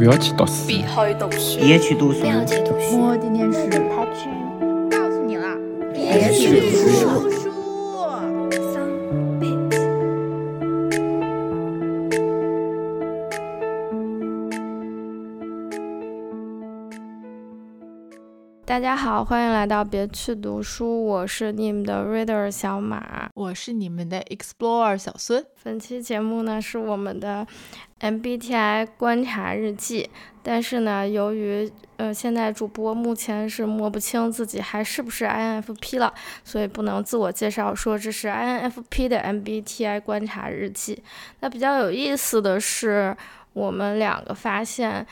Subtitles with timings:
[0.00, 3.02] 不要去读书，别去读书，别去读书，不要去读书。
[3.02, 5.54] 我今天是告诉你了，
[5.92, 7.28] 别去读书。
[18.64, 23.19] 大家好，欢迎来到别去读书，我是你们的 reader 小马。
[23.40, 25.42] 我是你们的 Explorer 小孙。
[25.62, 27.46] 本期节目呢是我们的
[27.98, 30.10] MBTI 观察日记，
[30.42, 36.12] 但是呢，由于呃现在主播目前是摸不清自己还是不是 INFP 了，
[36.44, 41.02] 所以不能自我介绍说这是 INFP 的 MBTI 观察日记。
[41.40, 43.16] 那比较有意思的是，
[43.54, 45.06] 我们两个发现。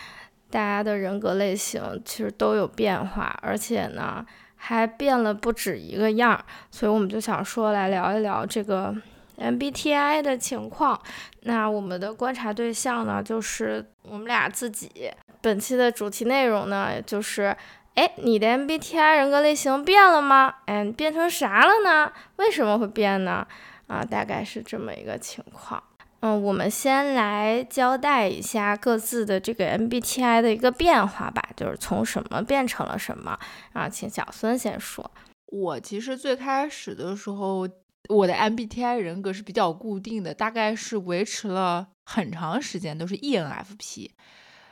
[0.50, 4.24] 大家的人格类型其实都有变化，而且呢
[4.58, 8.94] 还变了不止一个样儿，所以我们就想说来聊一聊这个
[9.38, 11.00] MBTI 的情况。
[11.42, 15.10] 那我们的观察对象呢，就是我们俩自己。
[15.40, 17.56] 本期的主题内容呢，就是
[17.94, 20.56] 哎，你的 MBTI 人格类型变了吗？
[20.66, 22.12] 哎，变成啥了呢？
[22.36, 23.46] 为什么会变呢？
[23.86, 25.82] 啊，大概是这么一个情况。
[26.20, 33.38] 嗯，我们先来交代一下各自的这个 MBTI 的一个变化吧，就是从什么变成了什么
[33.72, 33.88] 啊？
[33.88, 35.08] 请小孙先说。
[35.46, 37.68] 我其实最开始的时候，
[38.08, 44.10] 我的 MBTI 人格是比较固定的，大概是维持了很长时间都是 ENFP。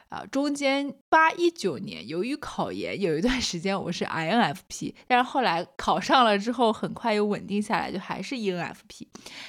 [0.09, 9.09] 啊，中间八一九年由于考研有一段时间我是 INFP，但是后来考上了之后，很快又稳定下来，就还是 ENFP。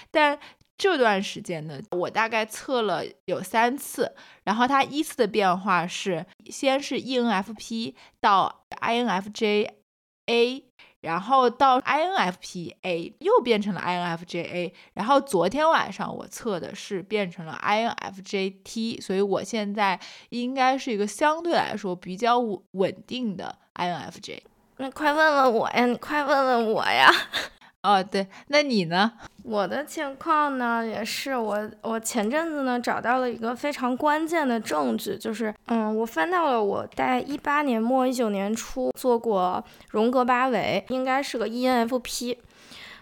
[0.09, 0.39] 但
[0.77, 10.63] 这段时间呢，我大概测了有三次，然后它依次的变化是，先是 ENFP 到 INFJ，A，
[11.01, 24.41] 然后到 INFP，A 又变成了 INFJ，A，然后昨天晚上我测的是变成了 INFJ，T，所以我现在应该是一个相对来说比较稳稳定的 INFJ。
[24.77, 27.11] 那快问问我呀，你快问问我呀。
[27.87, 29.13] 哦，对，那你呢？
[29.43, 42.35] 我的情况呢，也是我我前阵子呢找到了一个非常关键的证据，就是嗯，我翻到了我在一八年末一九年初做过荣格八维，应该是个 ENFP。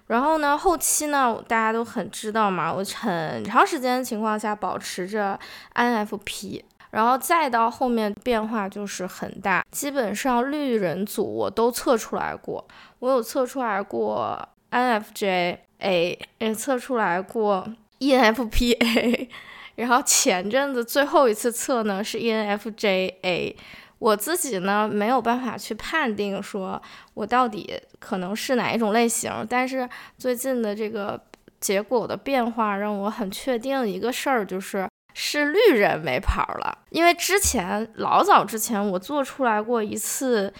[0.05, 5.39] 然后呢，后期呢，大家都很知道嘛，我很长时间情况下保持着
[5.73, 12.63] INFP，然后再到后面变化就是很大，基本上绿人组我都测出来过，
[12.99, 14.47] 我有测出来过。
[14.75, 17.65] INFJ A 也测出来过
[17.99, 19.29] ENFP A，
[19.75, 23.55] 然后前阵子最后一次测呢是 ENFJ A，
[23.99, 26.81] 我自己呢没有办法去判定说
[27.13, 29.87] 我到底可能是哪一种类型，但是
[30.17, 31.21] 最近的这个
[31.61, 40.53] 结果的变化让我很确定一个事儿，就是是绿人没跑了，因为之前老早之前我做出来过一次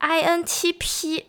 [0.00, 1.26] INTP。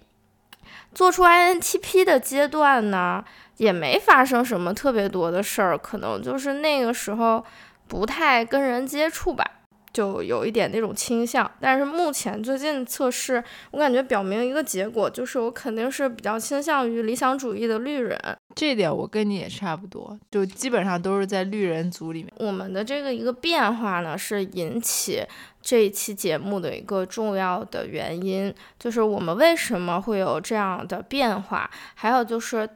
[0.94, 3.24] 做出 INTP 的阶段呢，
[3.58, 7.46] 也没发生什么特别多的事儿，可能就是那个时候
[7.88, 9.46] 不太跟人接触吧，
[9.94, 11.50] 就有一点那种倾向。
[11.60, 18.20] 但是目前最近测试，我感觉表明一个结果，就是我肯定是比较倾向于理想主义的绿人。
[18.54, 22.34] 这点我跟你也差不多，就基本上都是在绿人组里面。
[22.38, 25.24] 我们的这个一个变化呢，是引起。
[25.64, 31.70] 这一期节目的一个重要的原因，就是我们为什么会有这样的变化。
[31.94, 32.68] 还有就是，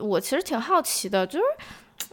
[0.00, 1.44] 我其实挺好奇的，就是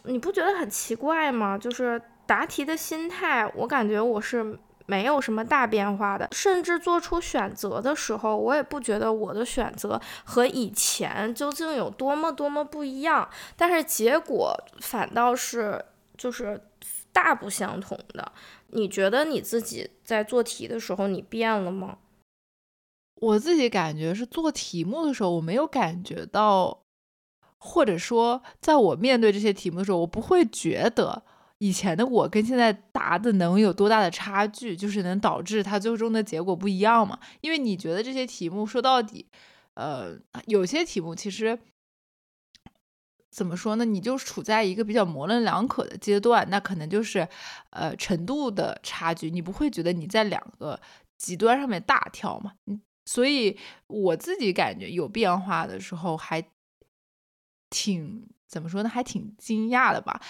[0.04, 1.58] 你不觉得很奇怪吗？
[1.58, 13.28] 就是答题的心态，我感觉我是没有什么大变化的，甚至做出选择的时候，我也不觉得我的选择和以前究竟有多么多么不一样。
[13.56, 15.84] 但是结果反倒是
[16.16, 16.68] 就是
[17.12, 18.30] 大不相同的。
[18.68, 21.98] 你觉得你自己在做题的时候，你变了吗？
[23.16, 26.84] 我自己感觉是做题目的时候，我没有感觉到，
[27.58, 31.24] 或者说，在我面对这些题目的时候，我不会觉得
[31.60, 37.18] 以前的我跟现在答的能有多大的差距，就是能导致它最终的结果不一样嘛？
[37.40, 39.26] 因为你觉得这些题目说到底，
[39.74, 41.58] 呃，有些题目其实。
[43.32, 43.84] 怎么说呢？
[43.84, 47.28] 你就处在一个比较模棱两可的阶段，那可能就是，
[47.70, 50.80] 呃，程度的差距，你不会觉得你在两个
[51.16, 52.54] 极端上面大跳嘛？
[52.66, 56.44] 嗯，所以我自己感觉有变化的时候，还
[57.70, 58.88] 挺怎么说呢？
[58.88, 60.20] 还挺惊讶的吧。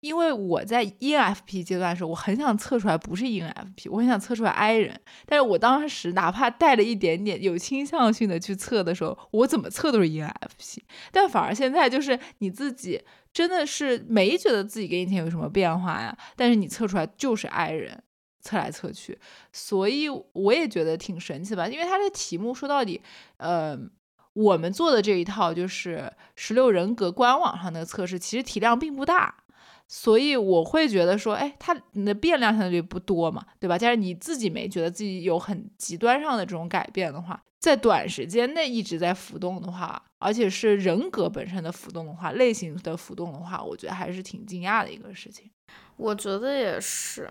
[0.00, 5.00] 因为我在 ENFP 阶段的时候，我很想测出来不是 ENFP，我很想测出来 I 人。
[5.24, 10.78] 但是我当时哪怕带了一点点有倾向性的去测的时候，我怎么测都是 ENFP。
[11.10, 13.02] 但反而现在就是你自己
[13.32, 18.02] 真的是没觉得自己跟以前有什么变化呀，但是你测出来就是 I 人，
[18.40, 19.18] 测来测去，
[19.52, 21.66] 所以我也觉得挺神奇吧。
[21.66, 23.02] 因为它这题目说到底，
[23.38, 23.76] 呃，
[24.34, 29.34] 我们做的这一套就是十六人格官网上的测试，其实体量并不大，
[29.88, 33.78] 所以我会觉得说，哎，它你的变量相对不多嘛，对吧？
[33.78, 45.50] 但是你自己没觉得自己有很极端上的这种改变的话，在短时间内一直在浮动的话，而且是人格本身的浮动的话，类型的浮动的话，我觉得还是挺惊讶的一个事情。
[45.96, 47.30] 我觉得也是。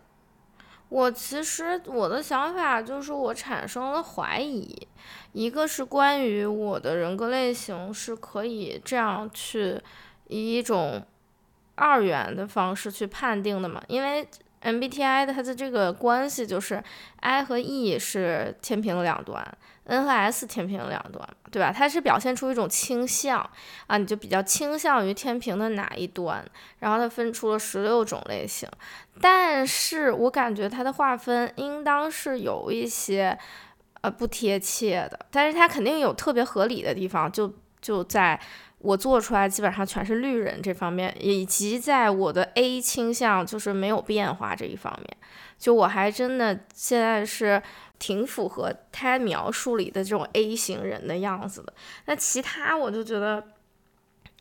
[0.88, 4.88] 我其实我的想法就是我产生了怀疑，
[5.34, 9.82] 一个是关于我的人格类型是可以这样去
[10.28, 11.04] 以一种
[11.76, 13.82] 二元的方式去判定的嘛？
[13.88, 14.28] 因为
[14.62, 16.84] MBTI 的它的这个关系就是
[17.20, 19.46] I 和 E 是天平的两端。
[19.88, 21.72] N 和 S 天平的两端，对吧？
[21.72, 23.48] 它是表现出一种倾向
[23.86, 26.44] 啊，你就比较倾向于天平的哪一端，
[26.80, 28.68] 然后它分出了十六种类型。
[29.22, 33.38] 但是我感觉它的划分应当是有一些
[34.02, 38.42] 呃不贴切的，但是它肯定有特别合理的地方，就就在
[38.86, 45.18] 我做出来基本上全是绿人这方面，以及在我的 A 倾向就是没有变化这一方面，
[45.58, 47.62] 就我还真的现在是。
[47.98, 51.74] 挺符合他描述里的这种 A 型人的样子的。
[52.08, 53.42] 那其他我就觉得，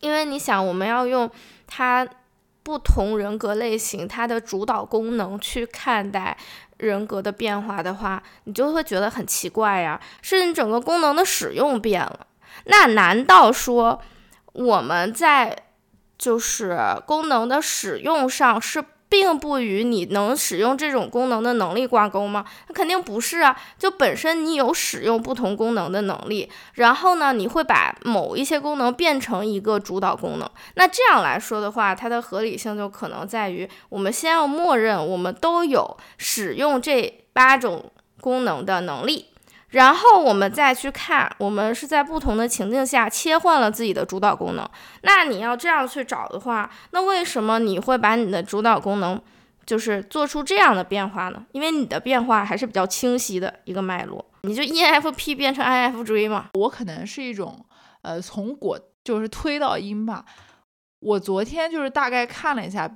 [0.00, 1.30] 因为你想，我们要用
[1.64, 2.06] 他
[2.64, 6.36] 不同人格类型它的主导功能去看待
[6.78, 10.00] 人格的变化的话，你就会觉得很奇怪呀。
[10.20, 12.26] 是你整个功能的使用变了，
[12.64, 14.02] 那难道说
[14.54, 15.56] 我们在
[16.16, 18.82] 就是功能的使用上是？
[19.06, 22.44] 并不与你能使用这种功能的能力挂钩吗？
[22.66, 23.56] 那肯定不是啊！
[23.78, 30.50] 就本身你有使用不同功能的能力，然后呢，你会把某一些功能变成一个主导功能。
[30.74, 39.26] 那这样来说的话，它的合理性就可能在于，我们先要默认我们都有使用这八种功能的能力。
[39.74, 44.68] 然后我们再去看，我们是在不同的情境下切换了自己的主导功能。
[45.02, 49.20] 那你要这样去找的话，那为什么你会把你的主导功能
[49.66, 51.44] 就是做出这样的变化呢？
[51.50, 56.50] 因为你的变化还是比较清晰的一个脉络，你就 ENFP 变成 INFJ 嘛。
[56.54, 57.66] 我可能是一种
[58.02, 60.24] 呃从果就是推到因吧。
[61.00, 62.88] 我昨天就是大概看了一下。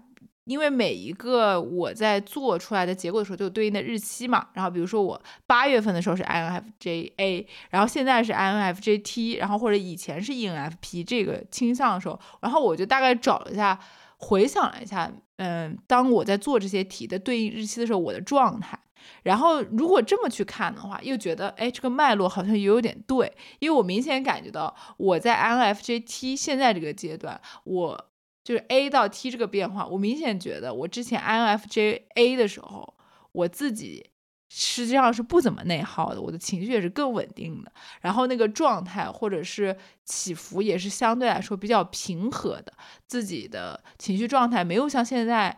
[0.49, 4.49] 因为每一个我在做出来的结果的时候，都有对应的日期嘛。
[4.55, 13.79] 然后比如说我八月份的时候是 INFJA，然后现在是 INFJT，然后或者以前是 ENFP 这个倾向的时候，然后我就大概找了一下，
[14.17, 18.79] 回想了一下，嗯，当我在做这些题的对应日期的时候，我的状态。
[19.23, 28.07] 然后如果这么去看的话，又觉得哎，这个脉络好像也有点对，因为我明显感觉到我在 INFJT 现在这个阶段，我。
[28.49, 32.95] 就是 A 到 T 这个变化，我明显觉得我之前 INFJ A 的时候，
[33.33, 34.09] 我自己
[34.49, 42.73] 实际上是不怎么内耗的，我的情绪也是更稳定的，然后那个状态或者是起伏也是相对来说比较平和的，
[43.06, 45.55] 自己的情绪状态没有像现在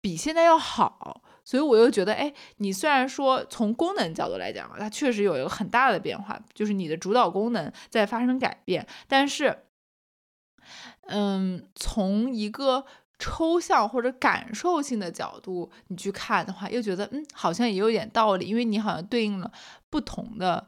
[0.00, 9.64] 比现在要好，所以我又觉得，哎，你虽然说从功能角度来讲，它确实有一个很大的变化，就是你的主导功能在发生改变，但是。
[11.08, 12.84] 嗯，从一个
[13.18, 19.50] 抽象或者感受性的角度你去看的话，又觉得嗯，好像也有点道理，因为你好像对应了
[19.90, 20.66] 不同的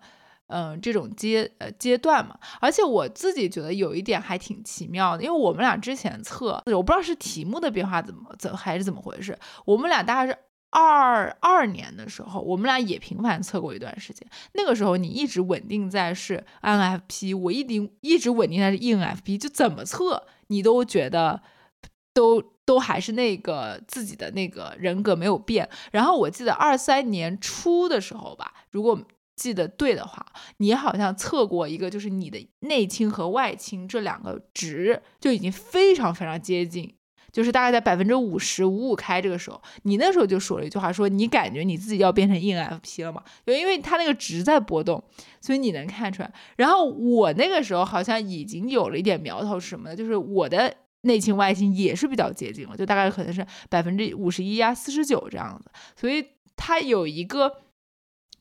[0.48, 2.38] 嗯这种阶呃阶段嘛。
[2.60, 10.38] 而且我自己觉得有一点还挺奇妙的，因为我们俩之前测，我不知道是题目的变化怎么怎还是怎么回事，我们俩大概是。
[10.74, 14.28] 二二年的时候，我们俩也频繁测过一段时间。
[14.54, 21.40] 那个时候你一直稳定在是 INFP，我一定一直稳定在是 ENFP，就怎么测你都觉得
[22.12, 25.68] 都都还是那个自己的那个人格没有变。
[25.92, 29.00] 然后我记得二三年初的时候吧，如果
[29.36, 30.26] 记得对的话，
[30.56, 36.96] 你好像测过一个，就是你的内倾和外倾这两个值就已经非常非常接近。
[37.34, 43.20] 就是大概在百分之五十五五开这个时候，你那时候就说了一句话，说你感觉你自己要变成 ENFP 了嘛？
[43.44, 45.02] 就因为它那个值在波动，
[45.40, 46.32] 所以你能看出来。
[46.56, 49.96] 然后我那个时候好像已经有了一点苗头，是什么呢？
[49.96, 55.68] 就是我的内倾外倾也是比较接近了，就大概可能是百分之五十一呀、四十九这样子。
[55.96, 56.24] 所以
[56.54, 57.52] 它有一个。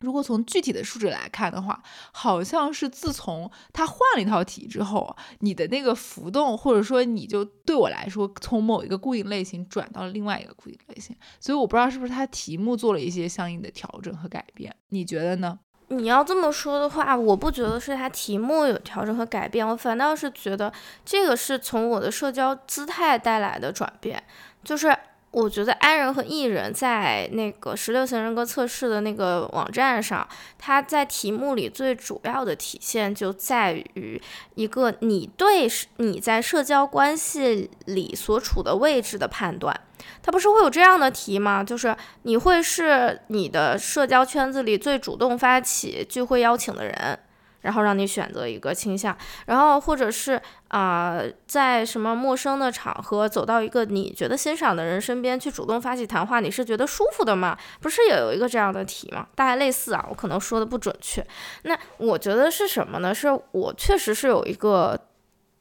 [0.03, 1.81] 如果从具体的数值来看的话，
[2.11, 15.57] 好像是自从他换了一套题之后，你的那个浮动，或者说你就对我来说，从某一个固定类型转到了另外一个固定类型，所以我不知道是不是他题目做了一些相应的调整和改变，你觉得呢？
[15.87, 20.73] 你要这么说的话，我不觉得是他题目有调整和改变，我反倒是觉得
[21.05, 24.23] 这个是从我的社交姿态带来的转变，
[24.63, 24.95] 就是
[25.33, 30.27] 我觉得 I 人和 E 人在那个十六型人格测试的那个网站上，
[30.59, 34.21] 它在题目里最主要的体现就在于
[34.53, 39.75] 一个你对你在社交关系里所处的位置的判断。
[40.21, 41.63] 它不是会有这样的题吗？
[41.63, 47.17] 就是你会是你的社交圈子里最主动发起聚会邀请的人。
[47.63, 49.17] 然后让你选择一个倾向，
[49.47, 57.57] 然后或者是啊，在什么陌生的场合走到一个你觉得欣赏的人身边去主动发起谈话，你是觉得舒服的吗？
[57.81, 59.27] 不是也有一个这样的题吗？
[59.35, 61.25] 大概类似啊，我可能说的不准确。
[61.63, 63.13] 那我觉得是什么呢？
[63.13, 64.99] 是我确实是有一个。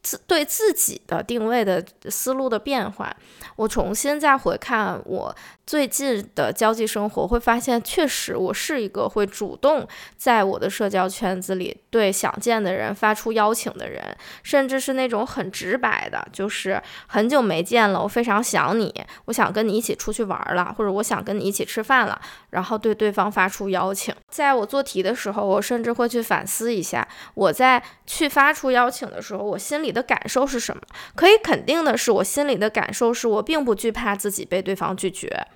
[0.02, 3.14] 自对自己的定位的思路的变化，
[3.54, 14.02] 我重新再回看我最近的交际生活，会发现确实我是一个会主动在我的社交圈子里对想见的人发出邀请的人，
[14.42, 18.92] 甚至是那种很直白的，就是很久没见了，我非常想你，
[19.26, 24.12] 我想跟你一起出去玩了，或者我想跟你一起吃饭了，然后对对方发出邀请。
[24.28, 29.91] 在我做题的时候，我甚至会去反思一下，我在去发出邀请的时候，我心里。
[29.92, 30.82] 的感受是什么？
[31.14, 35.46] 可以肯定的是，我心里的感受是我并不惧怕自己被对方拒绝，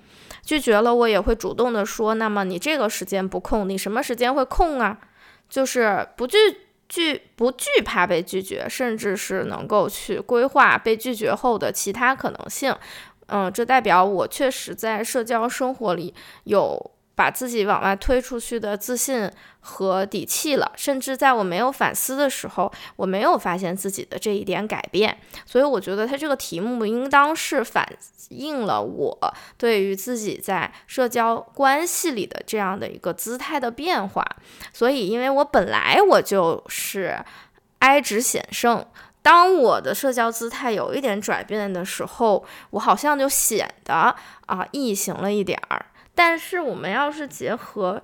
[0.43, 4.97] 拒绝了我也会主动的说，那么你这个时间不空，你什么时间会空啊？
[5.49, 6.37] 就是不惧
[6.87, 12.75] 惧不惧怕被拒绝，甚至是能够去规划被拒绝后的其他可能性。
[13.27, 16.13] 嗯，这代表我确实在社交生活里
[16.43, 16.91] 有。
[17.17, 19.27] 把自己往外推出去的自信
[19.59, 27.83] 和底气了，甚至在我没有反思的时候，我没有发现自己的这一点改变，所以我觉得它这个题目应当是反
[28.29, 29.17] 映了我
[29.57, 34.23] 对于自己在社交关系里的这样的一个姿态的变化。
[34.71, 37.17] 所以，因为我本来我就是
[37.79, 38.85] 哀值显胜，
[39.23, 45.83] 当我的社交姿态有一点转变的时候，我好像就显得啊异形了一点儿。
[46.17, 48.01] 但是我们要是结合，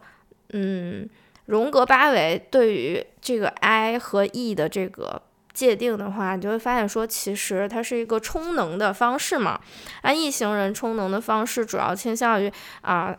[0.50, 1.10] 嗯，
[1.48, 5.20] 荣格八维对于这个 I 和 E 的这个
[5.52, 9.60] 界定的话，你就会发现说，其实它是一个充能的方式嘛。
[10.04, 13.18] 那，E 型人充能的方式主要倾向于啊。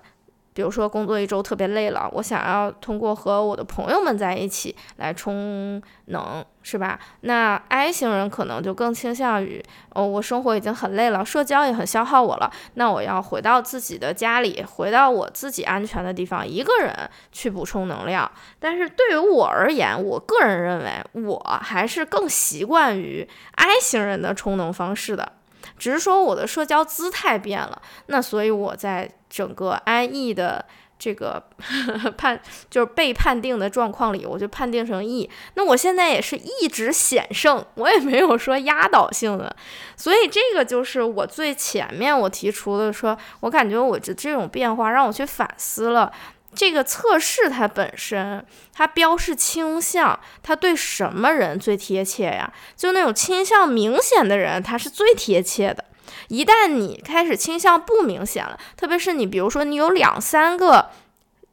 [0.55, 6.99] 比如说工作一周特别累了，我想要通过和我的朋友们在一起来充能，是吧？
[7.23, 16.95] 那 I 型人可能就更倾向于，哦，我生活已经很累了，社交也很消耗我了，那我要回到自己的家里，回到我自己安全的地方，一个人
[17.33, 18.31] 去补充能量。
[18.61, 25.33] 但是对于我而言，我个人认为，我还是更习惯于 I 型人的充能方式的。
[25.79, 30.65] 只是说我的社交姿态变了，那所以我在整个 I E 的
[30.99, 31.43] 这个
[32.17, 32.41] 判
[32.71, 35.29] 就是被判定的状况里，我就判定成 E。
[35.55, 39.55] 那我现在也是一直险胜，我也没有说压倒性的，
[39.97, 46.11] 所以这个就是我最前面我提出的，说我感觉我这这种变化让我去反思了。
[46.55, 52.53] 这个测试它本身，它标示倾向，它对什么人最贴切呀？
[52.77, 55.85] 就那种倾向明显的人，它是最贴切的。
[56.29, 60.91] 一旦你开始倾向不明显了，特别是你比如说你有两三个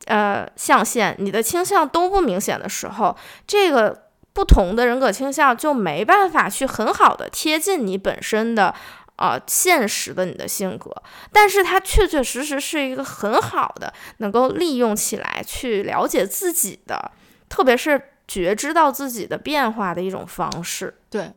[0.06, 4.04] 呃象限，你的倾向都不明显的时候，这个
[4.34, 8.74] 不同的人格倾向就没办法去很好的贴近你本身的。
[9.22, 10.92] 啊，现实的你的性格，
[11.32, 17.12] 但是它确确实实是一个很好的能够利用起来去了解自己的，
[17.48, 21.00] 特别是觉知到自己的变化的一种方式。
[21.12, 21.32] 对，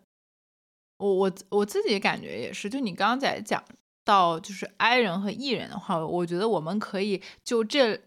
[0.96, 3.62] 我我我自己感觉也是，就你刚刚在讲
[4.02, 8.00] 到就是 I 人和 E 人的话，我觉得我们可以就这，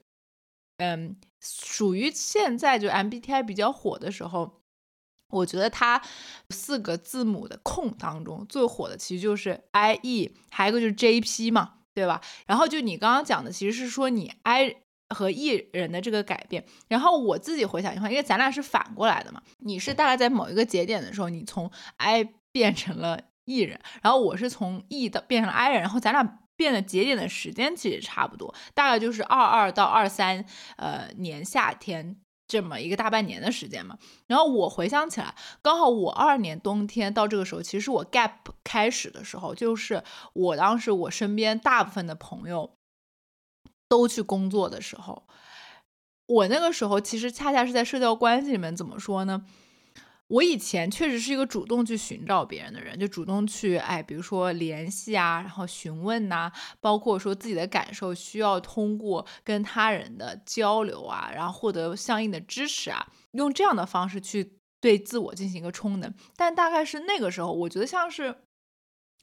[0.78, 4.57] 嗯，属于现在就 MBTI 比较火的时候。
[5.30, 6.02] 我觉得它
[6.50, 12.22] 四个字母的空当中最火的其实就是 I E，还有一个就是 J P 嘛，对吧？
[12.46, 14.76] 然后就你刚刚讲的，其实是说你 I
[15.10, 16.66] 和 E 人的这个改变。
[16.88, 30.46] 然后我自己回想一下，因为咱俩是反过来的嘛，你是大概在某一个节点的时候，你从 I 变成了 E 人，然后我是从 E 的变成了 I 人，然后咱俩变的节点的时间其实差不多，大概就是二二到二三
[30.78, 32.18] 呃年夏天。
[32.48, 38.32] 这么一个大半年的时间嘛，然后我回想起来，刚好我二年冬天到这个时候，其实我 gap
[38.64, 40.02] 开始的时候，就是
[40.34, 42.72] 我当时我身边大部分的朋友
[43.90, 45.28] 都去工作的时候，
[46.28, 49.46] 我那个时候其实恰恰是在社交关系里面怎么说呢？
[50.28, 66.14] 我以前确实是一个主动去寻找别人的人，就主动去哎，比如说联系啊，然后询问呐，包括说自己的感受需要通过跟他人的交流啊，然后获得相应的支持啊，用这样的方式去对自我进行一个充能。
[66.36, 68.36] 但大概是那个时候，我觉得像是。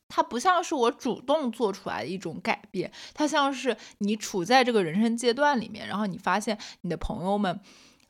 [0.07, 7.59] 它不像是我主动做出来的一种改变，它像是你处在这个人生阶段里面，然后你发现你的朋友们，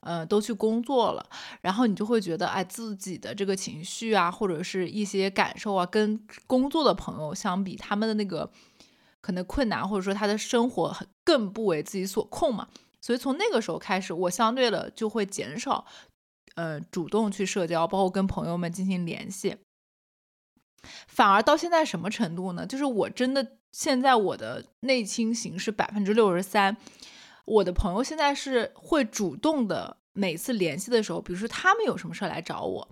[0.04, 1.26] 呃，都去工作了，
[1.62, 8.50] 然后你就会觉得，哎，自己的这个情绪啊，或者是一些感受啊，跟工作的朋友相比，他们的那个
[9.20, 10.94] 可能困难，或者说他的生活
[11.24, 12.68] 更不为自己所控嘛。
[13.00, 15.84] 所以从那个时候开始，我相对的就会减少，
[16.54, 19.56] 呃，主动去社交，包括跟朋友们进行联系。
[21.08, 22.66] 反而到现在什么程度呢？
[22.66, 26.76] 就是我真的现在我的内倾型是百分之六十三，
[27.44, 32.88] 我的朋友现在是会主动的，每次联系的时候，比如说他们有什么事儿来找我，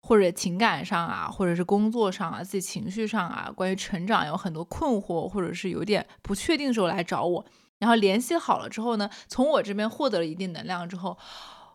[0.00, 7.46] 或者情感上啊，或者是工作上啊，自己情绪上啊，关于成长有很多困惑，或者是有点不确定的时候来找我，
[7.78, 11.18] 然后联系好了之后呢，从我这边获得了一定能量之后，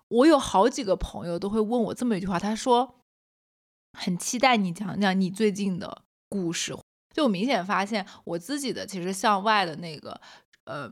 [0.08, 2.96] 我有好几个朋友都会问我这么一句话，他说。
[4.00, 6.74] 很期待你讲讲你最近的故事，
[7.14, 10.22] 就我明显发现我自己的其实向外的那个
[10.64, 10.90] 呃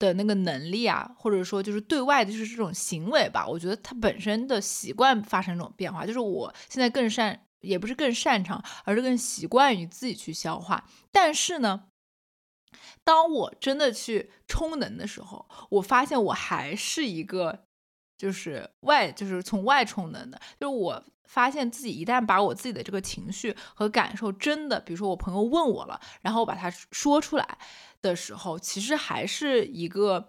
[0.00, 10.88] 的那个能力啊，或者说就是对外的就是这种行为吧，我觉得它本身的习惯发生这种变化，就是我现在更擅，也不是更擅长，而是更习惯于自己去消化。
[11.12, 11.84] 但是呢，
[13.04, 17.66] 当我真的去充能的时候，我发现我还是一个
[18.16, 21.04] 就是外，就是从外充能的，就是我。
[21.30, 27.58] 发现自己一旦把我自己的这个情绪和感受真的，比如说我朋友问我了，然后我把它说出来
[28.02, 30.28] 的时候，其实还是一个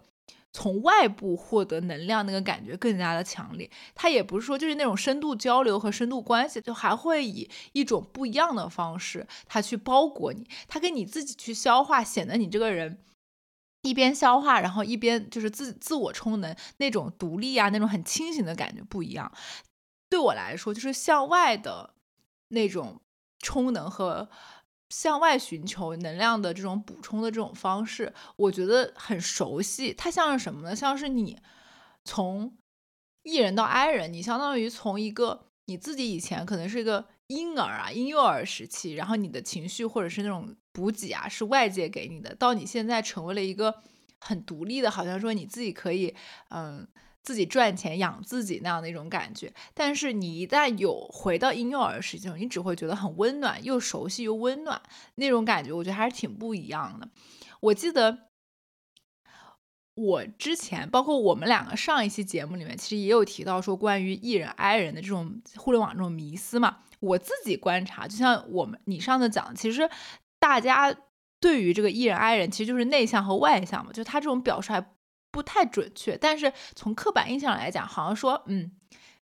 [0.52, 3.70] 从外部获得能量那个感觉更加的强烈。
[3.94, 13.02] 它也不是说就是那种深度交流和深度关系，就还会以一种不一样的方式，它去包裹你，它跟你自己去消化，显得你这个人
[13.82, 19.32] 一边消化，然后一边就是自自我充能，那种独立啊，那种很清醒的感觉不一样。
[20.10, 21.94] 对我来说，就是向外的
[22.48, 23.00] 那种
[23.38, 24.28] 充能和
[24.92, 29.94] 向外寻求能量的这种补充的这种方式，我觉得很熟悉。
[29.94, 30.76] 它像是什么呢？
[30.76, 31.38] 像是你
[32.04, 32.54] 从
[33.22, 43.82] E 人到 I 人，你相当于从一个你自己以前可能是一个婴儿啊、婴幼儿时期，然后你的情绪或者是那种补给啊是外界给你的，到你现在成为了一个
[44.20, 46.14] 很独立的，好像说你自己可以，
[46.50, 46.86] 嗯。
[47.22, 54.82] 自己赚钱养自己那样的一种感觉，但是你一旦有回到婴幼儿时期，你只会觉得很温暖，又熟悉又温暖
[55.14, 57.08] 那种感觉，我觉得还是挺不一样的。
[57.60, 58.26] 我记得
[59.94, 66.78] 我之前，包括我们两个上一期节目里面，其实也有提到说关于 E 人 I 人的这种互联网这种迷思嘛。
[66.98, 69.88] 我自己观察，就像我们你上次讲，其实
[70.40, 70.92] 大家
[71.38, 74.84] 对于这个 E 人 I 人，其实就是内向和外向嘛，就他这种表述还。
[75.32, 78.70] 不太准确，但是从刻板印象来讲，好像说，嗯，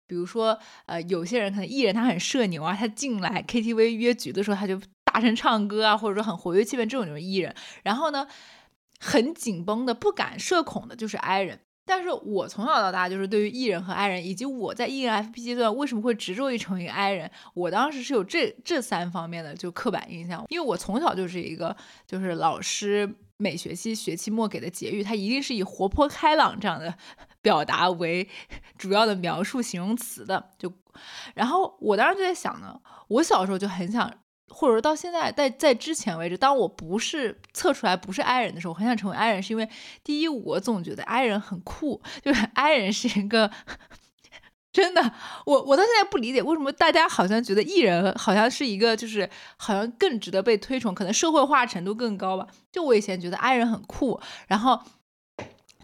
[0.08, 7.56] 比如说，呃，有些人可能艺人他很社牛啊，他进来 KTV 约局的时候，他就大声唱歌啊，或者说很活跃气氛，这种就是艺人。
[7.84, 8.28] 然后呢，
[9.00, 11.60] 很紧绷的、不敢社恐的，就是 I 人。
[11.86, 21.76] 但是我从小到大就是对于艺人和 I 人，以及我在 ENFP 阶段为什么会执着于成为一个 I 人，我当时是有这这三方面的就刻板印象，因为我从小就是一个
[22.08, 23.16] 就是老师。
[23.42, 26.94] 每学期学期末给的结语，它一定是以活泼开朗这样的
[27.42, 28.28] 表达为
[28.78, 30.52] 主要的描述形容词的。
[30.58, 30.72] 就，
[31.36, 34.14] 然后我当时就在想呢，我小时候就很想，
[34.50, 39.70] 或者说到现在，在在之前为止，当我不是测出来不是 I 人的时候，很想成为 I 人，是因为
[40.04, 43.50] 第一，我总觉得 I 人很酷，就是 I 人是一个。
[44.72, 45.02] 真的，
[45.46, 49.28] 我我到现在不理解为什么大家好像觉得艺人好像是一个，就是
[49.58, 52.48] 好像更值得被推崇，可能社会化程度更高吧。
[52.72, 54.80] 就我以前觉得 I 人很酷，然后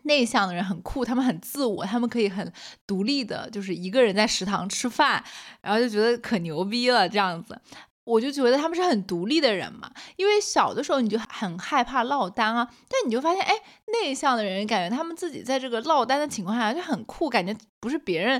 [0.04, 2.54] 内向的人很酷，他们很自我，他们可以很
[2.86, 5.24] 独立的，就是一个人在食堂吃饭，
[5.62, 7.60] 然后就觉得可牛逼了这样子。
[8.04, 13.56] 我就觉得他们是很独立的人嘛，因为小的时候你就很害怕落单啊，但你就发现，哎，
[13.88, 18.40] 内向的人感觉他们自己在这个落单的情况下就很酷，感觉不是别人。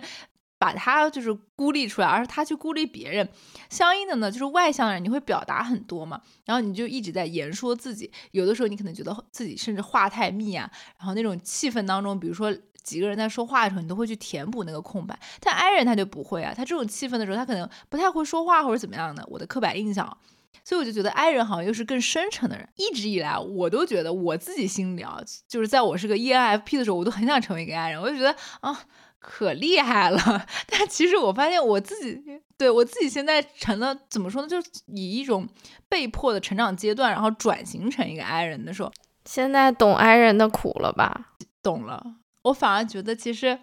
[0.58, 3.30] 把他就是孤立出来，而是他去孤立别人。
[3.70, 8.12] 相应的呢，就是外向的人你会表达很多嘛，然后你就一直在言说自己。
[8.32, 15.20] 有的时候你可能觉得自己甚至话太密啊，然后那种气氛当中，比如说几个人在说话的时候，你都会去填补那个空白。
[15.40, 19.26] 但 I 人他就不会啊，他这种气氛的时候，他可能不太会说话或者怎么样的。
[19.28, 20.18] 我的刻板印象，
[20.64, 22.70] 所以我就觉得 I 人好像又是更深沉的人。
[22.76, 28.00] 一直以来，我都觉得我自己心里啊，就是在我是个 ENFP 的时候，我都很想成为一个 I 人。
[28.02, 28.86] 我就觉得啊。
[29.28, 32.22] 可厉害了， 但其实我发现我自己，
[32.56, 34.48] 对我自己现在成了怎么说呢？
[34.48, 35.50] 就是以一种
[35.90, 38.92] 被迫的成长阶段，然后转型成一个 I 人的时候，
[39.26, 41.34] 现在懂 I 人的苦了吧？
[41.64, 42.18] 懂了。
[42.44, 43.60] 我反而觉得，其实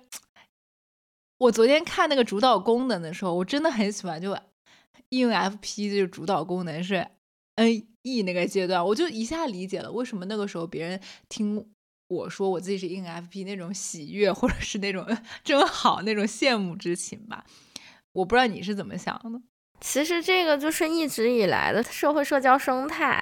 [1.39, 4.37] 我昨天看那个主导功能的时候，我真的很喜欢，就
[5.11, 7.07] ENFP 这个主导功能是
[7.55, 11.72] N E 那个阶段，我就一下理解了为什么那个时候别人听
[12.13, 15.07] 我说我自己是 ENFP 那种喜悦，或者是那种
[15.43, 17.45] 真好那种羡慕之情吧。
[18.13, 19.41] 我不知道你是怎么想的。
[19.81, 23.21] 其实这个就是一直以来的社会社交生态，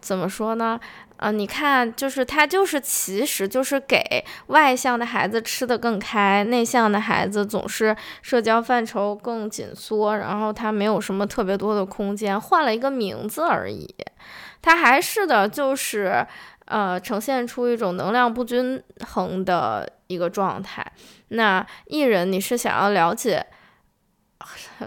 [0.00, 0.78] 怎么说呢？
[1.16, 13.94] 啊，你看，就是他就是其实就是给外向的孩子吃的更开，内向的孩子总是社交范畴更紧缩，然后他没有什么特别多的空间，换了一个名字而已。
[14.60, 16.26] 他还是的，就是
[16.66, 20.84] 呃，呈现出一种能量不均衡的一个状态。
[21.28, 23.46] 那艺人，你是想要了解？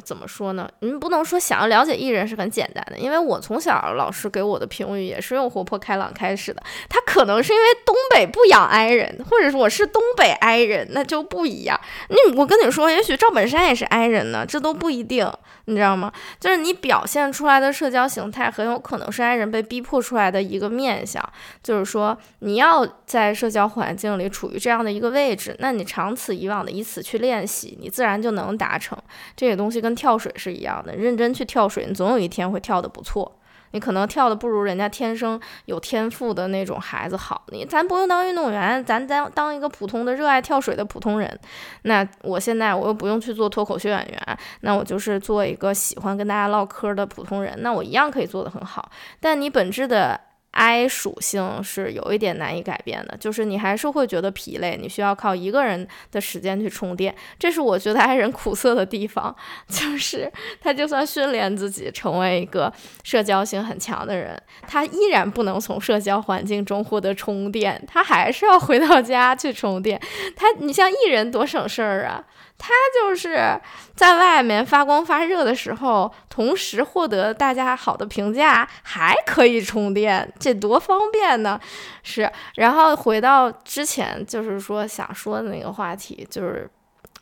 [0.03, 0.69] 怎么说呢？
[0.81, 6.61] 你不能说想要了解艺人是很简单的，因为我从小老师给我的评语也是用活泼开朗开始的。
[6.89, 11.79] 他可能是因为东北不养 I 人，或者说我是东北 I 人，那就不一样。
[12.09, 15.25] 你我跟你说，也许赵本山也是 I 人呢，这都不一定，
[15.65, 16.11] 你知道吗？
[16.39, 21.23] 就是你表现出来的社交形态很有可能是 I 人被逼迫出来的一个面相。
[21.61, 28.97] 就是说，你要在社交环境里处于这样的一个位置，那你长此以往的以此去练习，你自然就能达成
[29.35, 29.75] 这个东西。
[29.75, 33.34] 跟跳水是一样的，认真去跳水，你总有一天会跳得不错。
[33.75, 41.39] 你可能跳的不如人家天生有天赋的那种孩子好，你咱不用当运动员，咱咱当一个普通的热爱跳水的普通人。
[41.81, 48.89] 那我现在我又不用去做脱口秀演员，那我就是做一个喜欢跟大家唠嗑的普通人，那我一样可以做得很好。
[49.19, 50.17] 但你本质的。
[50.55, 57.13] I 属性是有一点难以改变的，就是你还是会觉得疲累，你需要靠一个人的时间去充电。
[57.37, 59.35] 这是我觉得 I 人苦涩的地方，
[59.67, 62.71] 就是他就算训练自己成为一个
[63.03, 70.01] 社交性很强的人，他依然不能从社交环境中获得充电，他还是要回到家去充电。
[70.37, 72.23] 他，你像艺人多省事儿啊。
[72.57, 73.59] 他就是
[73.97, 81.59] 在外面发光发热的时候，同时获得大家好的评价，还可以充电，这多方便呢！
[82.03, 86.69] 是，然后回到之前，就是说想说的那个话题，就是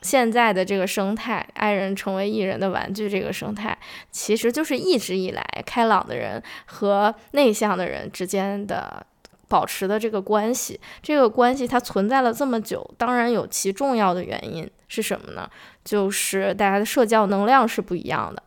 [0.02, 3.78] 现在的这个生态，爱人成为艺人的玩具这个生态，
[4.12, 9.06] 其实就是一直以来开朗的人和内向的人之间的。
[9.50, 15.48] 保持的这个关系，这个关系它存在了这么久，当然有其重要的原因是什么呢？
[15.86, 18.42] 就是大家的社交能量是不一样的。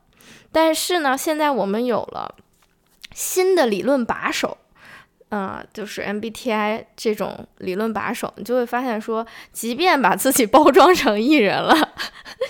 [0.51, 2.35] 但是呢，现在我们有了
[3.13, 4.59] 新的理论把手，
[5.37, 11.75] 啊，就是 MBTI 这种理论把手，你就会发现说，即便把自己包装成艺人了，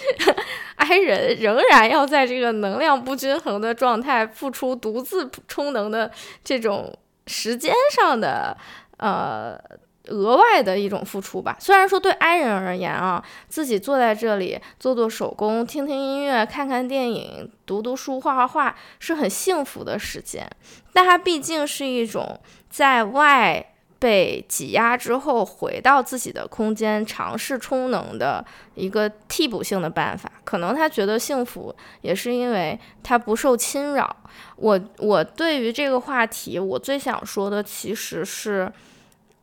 [0.77, 6.11] I 人仍然要在这个能量不均衡的状态付出独自充能的
[6.45, 6.97] 这种。
[7.29, 8.57] 时间上的
[8.99, 9.59] 呃
[10.05, 11.57] 额外的一种付出吧。
[11.59, 20.49] 虽然说对 I 人而言啊，自己坐在这里做做手工、听听音乐、看看电影、读读书、画画画是很幸福的时间，
[20.97, 23.73] 但它毕竟是一种在外。
[23.99, 30.31] 被挤压之后，回到自己的空间，尝试充能的一个替补性的办法。
[30.45, 34.15] 可能他觉得幸福，也是因为他不受侵扰。
[34.57, 38.71] 我我对于这个话题，我最想说的其实是，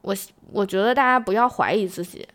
[0.01, 0.15] 我
[0.51, 2.25] 我觉得大家不要怀疑自己。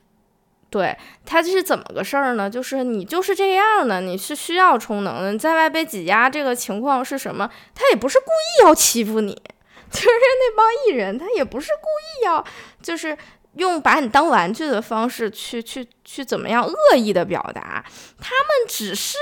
[0.71, 2.51] 对他这是怎么个事儿呢？
[2.51, 5.33] 就是你就是这样的，你是需要充能的。
[5.33, 7.51] 你在外被挤压，这个情况是什么？
[7.75, 9.33] 他也不是故意要欺负你。
[9.91, 11.87] 就是那帮艺人，他也不是故
[12.21, 12.45] 意要，
[12.83, 13.17] 就是
[13.55, 17.83] 用把你当玩具的方式去去去怎么样恶意的表达，
[18.21, 19.17] 他们只是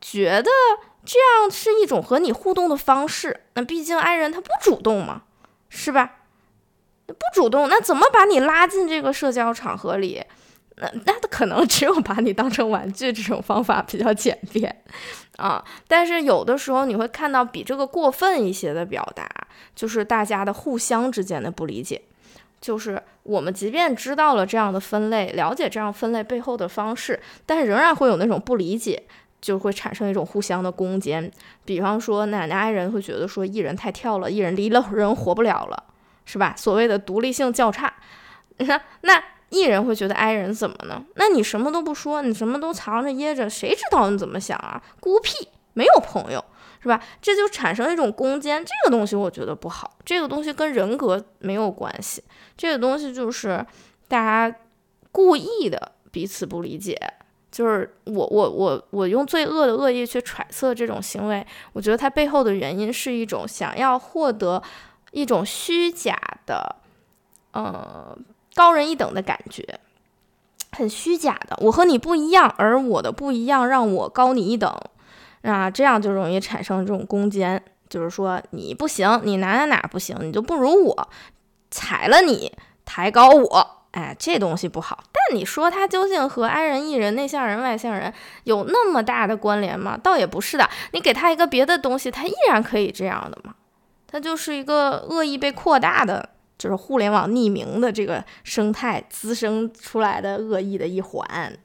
[0.00, 0.50] 觉得
[1.04, 3.44] 这样是一种和你互动的方式。
[3.54, 5.22] 那毕竟爱人他不主动嘛，
[5.68, 6.16] 是吧？
[7.06, 10.24] 不主动，那怎么把你拉进这个社交场合里？
[10.78, 14.82] 那那可能只有把你当成玩具这种方法比较简便
[15.38, 19.26] 啊，但是有的时候你会看到比这个过分一些的表达，
[19.74, 22.02] 就是大家的互相之间的不理解，
[22.60, 29.02] 就是我们即便知道了这样的分类，了解这样分类背后的方式，但仍然会有那种不理解，
[29.40, 31.30] 就会产生一种互相的攻坚。
[31.64, 35.84] 比方说，奶奶爱人会觉得说艺人太跳了，艺人离了人活不了了，
[36.26, 36.54] 是吧？
[36.54, 37.94] 所谓的独立性较差，
[38.58, 39.22] 那那。
[39.50, 41.04] 艺人会觉得哀人怎么呢？
[41.14, 44.82] 那你什么都不说，你什么都藏着掖着，谁知道你怎么想啊？
[45.00, 46.44] 孤僻，没有朋友，
[46.82, 47.00] 是吧？
[47.22, 49.96] 这就产生一种攻坚，这个东西我觉得不好。
[50.04, 52.24] 这个东西跟人格没有关系，
[52.56, 53.64] 这个东西就是
[54.08, 54.18] 大
[54.50, 54.56] 家
[55.12, 56.98] 故意的彼此不理解。
[57.52, 64.62] 就是我我我我用最恶的恶意去揣测这种行为，我觉得它背后的原因是一种想要获得
[65.12, 66.76] 一种虚假的，
[67.52, 68.18] 呃。
[68.56, 69.78] 高人一等的感觉，
[70.72, 71.56] 很虚假的。
[71.60, 74.74] 我和你不一样，而我的不一样让我高你一等，
[75.42, 77.62] 啊，这样就容易产生这种攻坚。
[77.88, 81.08] 就是说你不行，你哪哪哪不行，你就不如我，
[81.70, 82.52] 踩了你，
[82.84, 85.04] 抬高我，哎，这东西不好。
[85.12, 89.96] 但你说它究竟和 I 人、E 人、内向人、外向人有那么大的关联吗？
[90.02, 90.68] 倒也不是的。
[90.92, 93.54] 你给他一个别的东西，他依然可以这样的嘛。
[94.08, 101.58] 他就是一个恶意被扩大的，就是互联网匿名的这个生态滋生出来的恶意的一环，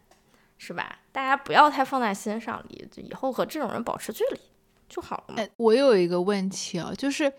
[0.58, 1.00] 是吧？
[1.12, 4.40] 大家不要太放在心上，以以后和这种人保持距离
[4.88, 5.44] 就好了嘛。
[5.58, 7.34] 我有一个问题啊，就是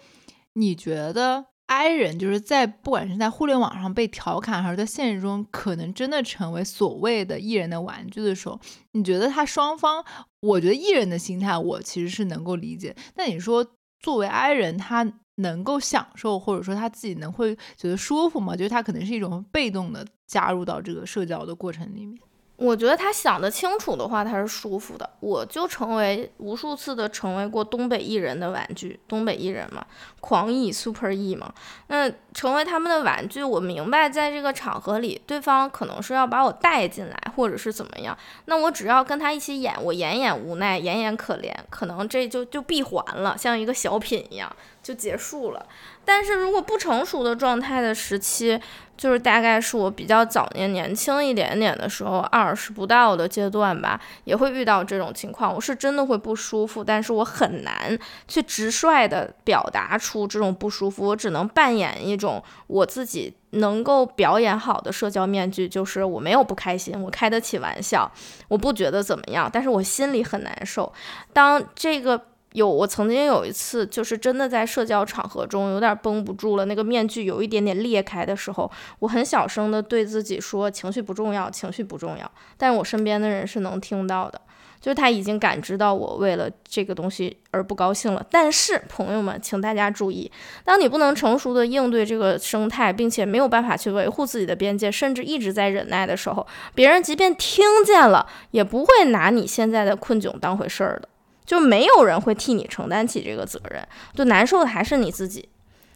[0.54, 8.60] 你觉得 I 人就是在不管是在互联网上被调侃，还是在现实中可能真的成为所谓的艺人的玩具的时候，
[8.92, 10.04] 你觉得他双方？
[10.40, 13.66] 我觉得艺人的心态我其实是能够理解，但你说
[14.00, 15.10] 作为 I 人，他
[15.42, 18.56] 能够享受或者说他自己能会觉得舒服吗？
[18.56, 22.18] 就是他可能是一种被动的加入到这个社交的过程里面。
[22.62, 25.10] 我觉得他想得清楚的话，他是舒服的。
[25.18, 29.84] 我就成为无数次的成为过东北艺人的玩具，东北艺人嘛，
[30.20, 31.52] 狂艺 Super E 嘛。
[31.88, 38.16] 那成为他们的玩具，我明白在这个场合里，对方可能是要把我带进来，或者是怎么样。
[38.44, 45.66] 那我只要跟他一起演，我演演无奈，演演可怜，可能这就就闭环了，像一个小品一样就结束了。
[46.04, 48.60] 但是如果不成熟的状态的时期，
[49.02, 55.52] 就是大概是我比较早年年轻一点点的时候，二十不到的阶段吧，也会遇到这种情况。
[55.52, 68.08] 我是真的会不舒服，但是我很难去直率的表达出这种不舒服，我只能扮演一种我自己能够表演好的社交面具，就是我没有不开心，我开得起玩笑，
[68.46, 70.92] 我不觉得怎么样，但是我心里很难受。
[71.32, 72.26] 当这个。
[72.54, 84.40] 有，我曾经有一次，就是真的在社交场合中有点绷不住了，那个面具有一点点裂开的时候，我很小声的对自己说：“情绪不重要，情绪不重要。”但是我身边的人是能听到的，
[84.80, 88.24] 就是他已经感知到我为了这个东西而不高兴了。
[88.30, 90.30] 但是朋友们，请大家注意，
[90.64, 101.08] 当你不能成熟的应对这个生态，并且没有办法去维护自己的边界，甚至一直在忍耐的时候，别人即便听见了，也不会拿你现在的困窘当回事儿的。
[101.44, 105.48] 就没有人会替你承担起这个责任，就难受的还是你自己。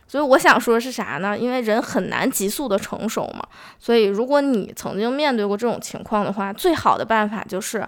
[0.08, 1.36] 所以我想说的是啥呢？
[1.36, 3.44] 因为人很难急速的成熟嘛。
[3.78, 7.84] 所以如果你曾经面对过这种情况的话，最好的办法就是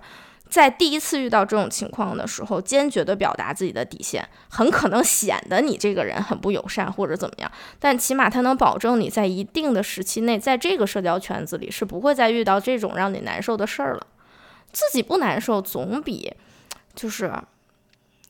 [0.48, 4.28] 在第一次遇到这种情况的时候，坚决的表达自己的底线。
[4.48, 14.04] 很可能显得你这个人很不友善或者怎么样，但起码他能保证你在一定的时期内，在这个社交圈子里是不会再遇到这种让你难受的事儿了。
[14.72, 16.34] 自己不难受，总比。
[16.94, 17.32] 就是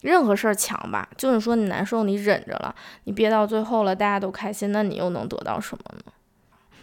[0.03, 6.13] 任何事儿强吧，就是说你难受，你忍着了，你憋到最后了，大家都开心，那你又能得到什么呢？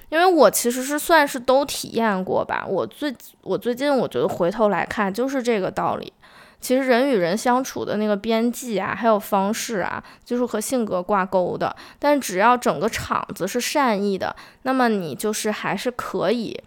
[0.10, 2.64] 因为我其实是算是都体验过吧。
[2.68, 6.14] 我最我最近我觉得回头来看，就是这个道理。
[6.62, 11.76] 其实人与人相处的那个边际啊，还有方式啊，就是和性格挂钩的。
[12.00, 16.60] 但只要整个场子是善意的，那么你就是还是可以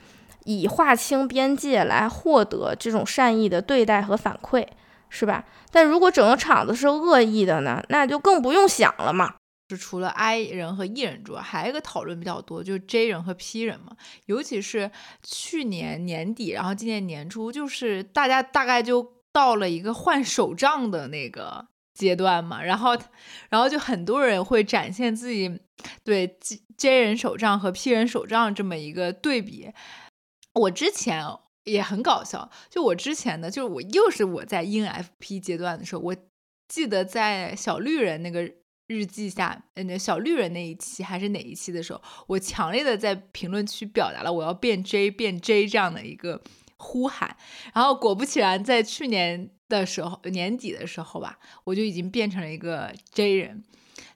[0.45, 4.67] 以划清边界来获得这种善意的对待和反馈。
[5.11, 5.45] 是吧？
[5.71, 9.35] 但如果整个场子是恶意的呢，那就更不用想了嘛。
[9.71, 13.95] 是除了 I 人和 E 人之外，还有一个讨论比较多，就是 J 人和 P 人嘛。
[14.25, 14.91] 尤其是
[15.23, 22.63] 去年年底，然后今年年初，就是大家大概就到了一个换手账的那个阶段嘛。
[22.63, 22.97] 然后，
[23.51, 25.61] 然后就很多人会展现自己
[26.03, 26.39] 对
[26.79, 29.71] J 人手账和 P 人手账这么一个对比。
[30.55, 31.27] 我之前。
[31.69, 36.17] 也很搞笑，就我之前的，就是我又是我在 ENFP 阶段的时候，我
[36.69, 38.51] 记得在小绿人那个
[38.87, 46.43] 日记下，那小绿人那一期还是哪一期的时候，我强烈的在评论区表达了我要变 J 变 J 这样的一个
[46.77, 47.37] 呼喊，
[47.75, 53.63] 然后果不其然，在去年的时候年底的时候吧，我就已经变成了一个 J 人。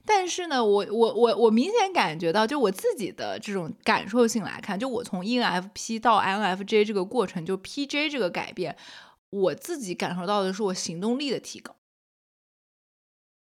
[0.05, 8.75] 但是呢，我我我我明显感觉到，就我自己的这种感受性来看，就我从 ENFP 到 INFJ 这个过程，就 PJ 这个改变，
[9.29, 11.75] 我自己感受到的是我行动力的提高，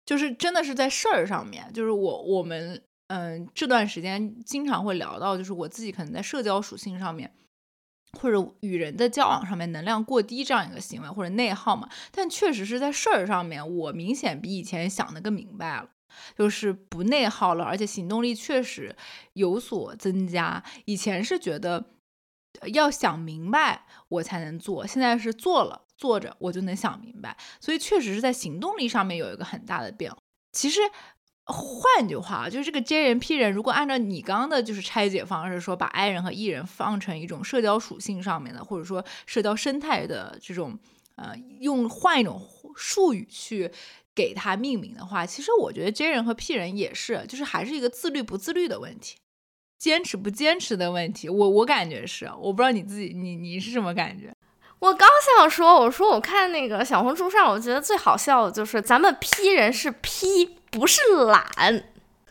[0.07, 7.35] 就是真的是在事儿上面，就是我我们嗯这段时间经常会聊到，就是我自己可能在社交属性上面，
[8.21, 15.91] 或者与人的交往上面能量过低这样一个行为或者内耗嘛，但确实是在事儿上面，我明显比以前想的更明白了。
[16.37, 18.95] 就是不内耗了，而且行动力确实
[19.35, 20.63] 有所增加。
[20.85, 21.85] 以前是觉得
[22.73, 30.19] 要想明白我才能做，现在是做了做着我就能想明白，所以确实是在行动力上面有一个很大的变化。
[30.53, 30.81] 其实
[31.47, 40.79] 换句话，就是这个 J 人 P 人，如果按照你刚刚的就是拆解方式说，把 I 人和 E 人放成一种社交属性上面的，或者说社交生态的这种，
[41.17, 42.41] 呃，用换一种
[42.77, 43.71] 术语去。
[44.15, 49.17] 给它命名的话，其实我觉得 J 人和 P 人也是，就是还是一个自律不自律的问题，
[49.79, 51.29] 坚持不坚持的问题。
[51.29, 54.33] 我我感觉是，我不知道你自己你你是什么感觉？
[54.81, 61.85] 我刚想说，我说我看那个小红书上，我觉得最好笑的就是咱们 P 人是 P，不是懒。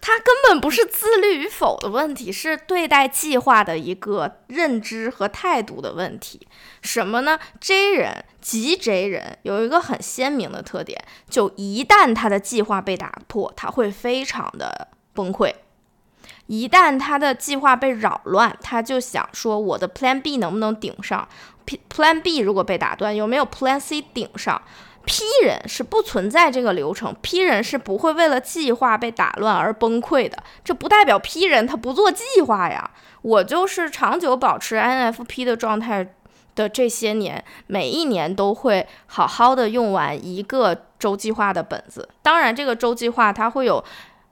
[0.05, 6.45] 他根本不是自律与否的问题，是对待计划的一个认知和态度的问题。
[6.81, 15.53] 什么呢？J 人及 J 人有一个很鲜明的特点，就一旦他的计划被打破，他会非常的崩溃。
[16.47, 21.25] 一旦他的计划被扰乱，他就想说我的 Plan B 能不能顶上
[21.89, 24.61] ？Plan B 如果被打断，有没有 Plan C 顶上
[25.05, 30.37] ？P 人是不存在这个流程，P 人是不会为了计划被打乱而崩溃的。
[30.63, 32.89] 这不代表 P 人他不做计划呀。
[33.21, 36.13] 我就是长久保持 NFP 的状态
[36.55, 42.09] 的这些年，每一年都会好好的用完一个周计划的本子。
[42.21, 43.83] 当然，这个周计划它会有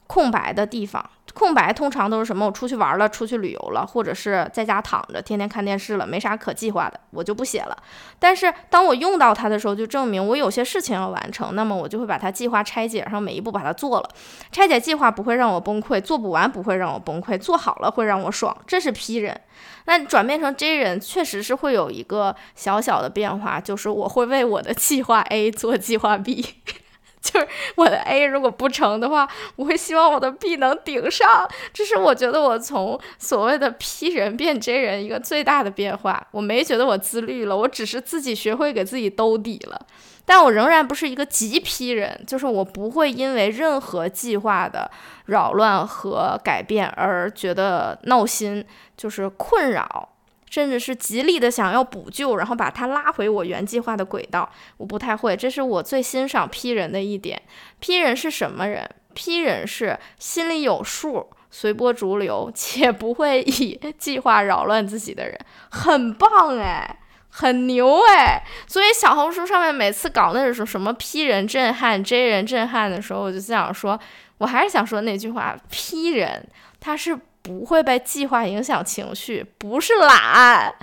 [0.07, 1.09] 空白的地方。
[1.33, 2.45] 空白通常都是什么？
[2.45, 7.77] 我出去玩了，出去旅游了，或者是在家躺着，天天看电视了，没啥可计划的，我就不写了。
[8.19, 14.09] 但是当我用到它的时候，就证明我有些事情要完成，那么我就会把它计划拆解，然后每一步把它做了。
[14.51, 18.55] 拆解计划不会让我崩溃，做不完不会让我崩溃，做好了会让我爽。
[18.67, 19.39] 这是 P 人。
[19.85, 26.45] 那转变成 J 人，确实是会有一个小小的变化，就是我会为我的计划 A 做计划 B。
[27.23, 31.47] 就是我的 A 如果不成的话，我会希望我的 B 能顶上。
[31.71, 36.27] 这是我觉得我从所谓的 P 人变 J 人一个最大的变化。
[36.31, 39.79] 我没觉得我自律了，我只是自己学会给自己兜底了。
[40.25, 44.89] 但我仍然不是一个极 P 人，就是我不会因为任何计划的
[45.25, 48.65] 扰乱和改变而觉得闹心，
[48.97, 50.09] 就是困扰。
[50.51, 55.35] 甚至是极力的想要补救，然后把它拉回我原计划的轨道，我不太会。
[55.35, 57.41] 这是我最欣赏 P 人的一点。
[57.79, 68.43] P 人是什么人？P 人是心里有数、随波逐流且不会以计划扰乱自己的人，很棒哎，很牛哎。
[68.67, 73.97] 所以小红书上面每次搞那种什么 P 人震撼、J 人震撼的时候，我就想说，
[74.39, 76.45] 我还是想说那句话：P 人
[76.81, 77.17] 他是。
[77.41, 80.73] 不会被计划影响情绪，不是懒，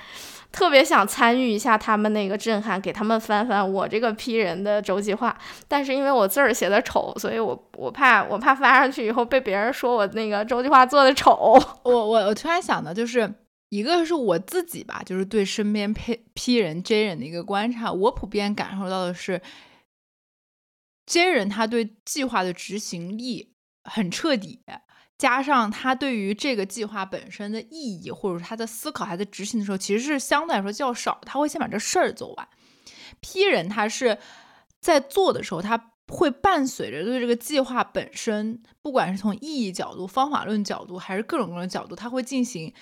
[0.51, 5.39] 特别想参与一下他们那个震撼，给他们翻翻我这个批人的周计划。
[5.69, 11.33] 但是因为我字儿写的丑，所以我我怕我怕发上去以后被别人说我那个周计划做的丑。
[11.85, 13.33] 我我我突然想到，就是
[13.69, 19.41] 一个是我自己吧，就是对身边批批人 J 人的一个观察，我普遍感受到的是
[21.07, 23.53] ，J 人他对计划的执行力
[23.85, 24.61] 很彻底。
[25.19, 31.21] 加上他对于这个计划本身的意义，或者他的思考、他在执行的时候，其实是相对来说较少。
[31.27, 32.49] 他会先把这事儿做完。
[33.21, 34.17] P 人他是
[34.81, 42.73] 在做的时候，他会伴随着对这个计划本身，不管是从意义角度、方法论角度，还是各种各种角度，他会进行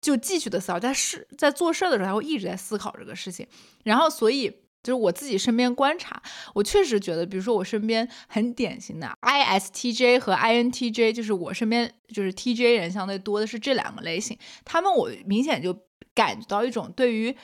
[0.00, 0.80] 就继续的思考。
[0.80, 3.46] 在事在做事儿的时候，他会一直在思考这个事情。
[3.84, 4.65] 然后，所以。
[4.86, 6.22] 就是我自己身边观察，
[6.54, 14.38] 我确实觉得，比如说我身边很典型的 ISTJ 和 INTJ，就是我身边就是 TJ 人相对多的是这两个类型。
[14.64, 15.76] 他们我明显就
[16.14, 17.36] 感觉到一种对于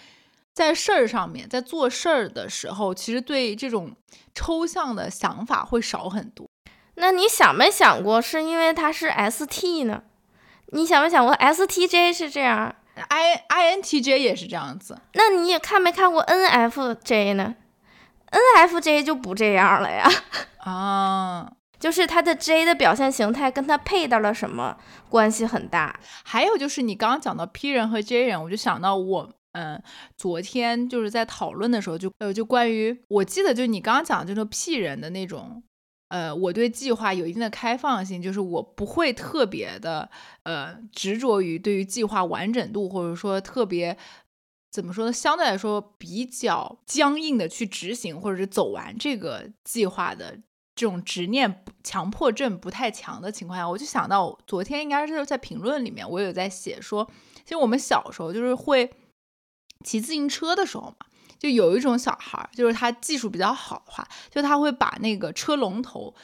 [0.52, 3.90] 在事儿上面，在做事儿的时候，其实对这种
[4.32, 6.48] 抽象的想法会少很多。
[6.94, 10.04] 那你想没想过，是因为他是 ST 呢？
[10.74, 17.54] 你想没想过 STJ 是这样？I I N T J 也是这样子，那你也看没看过 N F J 呢
[18.30, 20.08] ？N F J 就不这样了呀。
[20.58, 24.76] 啊， 就是他的 J 的表现形态跟他配到了什么
[25.08, 25.98] 关系很大。
[26.24, 29.82] 还有就是你刚刚讲到 P 人和 J 人，我就想到我嗯，
[30.16, 35.62] 昨天就是在讨论的时候，就呃就关于我记得就你刚刚讲的就是 P 人的那种。
[36.12, 40.10] 呃，我对计划有一定的开放性，就是我不会特别的
[40.42, 43.96] 呃执着于对于计划完整度，或者说特别
[44.70, 45.12] 怎么说呢？
[45.12, 50.38] 相对来说比较僵硬的去执行，或者是走完这个计划的
[50.74, 57.10] 这种执念强迫症不太强的情况下，我就想到昨天应该是在评论里面，我有在写说，
[57.42, 58.92] 其实我们小时候就是会
[59.82, 61.06] 骑自行车的时候嘛。
[61.42, 66.14] 就有一种小孩，就是他技术比较好的话，就他会把那个车龙头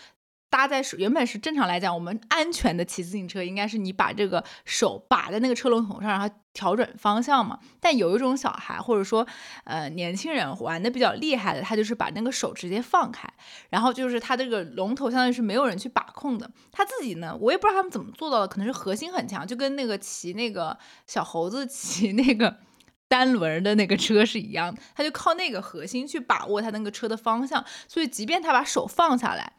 [0.48, 0.96] 搭在手。
[0.96, 7.58] 原本是正常来讲，我们安全的骑自行车应该是你把这个手把在那个车龙头上，然后调整方向嘛。
[7.80, 9.26] 但有一种小孩，或者说
[9.64, 13.28] 呃年轻人玩的比较厉害的，他就是把那个手直接放开，
[13.70, 16.48] 然后就是他这个龙头相当于是没有人去把控的。
[16.70, 22.58] 他自己呢，我也不知道他们怎么做到的，可能是核心很强，就跟那个骑那个小猴子骑那个。
[23.08, 29.54] 单轮的那个车是一样的，他就靠那个核心去把握他那个车的方向，所以即便他把手放下来。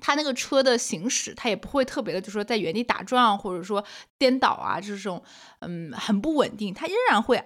[0.00, 3.82] 他那个车的行驶，他也不会特别的，就是说在原地打转，或者说
[4.18, 5.22] 颠倒啊，这种
[5.60, 7.42] 嗯很不稳定，他仍然会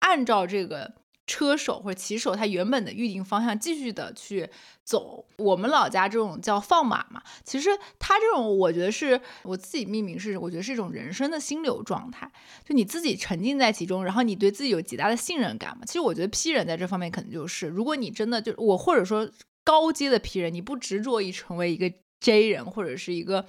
[0.00, 0.94] 按照这个
[1.28, 4.48] 车手或者骑手他原本的预定方向继续的去
[4.82, 5.24] 走。
[5.36, 7.70] 我们老家这种叫放马嘛，其实
[8.00, 12.28] 他这种我觉得是我自己命名是，我觉得是一种人生的心流状态，
[12.64, 15.84] 就你自己沉浸在其中，然后你对自己有极大的信任感嘛。
[15.86, 19.30] 其实我觉得 P 人在这方面可能就是，如果你真的就我或者说。
[19.64, 23.44] 高阶的 P 人，你不执着于成为一个 J 人，或者是一个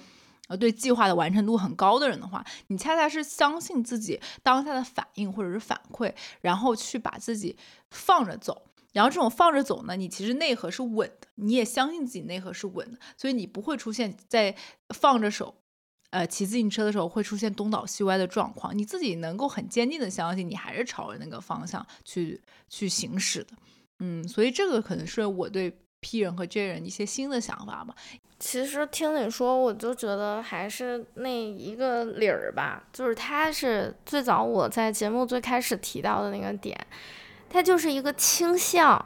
[0.50, 7.56] 呃对计划的完成度很高的人的话，你恰恰是相信自己当下的反应或者是反馈，然后去把自己
[7.90, 8.66] 放着走。
[8.92, 14.52] 然后这种放着走呢，你其实内核是稳的，你也相信自己内核是稳的，所以你不会出现在
[14.92, 15.54] 放着手，
[16.10, 18.76] 呃骑自行车的时候会出现东倒西歪的状况。
[18.76, 23.52] 你自己能够很坚定的相信，你还是朝着那个方向去去行驶的。
[24.00, 25.72] 嗯，所以这个可能是我对。
[26.00, 27.94] P 人和 J 人一些新的想法吧。
[28.38, 36.74] 其实听你说，我就觉得还是那一个理儿吧，就是他是最早我在节目最开始提到的那个点，
[37.50, 39.04] 他就是一个倾向。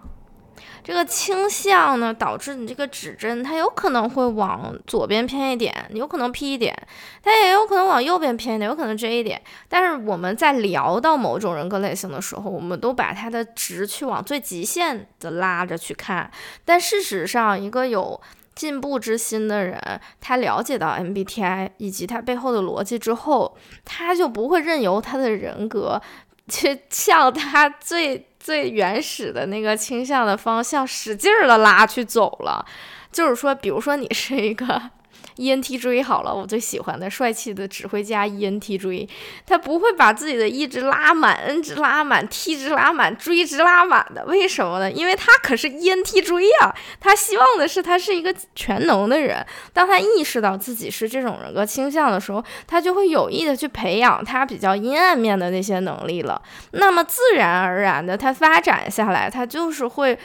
[0.83, 6.77] 这个倾向呢，导致你这个指针它有可能会往左边偏一点，有可能 P 一点，
[7.23, 9.41] 它也有可能往右边偏一点，有可能这一点。
[9.69, 16.31] 但是我们在聊到某种人格类型的时候，我们都把它的值去往最极限的拉着去看。
[16.65, 18.21] 但事实上，一个有
[18.55, 26.01] 进步之心的人，他了解到 MBTI 以及它背后的逻辑之后，他就不会任由他的人格
[26.49, 28.29] 去 向他最。
[28.45, 32.63] 最原始的那个倾向的方向，使劲儿的拉去走了。
[33.11, 34.91] 就是说，比如说你是一个。
[35.37, 39.09] ENTJ 好了，我最喜欢的帅气的指挥家 ENTJ，
[39.47, 44.25] 他不会把自己的 E 值拉满，N 值拉满，T 值拉满，J 值拉满的。
[44.27, 44.91] 为什么呢？
[44.91, 49.45] 因为他可是 ENTJ 啊，他希望的是他是一个全能的人。
[49.73, 56.41] 当他意识到自己是这种人格倾向的时候，他就会有意的去培养他比较阴暗面的那些能力了。
[56.73, 60.19] 那么自然而然的，他发展下来，他就是会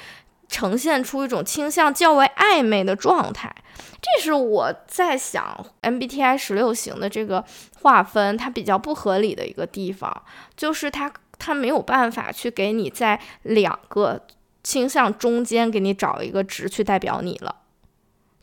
[0.50, 3.56] 呈现出一种倾向较为暧昧的状态。
[4.02, 7.46] 这是我在想 MBTI 十六型的这个
[7.82, 10.24] 划分，它比较不合理的一个地方，
[10.58, 14.22] 就是它它没有办法去给你在两个
[14.64, 17.56] 倾向中间给你找一个值去代表你了。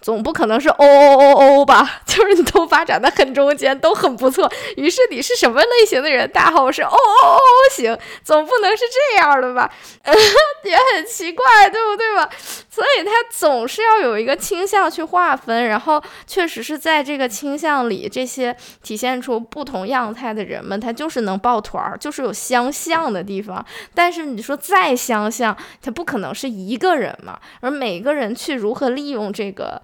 [0.00, 2.00] 总不可能是 O O O O 吧？
[2.06, 4.50] 就是你都发展的很中间，都很不错。
[4.76, 6.30] 于是你是什么类型的人？
[6.30, 9.70] 大号是 O O O O 型，总不能是这样的吧？
[10.64, 12.28] 也很奇怪，对不对吧？
[12.70, 23.64] 所以他总是要有一个倾向去划分，然后确实是在这个倾向里，这些体现出不同样态的人们，他就是能抱团儿，就是有相像的地方。
[23.94, 27.38] 但是你说再相像，他不可能是一个人嘛？
[27.60, 29.82] 而每个人去如何利用这个。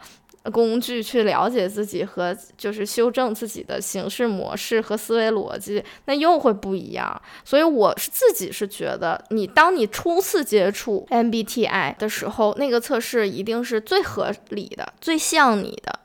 [0.50, 7.22] 工具去了解自己和就是修正自己的行事模式和思维逻辑，那又会不一样。
[7.44, 16.00] 所以我是自己是觉得，你当你初次接触 MBTI 的时候，那个测试一定是最合理的、最像你的。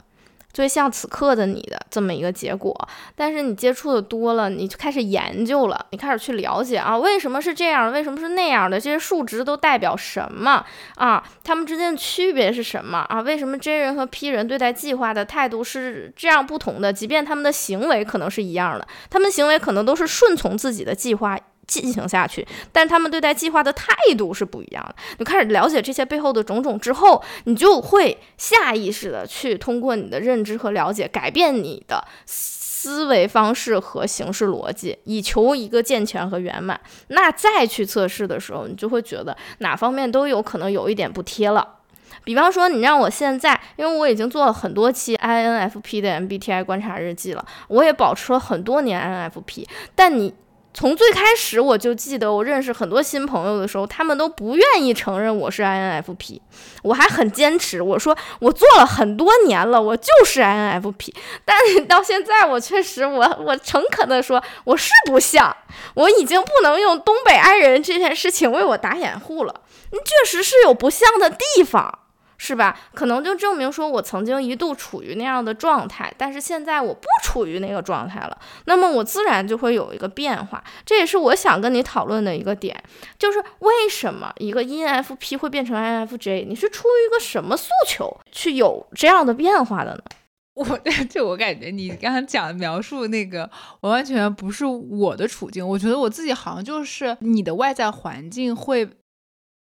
[0.58, 2.76] 最像此刻的你的这么一个结果，
[3.16, 7.92] 但是你接触的多了，你就开始研究了，你开始去了解啊，为什么是这样？
[7.92, 8.80] 为什么是那样的？
[8.80, 11.24] 这些数值都代表什么啊？
[11.44, 13.22] 它们之间的区别是什么啊？
[13.22, 16.92] 为什么 J 人和 P 人对待计划的态度是这样不同的？
[16.92, 21.38] 即便他们的行为可能是一样的，他们行为可能都是顺从自己的计划。
[21.68, 24.96] 进行下去，但他们对待计划的态度是不一样的。
[25.20, 36.80] 你开始了解这些背后的种种之后，你就会下意识的去通过你的认知和了解，改变你的思维方式和行事逻辑，以求一个健全和圆满。
[37.10, 41.80] 那再去测试的时候，你就会觉得哪方面都有可能有一点不贴了。
[42.24, 50.34] 比方说，你让我现在，因为我已经做了很多期 INFP 的 MBTI 观察日记了，我也保持了很多年 INFP，但你。
[50.78, 56.40] 从最开始我就记得，我认识很多新朋友的时候，他们都不愿意承认我是 INFP，
[56.84, 61.12] 我还很坚持，我说我做了很多年了，我就是 INFP。
[61.44, 65.58] 但是到现在，我确实，我我诚恳的说，我是不像，
[65.96, 69.62] 我已经不能用东北 I 人这件事情为我打掩护了，
[69.92, 72.02] 确实是有不像的地方。
[72.38, 72.80] 是吧？
[72.94, 78.38] 可能就证明说我曾经一度处于那样的状态，但是现在我不处于那个状态了。
[78.66, 80.64] 那么我自然就会有一个变化。
[80.86, 82.82] 这也是我想跟你讨论的一个点，
[83.18, 86.48] 就是为什么一个 ENFP 会变成 INFJ？
[86.48, 90.02] 你是出于一个什么诉求去有这样的变化的呢？
[90.58, 90.66] 我
[91.08, 93.48] 就我感觉你刚刚讲描述那个，
[93.82, 95.68] 完完全全不是我的处境。
[95.68, 98.90] 我觉得我自己好像就是你的外在环境会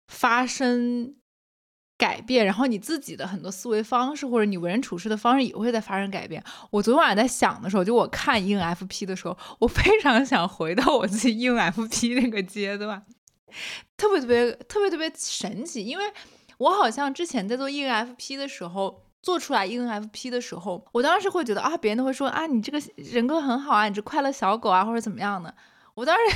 [0.07, 1.13] 发生
[1.97, 6.43] 改变，然后你自己的很多思维方式或者你为人处事的方式也会在发生改变。
[6.71, 13.03] 我昨天晚上在想的时候，就我看 ENFP 的时候，我非常想回到我自己 ENFP 那个阶段，
[13.97, 16.03] 特别特别特别特别神奇，因为
[16.57, 19.01] 我好像之前在做 ENFP 的时候。
[19.25, 25.51] 做出来 ENFP 的时候，我当时会觉得啊，别人都会说啊，你这个人格很好啊，你这快乐小狗啊，或者怎么样的。
[25.95, 26.35] 我当时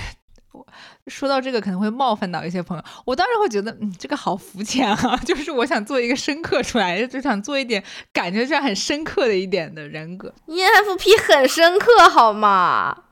[1.08, 10.34] 说到这个可能会冒犯到一些朋友，我当时会觉得，嗯，这个好肤浅啊， 就是我想做一个深刻出来，就想做一点感觉上很深刻的一点的人格。
[10.48, 13.04] ENFP 很深刻好吗？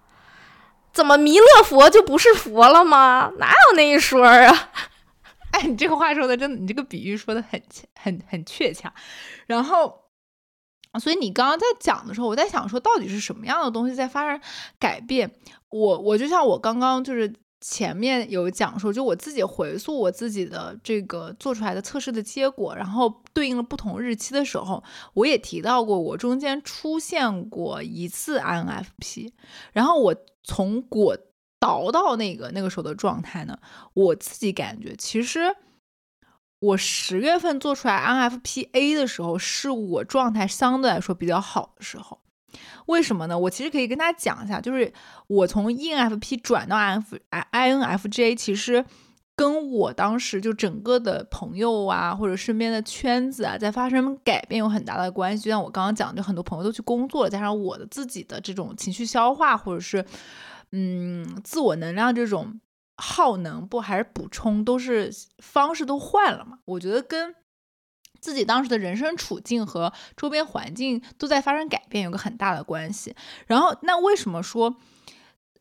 [0.92, 3.32] 怎么弥勒佛就不是佛了吗？
[3.38, 4.72] 哪有那一说啊？
[5.52, 7.62] 哎，你这个话说的真的，你这个比喻说的很
[7.96, 8.92] 很很确切。
[9.46, 10.06] 然后，
[11.00, 14.42] 所以你刚刚在讲的时候，我在想说，到底是什么样的东西在发生
[14.80, 15.32] 改变？
[15.70, 29.32] 我我就像我刚刚就是前面有讲说，就我自己回溯我自己的这个做出来的测试的结果，然后对应了不同日期的时候，我也提到过，我中间出现过一次 INFP，
[29.74, 31.18] 然后我从果。
[31.60, 33.58] 倒到那个那个时候的状态呢？
[33.96, 35.56] 我自己感觉，其实
[36.60, 42.20] 我十月份做出来 INFPA 的时候，是我状态相对来说比较好的时候。
[42.88, 43.38] 为什么呢？
[43.38, 44.92] 我其实可以跟大家讲一下，就是
[45.28, 47.20] 我从 ENFP 转到 INF
[47.52, 48.86] INFJ，其实
[49.36, 55.44] 跟我当时就整个的朋友啊，或者身边的圈子啊，在发生改变有很大的关系。
[55.44, 60.06] 就像我刚刚讲，就很多朋友都去工作了，加上我的自己的这种情绪消化，或者是。
[60.74, 62.60] 嗯，自我能量这种
[62.98, 66.60] 耗能不还是补充，都是方式都换了嘛？
[66.66, 67.34] 我觉得跟
[68.28, 73.16] 自己当时的人生处境和周边环境都在发生改变，有个很大的关系。
[73.46, 74.76] 然后，那为什么说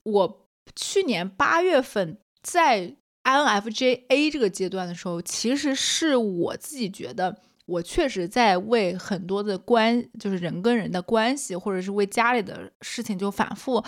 [0.03, 13.85] 我去年八月份在 INFJA 这个阶段的时候，其实是我自己觉得我确实在为很多的关，就是人跟人的关系，或者是为家里的事情就反复。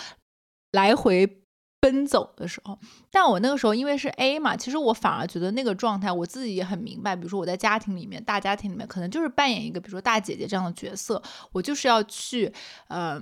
[0.71, 1.38] 来回
[1.81, 2.77] 奔走的时候，
[3.09, 7.15] 但我那个时候因为是 A 嘛，其实我反而觉得那个状态，我自己也很明白。
[7.15, 11.21] 比如说我在家庭里面，大家庭里面，可能就是扮演一个，比如说大姐姐这样的角色，
[11.53, 12.51] 我就是要去，
[12.89, 13.17] 呃，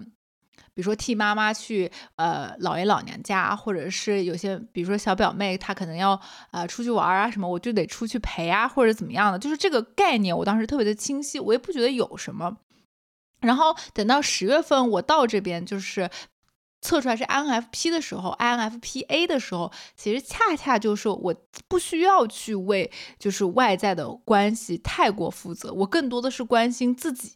[0.73, 6.19] 比如说替妈妈去，呃，姥爷姥娘家，或者是有些，比如说小表妹她可能要，
[6.51, 12.57] 呃，出去玩啊什么，我就得出去陪啊，或者怎么样的，就是这个概念，我当时特别的清晰，我也不觉得有什么。
[13.41, 16.09] 然后等到十月份我到这边，就是。
[16.87, 21.35] 测出来是 INFP 的时候，INFPA 的时候，其实恰恰就是我
[21.67, 27.33] 不需要去为就是外在的关系太过负责，我更多的是关心自己，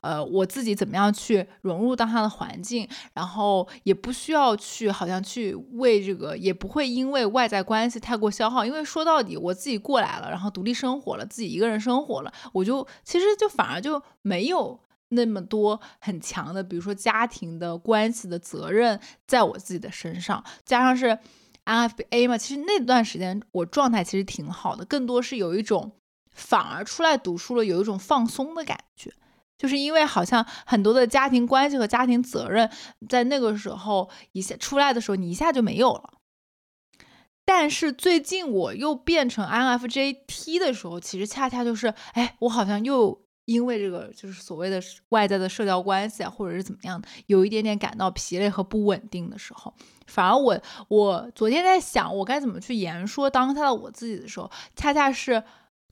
[0.00, 14.80] 呃，我自己怎么样去融入到他的环境，然后也不需要去好像去为这个，也不会因为外在关系太过消耗，因为说到底我自己过来了，然后独立生活了，自己一个人生活了，我就其实就反而就没有。
[15.10, 21.18] 那么多很强的，比如说家庭的关系的责任，在我自己的身上，加上是
[21.64, 25.96] INFA 嘛，其实那段时间我状态其实挺好的，更多是有一种
[26.32, 29.12] 反而出来读书了，有一种放松的感觉，
[29.58, 32.70] 就是因为好像很多的家庭关系和家庭责任，
[33.08, 36.14] 在那个时候一下出来的时候，你一下就没有了。
[37.44, 43.22] 但是最近我又变成 INFJT 的时候，其实恰恰就是，哎，我好像又。
[43.46, 49.74] 因为这个就是所谓的外在的社交关系啊，或者是怎么样的，有一点点感到疲累和不稳定的时候，
[50.06, 55.42] 反而我我昨天在想我该怎么去言说当下的我自己的时候，恰恰是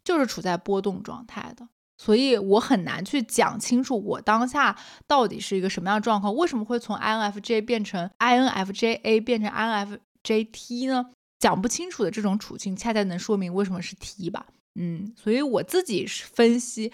[0.04, 11.06] 就是处在波动状态的，所以我很难去讲清楚我当下到底是一个什么样的状况，为什么会从 INFJ 变成 INFJA 变成 INFJT 呢？
[11.40, 14.46] 讲不清楚的这种处境，恰恰能说明为什么是 T 吧？
[14.74, 16.92] 嗯，所以我自己是分析。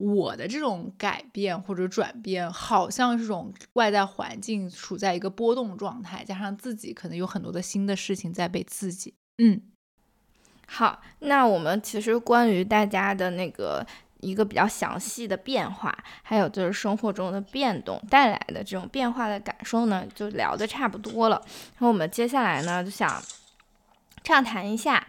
[0.00, 9.12] 我的这种改变或者转变，好像是种外在环境处在一个波动状态，加上自己可能有很多的新的事情在被刺激。
[9.36, 9.60] 嗯，
[10.66, 13.86] 好，那我们其实关于大家的那个
[14.20, 21.36] 一个比较详细的变化，还有就是生活中的变动带来的这种变化的感受呢，就聊的差不多了。
[21.74, 23.22] 然后我们接下来呢，就想
[24.24, 25.06] 畅谈一下。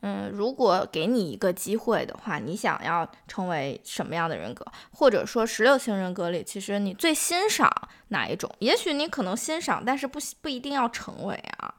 [0.00, 4.64] 嗯，如果给你一个机会的话，你想要成为什么样的人格？
[4.92, 7.70] 或者说十六型人格里，其实你最欣赏
[8.08, 8.48] 哪一种？
[8.60, 11.74] 也许你可能欣赏，但是不不一定要成为啊。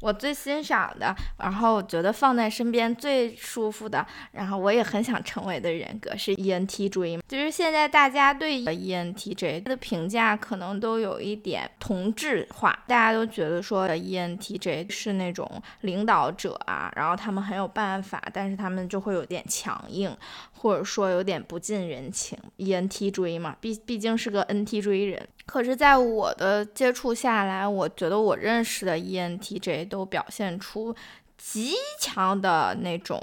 [0.00, 7.20] 我最欣赏的，然后我觉得放在身边最舒服的，然后我也很想成为的人格是 ENTJ。
[7.28, 20.16] 就是现在大家对 ENTJ 的评价可能都有一点同质化，大家都觉得说 ENTJ 是那种领导者啊，然后他们很有办法，但是他们就会有点强硬，
[20.60, 22.38] 或者说有点不近人情。
[22.58, 25.28] ENTJ 嘛，毕毕竟是个 NTJ 人。
[25.46, 30.94] 可是，在我的接触下来，我觉得我认识的 ENTJ 都表现出
[31.38, 33.20] 极强的那种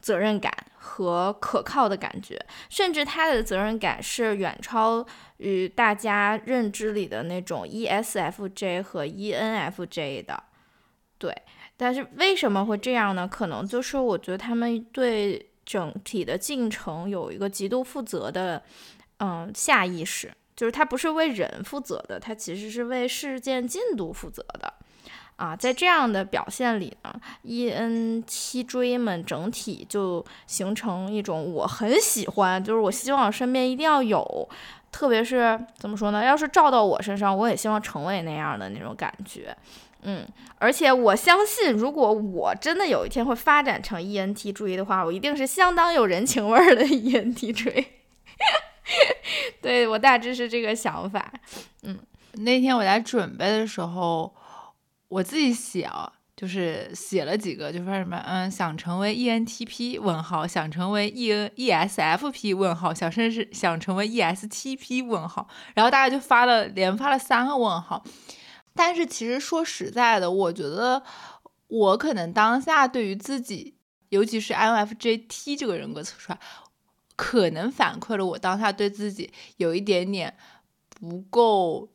[0.00, 5.04] 责任感和可靠的感觉，甚至他的责任感是远超
[5.38, 10.44] 于大家认知里的那种 ESFJ 和 ENFJ 的。
[11.18, 11.34] 对，
[11.78, 13.26] 但是为什么会这样呢？
[13.26, 18.62] 可能就是我觉得他们对整体的进程有一个极度负责的，
[19.18, 20.32] 嗯，下意识。
[20.54, 24.72] 就是他不是为人负责的，他其实是为事件进度负责的，
[25.36, 34.48] 啊，在这样的表现里呢，E N 七追们整体就形成一种我很喜欢，就是我希望身边一定要有，
[34.90, 36.24] 特别是怎么说呢？
[36.24, 39.54] 要是照到我身上，我也希望成为那样的那种感觉，
[40.08, 40.24] 嗯，
[40.58, 47.86] 而且我相信，如果我真的有一天会发展成 ENTJ 的话，我一定是相当有人情味儿的 ENTJ。
[49.60, 51.32] 对我大致是这个想法，
[51.82, 51.98] 嗯，
[52.34, 54.32] 那天我在准备的时候，
[55.08, 68.04] 我自己写啊，就是写了几个，就说什么，嗯，想成为 ENTP 问号，想成为 ENESFP 问号，想甚至想成为 ESTP 问号，然后大家就发了连发了三个问号，
[68.76, 71.02] 但是其实说实在的，我觉得
[71.68, 73.74] 我可能当下对于自己，
[74.10, 76.38] 尤其是 INFJ T 这个人格测出来。
[77.16, 80.36] 可能反馈了我当下对自己有一点点
[80.90, 81.90] 不够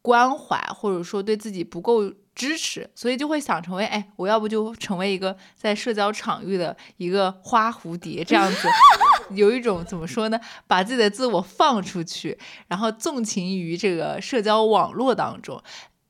[0.00, 8.66] 关怀，或者说对自己不够支持，所以就会想成为，哎，我要不就成为一个在社交场域的一个花蝴蝶这样子，
[9.36, 15.62] 有一种怎么说呢，把自己的自我放出去，然后纵情于这个社交网络当中，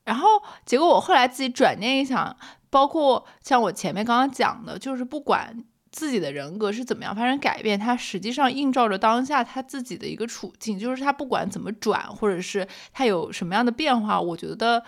[0.05, 0.29] 然后
[0.65, 2.37] 结果我后来自己转念一想，
[2.71, 5.65] 包括像我前面刚刚讲的，就是不管。
[5.95, 7.79] 自己的人格是怎么样发生改变？
[7.79, 14.83] 他实际上映照着当下他自己的一个处境，就是他不管怎么转，或者是他有什么样的变化，我觉得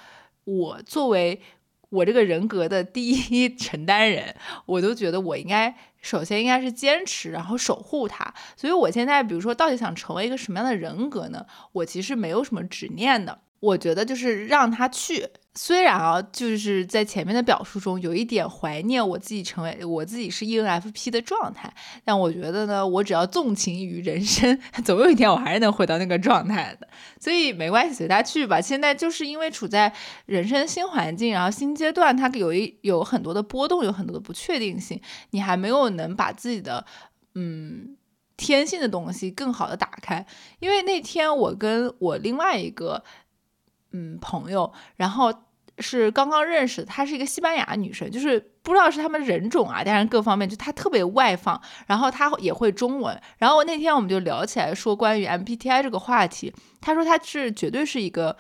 [0.45, 1.43] 我作为
[1.91, 4.35] 我这个人格的第一 承担人，
[4.65, 8.33] 我都觉得我应该首先应该是坚持，然后守护他。
[8.57, 11.45] 所以我现在比如说到底想成为一个什么样的人格呢？
[11.73, 15.27] 我其实没有什么执念的，我觉得就是让他去。
[15.57, 21.73] 虽然啊，就是在前面的表述中有一点怀念我自己成为我自己是 ENFP 的状态，
[22.05, 26.89] 但我觉得呢，我只要纵情于人生， 总有一天我还是能回到那个状态的。
[27.21, 28.61] 所以没关系，随他去吧。
[28.61, 29.95] 现在就是因为处在
[30.27, 35.01] 人生新环境，然后新阶段，它有一有很多的波动，有很多的不确定性，
[35.31, 36.85] 你还没有能把自己的
[37.37, 37.97] 嗯
[38.37, 40.27] 天性的东西更好的打开。
[40.59, 43.05] 因为那天我跟我另外一个。
[43.97, 45.33] 嗯，朋友，然后
[45.79, 58.37] 是刚刚认识，她是一个西班牙女生，就是不知道是他们人种啊，但是各方面就她特别外放，然后她也会中文，然后那天我们就聊起来说关于 MBTI 这个话题，她说她是绝对是一个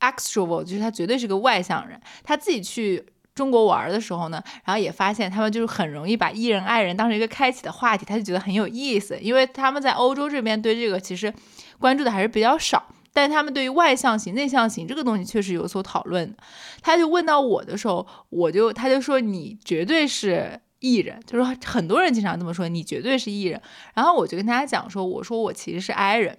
[0.00, 11.34] extrovert，就是她绝对是个外向人，她自己去中国玩的时候呢，然后也发现他们就是很容易把 E 人爱人当成一个开启的话题，她就觉得很有意思，因为他们在欧洲这边对这个其实
[11.78, 12.86] 关注的还是比较少。
[13.14, 16.36] 但他们对于外向型、内向型这个东西确实有所讨论。
[16.82, 23.62] 他就问到我的时候，我就他就说你绝对是 E 人，就说很多人经常这么说，你绝对是 E 人。
[23.94, 26.36] 然后我就跟他讲说，我说我其实是 I 人。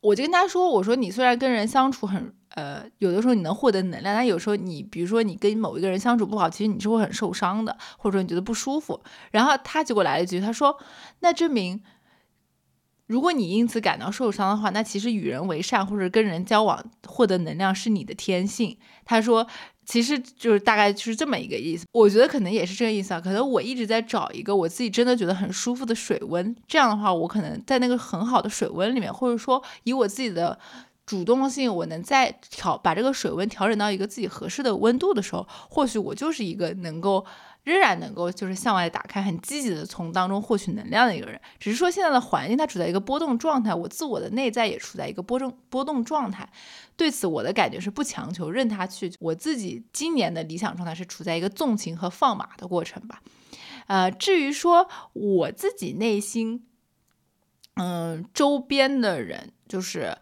[0.00, 9.02] 我就跟他说，我说你虽然跟人相处很呃，有的时候你能获得能量，但有时候你比如说你跟某一个人相处不好，其实你是会很受伤的，或者说你觉得不舒服。
[9.32, 10.78] 然后他结果来了一句，他说
[11.20, 11.82] 那证明。
[13.06, 18.76] 如果你因此感到受伤的话，那其实与人为善或者跟人交往获得能量是你的天性。
[19.04, 19.46] 他说，
[19.84, 21.86] 其实就是大概就是这么一个意思。
[21.92, 23.20] 我觉得可能也是这个意思啊。
[23.20, 30.58] 可能我一直在找一个我自己真的觉得很舒服的水温，这样的话，我可能在那个很好的水温里面，或者说以我自己的
[31.06, 37.24] 主动性，我能再调把这个水温调整到一个自己合适的温度的时候，或许我就是一个能够。
[37.66, 46.48] 仍然能够就是向外打开，很积极的从当中获取能量的一个人，只是说现在的环境它处在一个波动状态，我自我的内在也处在一个波动波动状态。
[46.96, 49.12] 对此，我的感觉是不强求，任他去。
[49.18, 53.20] 我自己今年的理想状态是处在一个纵情和放马的过程吧。
[53.88, 56.64] 呃，至于说我自己内心
[57.76, 60.16] 嗯周边的人，就是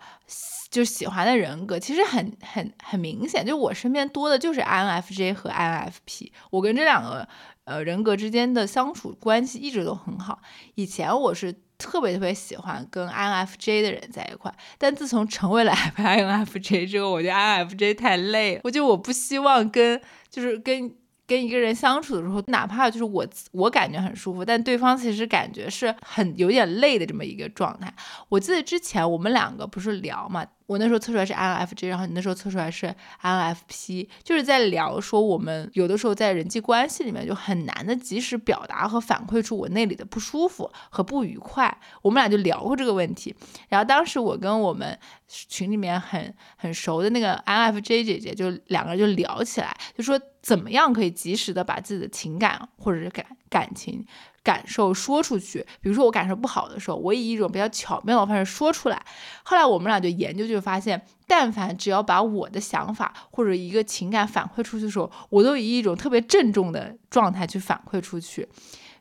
[0.70, 3.44] 就喜欢的人格，其实很很很明显。
[3.44, 7.26] 就我身边多的就是 INFJ 和 INFP，我跟这两个
[7.64, 10.40] 呃人格之间的相处关系一直都很好。
[10.74, 11.54] 以前我是。
[11.76, 20.00] 特别特别喜欢跟 INFJ 的人在一块，但自从成为了 INFJ 之后，我觉得 INFJ 太累了，我就我不希望跟
[20.30, 20.94] 就是跟。
[21.26, 27.92] 跟一个人相处的时候，哪怕就是我我感觉很舒服，但对方其实感觉是很有点累的这么一个状态。
[28.28, 41.76] 我记得之前我们两个不是聊嘛，我那时候测出来是 INFJ，然后你那时候测出来是 INFP，就是在聊说我们有的时候在人际关系里面就很难的及时表达和反馈出我那里的不舒服和不愉快。
[42.02, 43.34] 我们俩就聊过这个问题，
[43.68, 44.98] 然后当时我跟我们
[45.28, 50.20] 群里面很很熟的那个 INFJ 姐姐就两个人就聊起来，就说。
[50.44, 54.04] 怎么样可以及时的把自己的情感或者是感感情
[54.44, 55.66] 感受说出去？
[55.80, 59.04] 比如说我感受不好的时候，我以一种比较巧妙的方式说出来。
[59.42, 68.46] 后来我们俩就研究，就发现，但凡只要把我的想法或者一个情感反馈出去的时候，我都以一种特别郑重的状态去反馈出去。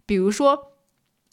[0.06, 0.58] 比如说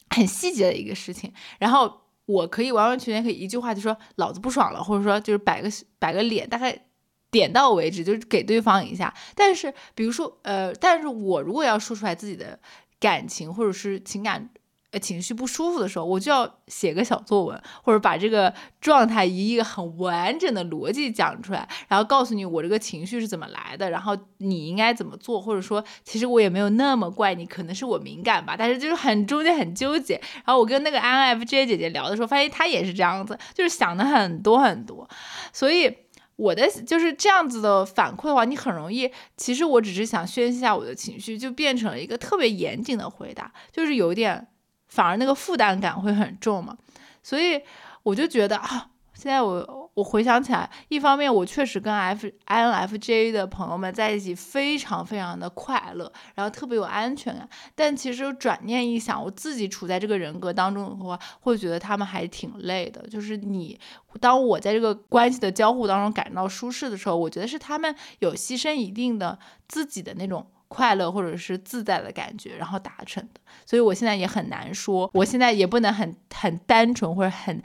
[0.09, 6.85] 很细节的一个事情，然后我可以完完全全可以一句话就说老子不爽了，或者说就是摆个摆个脸，大概。
[7.31, 9.13] 点到为止，就是给对方一下。
[9.35, 12.59] 但是，比如说，呃，但是我如果要说出来自己的
[13.01, 14.49] 感情或者是情感，
[14.91, 30.15] 呃，情绪不舒服的时候，我就要写个小作文，或者把这个状态以一个很完整的逻辑讲出来，然后告诉你我这个情绪是怎么来的，然后你应该怎么做，或者说，其实我也没有那么怪你，可能是我敏感吧，但是就是很中间很纠结。
[30.45, 35.09] 然后我跟那个 INFJ 姐姐聊的时候，发现她也是这样子，就是想的很多很多，
[35.51, 35.97] 所以。
[36.35, 44.47] 我的就是这样子的反馈的话，你很容易，其实我只是想宣泄下我的情绪，就变成了一个特别严谨的回答，就是有点，
[44.87, 46.77] 反而那个负担感会很重嘛，
[47.21, 47.61] 所以
[48.03, 48.87] 我就觉得啊。
[49.13, 57.47] 现在我我回想起来，一方面我确实跟 F I N F J 的朋友们在一起非常非常的快乐，然后特别有安全感。
[57.75, 63.05] 但其实转念一想，我自己处在这个人格当中的话，会觉得他们还挺累的。
[63.09, 63.77] 就是你，
[64.21, 69.37] 当我在这个关系的交互当中感到舒适的时候，我觉得是他们有牺牲一定的
[69.67, 73.41] 自己的那种快乐或者是自在的感觉，然后达成的。
[73.65, 77.61] 所以我现在也很难说，我现在也不能很很单纯或者很。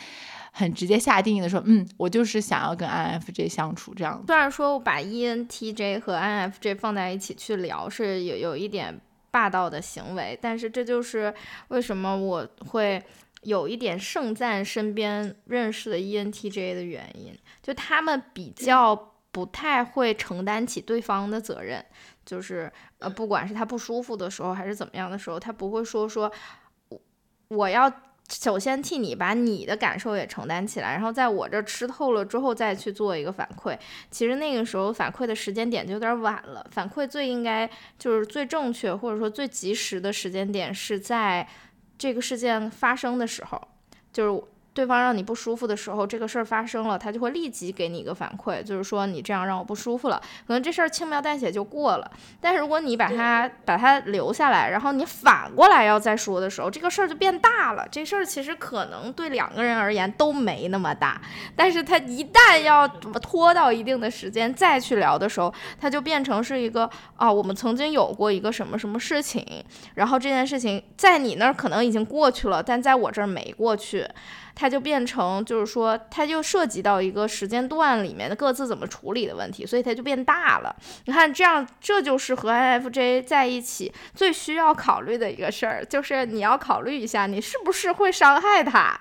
[0.59, 4.25] 很直接下定义的说，嗯，我就是想要跟 INFJ 相处这样。
[4.27, 8.99] 虽然说我把 ENTJ 和 INFJ 放在一起去聊是有有一点
[9.31, 11.35] 霸道的行为，但是这就是
[11.69, 13.03] 为什么我会
[13.43, 17.37] 有一点盛赞身边认识的 ENTJ 的原因。
[17.63, 21.85] 就他们比较不太会承担起对方的责任，
[22.25, 26.33] 就是呃，不管是他不舒服的时候还是怎么样的时候，他不会说说
[26.89, 26.99] 我
[27.49, 27.93] 我要。
[28.29, 33.79] 首先替你把你的感受也承担起来，然后在我这吃透了之后再去做一个反馈。
[34.11, 37.69] 其实那个时候反馈的时间点就有点晚了，反馈最应该
[37.99, 41.47] 就是最正确或者说最及时的时间点是在
[41.97, 43.69] 这个事件发生的时候，
[44.13, 44.45] 就是。
[44.77, 52.11] 对方让你不舒服的时候，这个事儿发生了，他就会立即给你一个反馈，就是说你这样让我不舒服了，可能这事儿轻描淡写就过了。
[52.43, 57.89] 但是如果你把它把它留下来，然后你反过来要再说的时候，这个事儿就变大了。
[57.91, 61.19] 这事儿其实可能对两个人而言都没那么大，
[61.57, 65.51] 但是他一旦要拖到一定的时间再去聊的时候，
[65.81, 69.43] 他就变成是一个啊，我们曾经有过一个什么什么事情，
[69.95, 74.07] 然后这件事情在你那儿可能已经过去了，但在我这儿没过去。
[74.59, 80.75] 它就变成，就是说，它就涉及到一个时间段里面的各自怎么处理的问题，所以它就变大了。
[81.05, 88.99] 你看，这样这就是和 INFJ 在一起最需要考虑的一个事儿，就是你要考虑一下，你是不是会伤害他。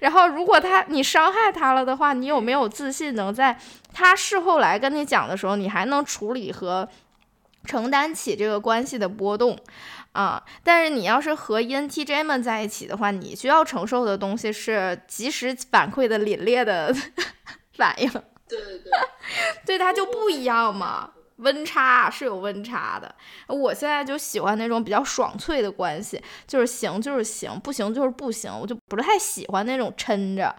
[0.00, 3.58] 然后，如果他你伤害他了的话，你有没有自信能在
[3.94, 6.86] 他事后来跟你讲的时候，你还能处理和
[7.64, 9.58] 承担起这个关系的波动？
[10.12, 16.94] 啊，但是你要是和 ENTJ 们在一起的话，你需要承受的东西是及时反馈的凛冽的
[17.76, 18.10] 反应。
[18.48, 18.90] 对对对，
[19.66, 23.14] 对 它就不一样嘛，温差是有温差的。
[23.46, 30.54] 我现在就喜欢那种比较爽脆的关系，就是行就是行，不行就是不行，我就不太喜欢那种抻着。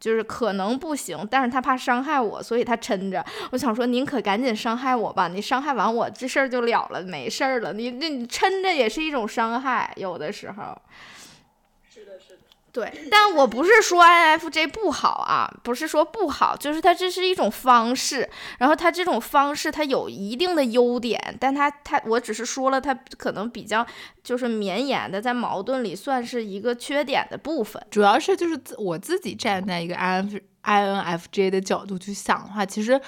[0.00, 3.24] 就是可能不行，但是他怕伤害我，所以他撑着。
[3.50, 7.72] 我想说，宁可赶紧伤害我吧，你伤害完我，这事儿就了了，没事儿了。
[7.72, 10.76] 你那你撑着也是一种伤害，有的时候。
[12.72, 23.86] 对，但我不是说 INFJ 不好啊，不是说不好，就是它这是一种方式，然后它这种方式它有一定的优点，但它它我只是说了它可能比较
[24.22, 27.82] 就是绵延的，在矛盾里算是一个缺点的部分。
[27.90, 33.00] 主要是就是我自己站在一个 INF I N F J 的角度去想的话，其实。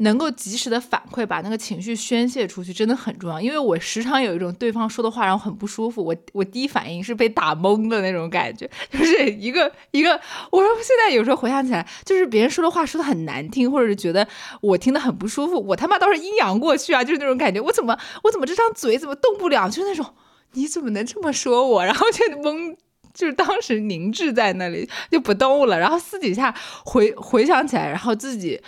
[0.00, 3.40] 能够及时的反馈，把那个情绪宣泄出去，真的很重要。
[3.40, 10.18] 因为我时常有一种对方说的话让我很不舒服，我我第一反应是被打懵的那种感觉， 就是一个一个。
[10.50, 14.26] 我说现在有时候回想起来，就是别人说的话说的很难听，或者是觉得
[14.62, 17.60] 我听得很不舒服，我他妈倒是阴阳过去啊，就是那种感觉。
[17.60, 19.68] 我怎么我怎么这张嘴怎么动不了？
[19.68, 20.14] 就是那种
[20.54, 21.84] 你怎么能这么说我？
[21.84, 22.74] 然后就懵，
[23.12, 25.78] 就是当时凝滞在那里就不动了。
[25.78, 26.54] 然后私底下
[26.86, 28.58] 回回想起来，然后自己。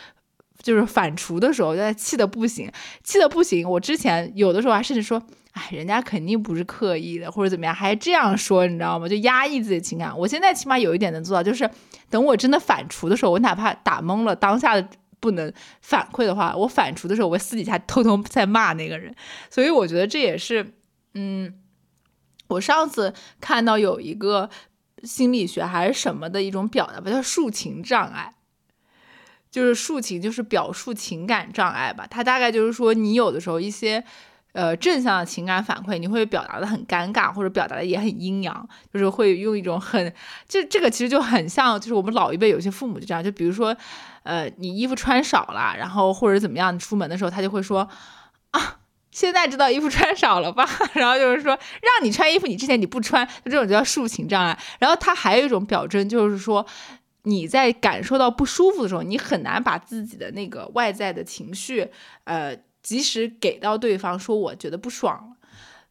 [0.63, 2.71] 就是反刍的时候，就在气的不行，
[3.03, 3.69] 气的不行。
[3.69, 5.21] 我之前有的时候还甚至说，
[5.53, 9.09] 哎，人家肯定不是刻意的，或者怎么样，还这样说，你知道吗？
[9.09, 10.17] 就压抑自己的情感。
[10.17, 11.69] 我现在起码有一点能做到，就是
[12.09, 14.89] 等我真的反刍的时候，我哪怕打懵了，当下的
[15.21, 19.15] 不能反馈的话，我反刍的时候，我私底下偷偷在骂那个人。
[19.51, 20.75] 所以我觉得这也是，
[21.15, 21.55] 嗯，
[22.49, 24.49] 我上次看到有一个
[25.03, 28.35] 心理学还是什么的一种表达吧，叫抒情障碍。
[29.53, 32.07] 就是抒情，就是表述情感障碍吧。
[32.11, 34.03] 它大概就是说，你有的时候一些，
[34.53, 40.11] 呃，正向的情感反馈，你会表达的很尴尬，或者表达的也很阴阳，就是会用一种很，
[40.49, 43.77] 这这个其实就很像，就是我们老一辈有些父母就这样，就比如说，
[44.23, 47.87] 呃，你衣服穿少了，然后或者怎么样，你出门的时候他就会说，
[48.53, 48.79] 啊，
[49.11, 50.67] 现在知道衣服穿少了吧？
[50.95, 54.59] 然后就是说，让你穿衣服，你之前你不穿，这种叫抒情障碍。
[54.79, 56.67] 然后他还有一种表征，就是说。
[57.25, 61.89] 你在感受到不舒服的时候，你很难把自己的那个外在的情绪，
[62.25, 65.37] 呃，及时给到对方，说我觉得不爽。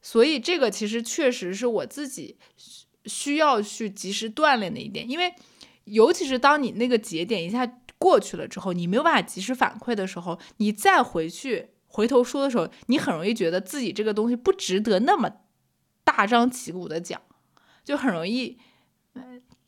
[0.01, 2.37] 所以这个其实确实是我自己
[3.05, 5.33] 需要去及时锻炼的一点，因为
[5.85, 7.65] 尤其是当你那个节点一下
[7.97, 15.31] 过去了之后，你没有办法及时反馈的时候，你再回去回头说的时候，你很容易觉得自己这个东西不值得那么
[16.03, 17.21] 大张旗鼓的讲，
[17.85, 18.57] 就很容易。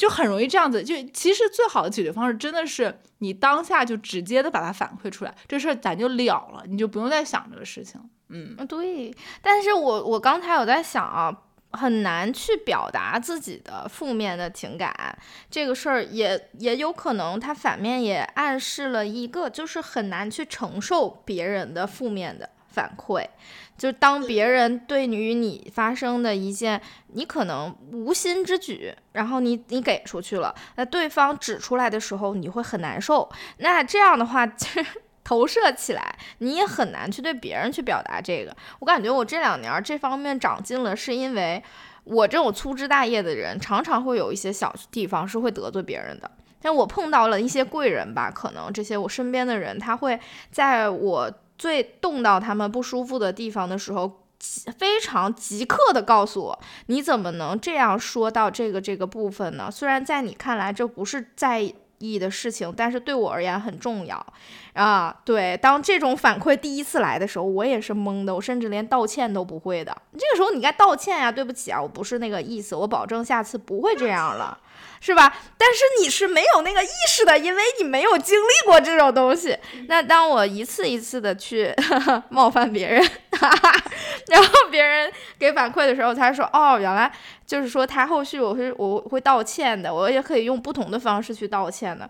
[0.03, 8.01] 就很容易这样子，就其实最好的解决方式真的是你当下就直接的把它反馈出来，这事儿咱就了了，你就不用再想这个事情。
[8.27, 9.15] 嗯，对。
[9.41, 11.33] 但是我我刚才有在想啊，
[11.71, 14.93] 很难去表达自己的负面的情感，
[15.49, 23.25] 这个事儿也也有可能，它反面也暗示了一个，就是很难去承受别人的负面的反馈。
[23.77, 33.29] 就当别人对于你发生的一件你可能无心之举，然后你你给出去了，那对方指出来的时候，你会很难受。
[33.57, 38.55] 那这样的话， 其实投射起来，你也很难去对别人去表达这个。
[38.79, 41.61] 我感觉我这两年这方面长进了，是因为
[42.03, 46.29] 我这种粗枝大叶的人，常常会有一些小地方是会得罪别人的。
[46.61, 50.19] 但我碰到了一些贵人吧，可能这些我身边的人，他会
[50.51, 51.33] 在我。
[51.57, 54.23] 最动到他们不舒服的地方的时候，
[54.77, 59.69] 非常即刻的告诉我：“你怎么能这样说到这个这个部分呢？
[59.71, 64.25] 虽然在你看来这不是在意的事情，但是对我而言很重要
[64.73, 69.95] 啊。”对，当这种反馈第一次来的时候，我也是懵的，我甚至连道歉都不会的。
[70.13, 74.59] 这个时候你该道歉呀，对不起啊，我不是那个意思，我保证下次不会这样了。
[75.05, 75.35] 是吧？
[75.57, 79.57] 但是你是没有那个意识的，因为你没有经历过这种东西。
[79.89, 81.75] 那当我一次一次的去
[82.29, 83.05] 冒犯别人，
[84.29, 87.11] 然后别人给反馈的时候，他说：“哦，原来
[87.45, 92.09] 就是说他后续我会我会道歉的，我也可以用不同的方式去道歉的。”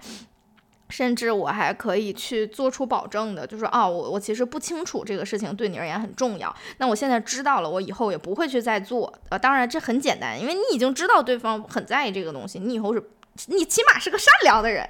[0.90, 6.56] 甚至我还可以去做出保证的，就是啊，我我其实不清楚这个事情对你而言很重要。
[6.78, 9.12] 那我现在知道了，我以后也不会去再做。
[9.30, 13.04] 呃，当然这很简单，因为你已经知道对方很在意这个东西，你以后是，
[13.48, 14.88] 你起码是个善良的人，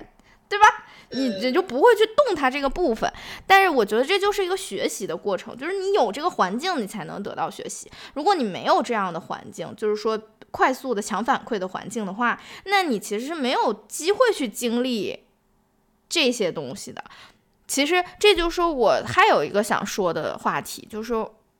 [0.50, 0.66] 对吧？
[1.12, 3.10] 你这就不会去动他这个部分。
[3.46, 7.89] 但是我觉得这就是一个学习的过程，就是你有这个环境，你才能得到学习。
[8.16, 10.20] 如果你没有这样的环境，就是说
[10.50, 15.20] 快速的强反馈的环境的话，那你其实是没有机会去经历。
[16.14, 17.03] 这些东西的，
[17.68, 21.16] 其实这就是我还有一个想说的话题，就是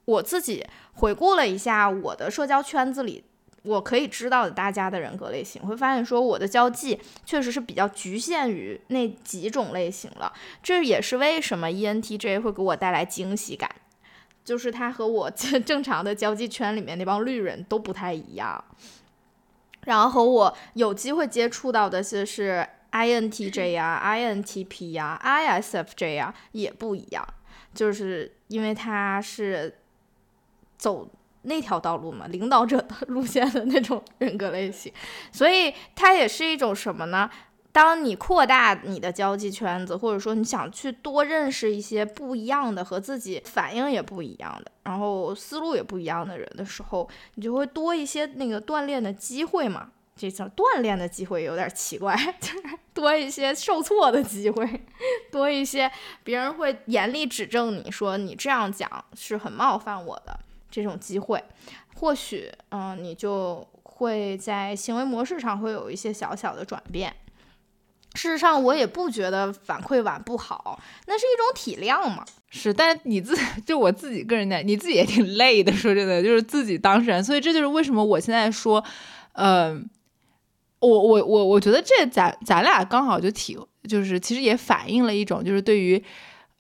[0.06, 3.24] 我自己回顾了一下我的社交圈子里，
[3.64, 10.32] 我可以知道的大家的人格类型，会发现说我的交际确实是比较局限于那几种类型了。
[10.62, 13.68] 这也是为什么 ENTJ 会给我带来惊喜感，
[14.46, 15.32] 就是他和我
[15.66, 18.64] 正常的交际圈里面那帮绿人都不太一样，
[19.86, 22.70] 然后和我有机会接触到的是是。
[22.94, 27.28] INTJ 呀，INTP 呀，ISFJ 呀，也不一样，
[27.74, 29.80] 就是因为他是
[30.78, 31.10] 走
[31.42, 34.94] 那条道路嘛，领导者的 路线的那种人格类型，
[35.32, 37.30] 所以它也是一种什么呢？
[37.72, 49.90] 当你扩大你的交际圈子，或者说你想去多认识一些不一样的、和自己反应也不一样的，然后思路也不一样的人的时候，你就会多一些那个锻炼的机会嘛。
[50.16, 54.68] 这叫锻炼的机会有点奇怪，就是多一些受挫的机会，
[55.32, 55.92] 多一些
[56.24, 60.40] 别人会严厉指正你说你这样讲是很冒犯我的
[60.70, 61.44] 这种机会，
[61.96, 67.16] 或许嗯，你就会在行为模式上会有一些小小的转变。
[68.16, 72.24] 事实上，我也不觉得反馈晚不好，那是一种体谅嘛。
[72.52, 73.36] 是，但你自
[73.66, 75.74] 就我自己个人的，你自己也挺累的。
[75.74, 78.84] 说真的，就是自己当事人，所以这就是为什么我现在说，
[79.32, 79.90] 嗯，
[80.88, 83.58] 我我我我觉得这咱咱俩刚好就体，
[83.88, 86.04] 就是其实也反映了一种就是对于。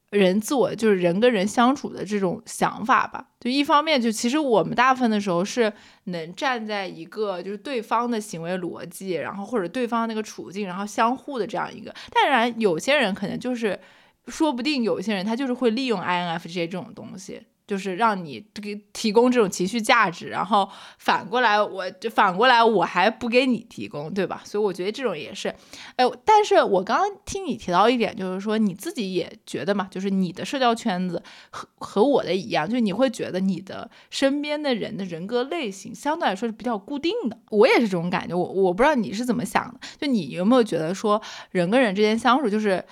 [0.09, 11.91] 人自我就是人跟人相处的这种想法吧，就一方面就其实我们大部分的时候是能站在一个就是对方的行为逻辑，然后或者对方那个处境，然后相互的这样一个。
[12.11, 13.79] 当然，有些人可能就是，
[14.27, 17.41] 说不定有些人他就是会利用 INFJ 这种东西。
[17.65, 24.41] 就是让你给提供这种情绪价值，然后反过来，我就反过来我还不给你提供，对吧？
[24.43, 25.47] 所以我觉得这种也是，
[25.95, 37.37] 哎，但是我刚刚听你提到一点，就是说你自己也觉得嘛，就是你的社交圈子和和我的一样，就你会觉得你的身边的人的人格类型相对来说是比较固定的。
[37.49, 42.83] 我也是这种感觉，我我不知道你是怎么想的，就你有没有觉得说人跟人之间相处就是。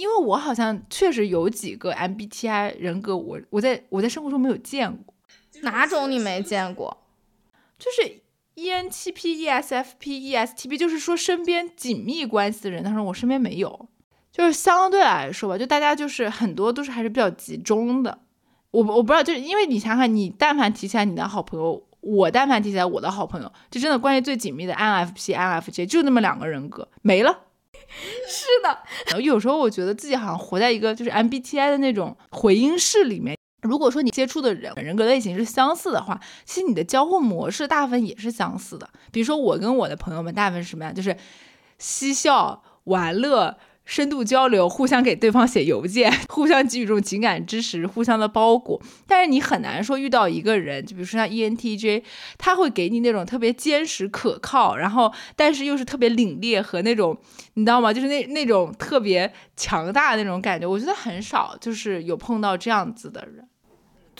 [0.00, 5.14] 因为我好像确实有几个 MBTI 人格，我我在我在生活中没有见过，
[5.60, 7.02] 哪种你没见过？
[7.78, 8.22] 就是
[8.56, 13.88] ENTP、ESFP、ESTP，就是说身边紧密关系的人，他说我身边没有，
[14.32, 18.20] 就是相对来说吧，就大家就是很多都是还是比较集中的。
[18.70, 27.49] 我我不知道，就是因为你想想，你但凡提起来你的好朋友，我但凡提起来我的好朋友，就真的关系最紧密的 INFP、INFJ 就那么两个人格没了。
[28.28, 33.36] 是的，有时候我觉得自己好像活在一个就是 MBTI 的那种回音室里面。
[33.62, 38.88] 如果说你接触的人人格类型是相似的话，其实你的交互模式大部分也是相似的。
[39.12, 40.92] 比如说我跟我的朋友们大部分是什么呀？
[40.92, 41.16] 就是
[41.78, 43.58] 嬉笑玩乐。
[43.84, 48.80] 深度交流，互相给对方写邮件， 互相给予这种情感支持，互相的包裹。
[49.06, 52.02] 但是你很难说遇到一个人，就比如说像 ENTJ，
[52.38, 57.18] 他会给你那种特别坚实可靠，然后但是又是特别凛冽和那种，
[57.54, 57.92] 你知道吗？
[57.92, 60.66] 就是那那种特别强大的那种感觉。
[60.66, 63.49] 我觉得很少，就是有碰到这样子的人。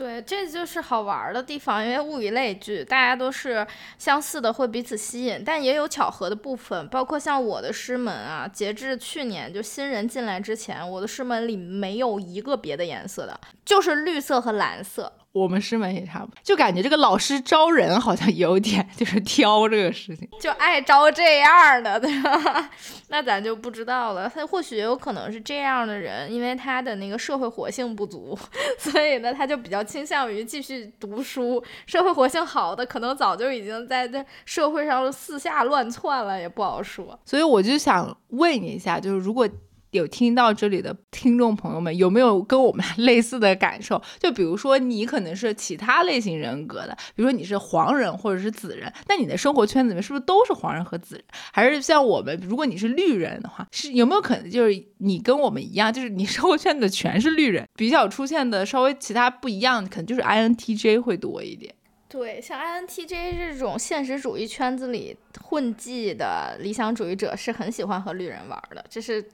[0.01, 3.67] 对，这就是好玩的地方，因为物以类聚，大家都是
[3.99, 15.13] 相似的，会彼此吸引，但也有巧合的部分，包括像我的师门啊，截至去年就新人进来之前，我的师门里没有一个别的颜色的，就是绿色和蓝色。
[15.33, 22.71] 我们师门也差不多，就感觉这个老师招人好像有点就是挑这个事情，就爱招这样的，对吧？
[23.11, 24.29] 那咱就不知道了。
[24.29, 28.37] 他或许有可能是这样的人，因为他的那个社会活性不足，
[28.79, 31.63] 所以呢，他就比较倾向于继续读书。
[31.87, 37.19] 社会活性好的，可能早就已经在在社会上四下乱窜了，也不好说。
[37.25, 39.49] 所以我就想问你一下，就是如果。
[39.91, 44.01] 有听到这里的听众朋友们，有没有跟我们 类似的感受？
[44.19, 51.25] 就比如说你可能是其他类型人格的，比如说你是黄人或者是紫人，那你的生活圈子里面是不是都是黄人和紫人？
[51.53, 61.75] 还是像我们，如果你是绿人的话，是有没有可能就是你跟我们一样，就是你 生活圈子全是绿人，比较出现的稍微其他不一样，可能就是 INTJ 会多一点。
[62.09, 69.25] 对，像 INTJ 这种现实主义圈子里混迹的理想主义者，是很喜欢和绿人玩的，这是。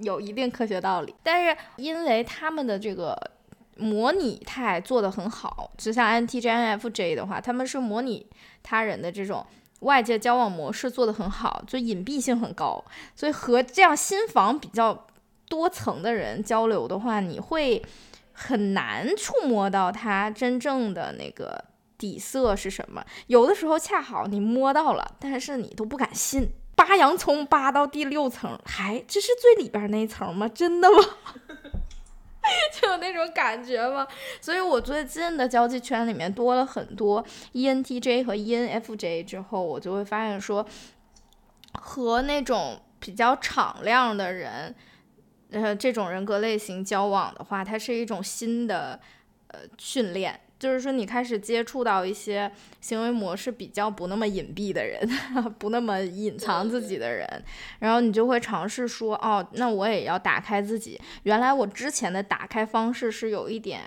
[0.00, 3.16] 有一定科学道理，但是因为他们的这个
[3.76, 8.26] 模拟态做得很好，就像 NTJNFJ 的话，他们是模拟
[8.62, 9.44] 他人的这种
[9.80, 12.84] 外界交往模式做得很好，就隐蔽性很高，
[13.14, 15.06] 所以和这样心房比较
[15.48, 17.84] 多层的人交流的话，你会
[18.32, 21.64] 很难触摸到他真正的那个
[21.98, 23.04] 底色是什么。
[23.26, 26.48] 有的时候恰好你摸到了，但是你都不敢信。
[26.76, 30.48] 扒洋葱扒到第六层，还这是最里边那一层吗？
[30.48, 30.98] 真的吗？
[32.78, 34.06] 就有那种感觉吗？
[34.40, 40.66] 所以我最近的交际圈里面多了很多 ENTJ 和 ENFJ 之后，我就会发现说，
[41.80, 44.74] 和那种比较敞亮的人，
[45.52, 49.00] 呃，这种人格类型交往的话，它是一种新的
[49.48, 50.38] 呃训练。
[50.58, 52.50] 就是说你开始接触到一些
[52.80, 55.06] 行为模式比较不那么隐蔽的人，
[55.58, 57.28] 不那么隐藏自己的人，
[57.80, 61.00] 然后你就会尝试说，哦，那我也要打开自己。
[61.24, 63.80] 原来我之前的打开方式是有一点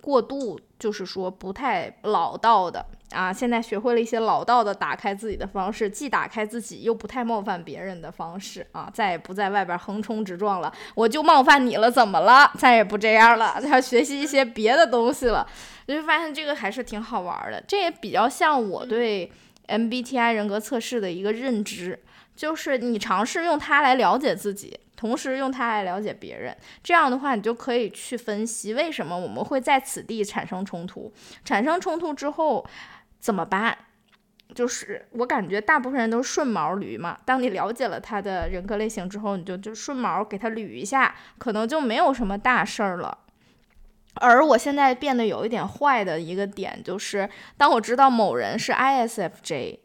[0.00, 2.84] 过度，就是说不太老道的。
[3.10, 10.72] 啊，现在学会了一些老道的打开自己的方式，既打开自己又不太冒犯别人的方式啊，再也不在外边横冲直撞了。
[10.96, 12.50] 我就冒犯你了，怎么了？
[12.58, 15.46] 再也不这样了， 要学习一些别的东西了。
[15.86, 19.30] 就发现这个还是挺好玩的，这也比较像我对
[19.68, 22.02] MBTI 人格测试的一个认知，
[22.34, 24.80] 就是你尝试用它来了解自己。
[24.96, 31.12] 同时用它来了解别人，这样的话，你就可以去分析为什么我们会在此地产生冲突。
[31.44, 32.64] 产生冲突之后
[33.18, 33.76] 怎么办？
[34.54, 37.18] 就是我感觉大部分人都是顺毛驴嘛。
[37.24, 43.18] 当你了解了他的人格类型之后，你就就顺毛给他捋一下，可能就没有什么大事儿了。
[44.16, 49.80] 而我现在变得有一点坏的一个点，就是当我知道某人是 ISFJ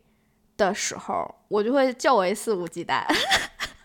[0.55, 3.03] 的时候，我就会较为肆无忌惮。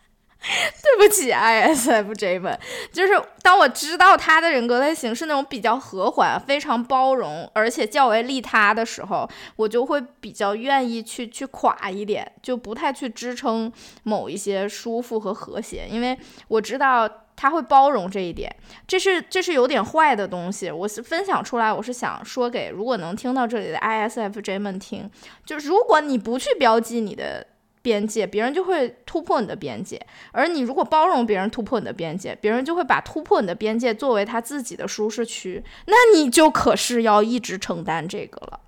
[0.83, 2.59] 对不起，ISFJ 们，
[2.93, 9.27] 就是当我知道他的人格类型是那种比较和缓、非常包容，而且较为利他的时候，
[9.57, 13.73] 我就会比较愿意去去垮一点，就不太去支撑
[14.03, 16.19] 某一些舒服和和谐，因为
[16.49, 18.55] 我知道他会包容这一点，
[18.87, 20.71] 这是这是有点坏的东西。
[20.71, 25.11] 我是分享出来，我是想说给如果能听到这里的 ISFJ 们听，
[25.47, 27.47] 就如果你不去标记你的。
[27.85, 29.99] 边界，别人就会突破你的边界；
[30.33, 38.61] 而你如果包容别人突破你的边界，别人就会把突破你的边界作为他自己的舒适区，那你就可是要一直承担这个了。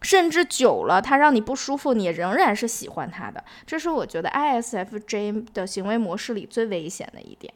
[0.00, 3.42] 甚至久了，他让你不舒服，你仍然是喜欢他的。
[3.66, 7.52] 这是我觉得 ISFJ 的行为模式里最危险的一点。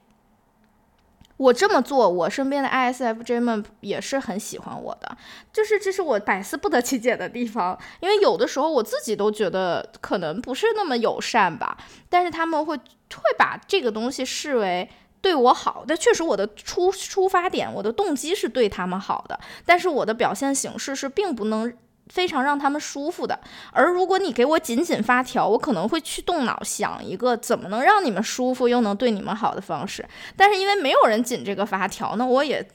[1.41, 5.17] 我这么做，我身边的 ISFJ 们也是很喜欢我的，
[5.51, 7.79] 就是这是我百思不得其解的地方。
[8.01, 11.79] 因为有的时候我自己都觉得可能不是那么友善吧，
[12.11, 14.87] 但是他们会会把这个东西视为
[15.23, 15.83] 对我好。
[15.89, 21.73] 但确实我的出出发点，我的动机是对他们好的，但是我的表现形式是并不能。
[22.11, 23.39] 非常让他们舒服的，
[23.73, 30.05] 而如果你给我紧紧发条，我可能会去动脑想一个怎么能让你们舒服又能对你们好的方式。
[30.37, 32.69] 但是因为没有人紧这个发条，那我也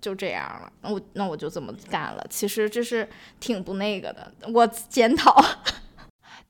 [0.00, 0.70] 就这样了。
[0.82, 2.26] 那我那我就这么干了。
[2.28, 3.08] 其实这是
[3.38, 5.42] 挺不那个的，我检讨。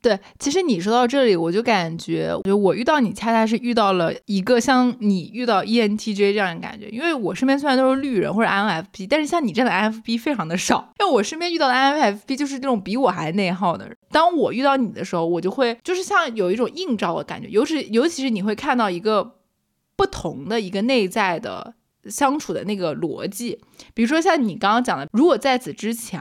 [0.04, 6.90] 对，其实你说到这里，我就感觉，我觉得我遇到你，恰恰是遇到了一个像你遇到 ENTJ 这样的感觉。
[6.90, 10.92] 因为我身边虽然都是绿人或者 INFP，但是像你这样的 INFP 非常的少。
[11.00, 13.96] 因为我身边遇到的 INFP 就是那种比我还内耗的人。
[14.10, 19.36] 当我遇到你的时候，我就会就是像有一种映照的感觉，尤其尤其是你会看到一个
[19.96, 21.72] 不同的一个内在的
[22.10, 23.58] 相处的那个逻辑。
[23.94, 26.20] 比如说像你刚刚讲的，如果在此之前。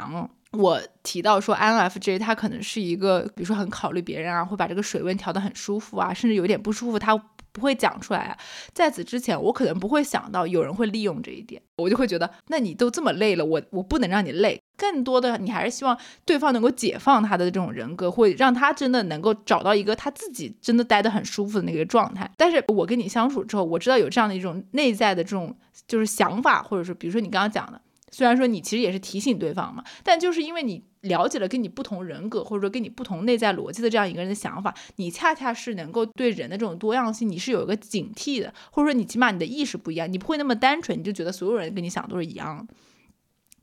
[0.58, 7.18] 我提到说，INFJ 他可能是一个，比如说很考虑别人啊，会把这个水温调得很舒服啊，甚至有点不舒服，他
[7.52, 8.38] 不会讲出来啊。
[8.72, 14.62] 在此之前，我可能不会想到有人会利用这一点，我就会觉得，那你都这么累了，我我不能让你累。
[14.78, 22.30] 更多的，你还是希望对方能够解放他的这种人格，会让他真的能够找到一个他自己真的待得很舒服的那个状态。
[22.38, 25.56] 但是我跟你相处之后，我知道有这样的一种内在的这种
[25.88, 27.82] 就是想法，或者说，比如说你刚刚讲的。
[28.14, 42.74] 虽然说你其实也是提醒对方嘛，但就是因为你了解了跟你不同人格或者说跟你不同内在逻辑的这样一个人的想法，你恰恰是能够对人的这种多样性，你是有一个警惕的，或者说你起码你的意识不一样，你不会那么单纯，你就觉得所有人跟你想都是一样的。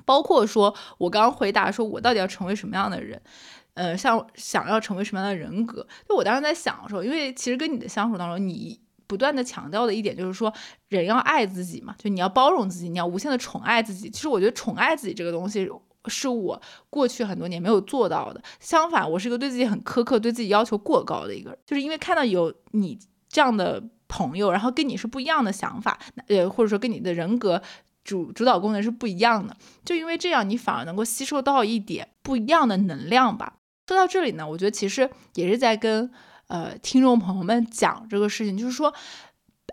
[0.04, 3.22] 包括说我刚刚回答说我到底要成为什么样的人，
[3.74, 8.80] 呃，像想要成为什么样的人格，就我当时在想的时候，因为其实跟你的相处当中，你。
[9.10, 10.54] 不断的强调的一点就是说，
[10.86, 14.08] 人要爱自己嘛，就你要包容自己，你要无限的宠爱自己。
[14.08, 15.68] 其实我觉得宠爱自己这个东西
[16.06, 18.40] 是我过去很多年没有做到的。
[18.60, 21.58] 相反，我是一个对自己很苛刻、对自己要求过高的一个人。
[21.66, 22.96] 就是因为看到有你
[23.28, 25.98] 这样的朋友，然后跟你是不一样的想法，
[26.28, 27.60] 呃，或者说跟你的人格
[28.04, 33.54] 主主导功能是不一样的，就因为这样，你反而能够吸收到一点不一样的能量吧。
[33.88, 36.12] 说到这里呢，我觉得其实也是在跟。
[36.50, 38.92] 呃，听众朋友们讲这个事情，就是说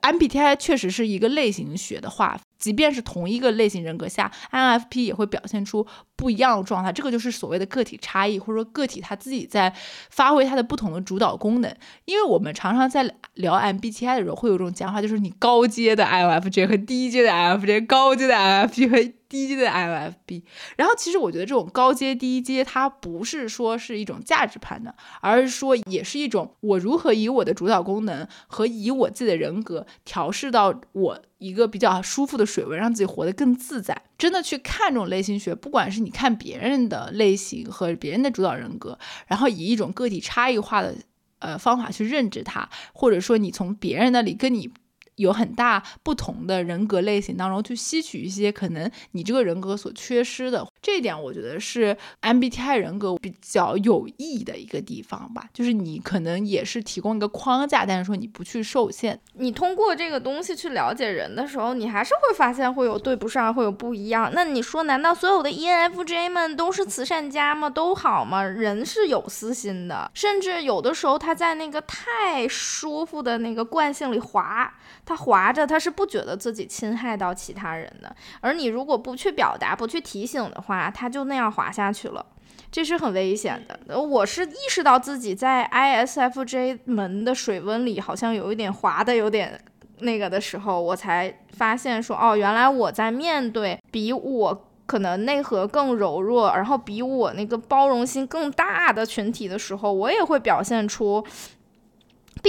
[0.04, 5.86] ，MBTI 确实是一个类型学的划分，即便是同一个类型人格下，INFP 也会表现出
[6.16, 9.74] 不一样的状态，这个就是所谓的个体差异，或者说个体他自己在
[10.10, 11.76] 发挥他的不同的主导功能。
[12.06, 20.42] 因为我们常常在聊 MBTI 的时候，会有一种讲法，就是你高阶的 INFJ 和低阶的 INFJ，高阶的 INFP 和低阶的 INFP。
[20.78, 34.02] 然后其实我觉得这种高阶低阶，它不是说是一种价值判断，而是说也是一种我如何以我的主导功能和以我自己的人格调试到我一个比较舒服的水温，让自己活得更自在。
[34.18, 38.98] 真的去看这种类型学，不管是你看别人的类型和别人的主导人格，
[39.28, 40.96] 然后以一种个体差异化的
[41.40, 44.72] 呃方法去认知它，或者说你从别人那里跟你。
[45.18, 55.50] 有很大不同的人格类型当中去吸取一些可能你这个人格所缺失的，这一点我觉得是 MBTI 人格比较有意义的一个地方吧。
[55.54, 59.20] 就是你可能也是提供一个框架，但是说你不去受限。
[59.34, 64.32] 你通过这个东西去了解人的时候，你还是会发现会有对不上，会有不一样。
[64.34, 67.70] 那你说，难道所有的 ENFJ 们都是慈善家吗？
[67.70, 68.44] 都好吗？
[68.44, 74.74] 人是有私心的，甚至有的时候他在那个太舒服的那个惯性里滑。
[75.08, 78.14] 他滑着，他是不觉得自己侵害到其他人的。
[78.42, 82.26] 而你如果不去表达、不去提醒的话，他就那样滑下去了，
[82.70, 83.98] 这是很危险的。
[83.98, 89.58] 我是意识到自己在 ISFJ 门的水温里好像有一点滑的，有点
[90.00, 101.26] 那个的时候，我才发现说，哦，原来我在面对比我可能内核更柔弱，然后比我那个包容心更大的群体的时候，我也会表现出。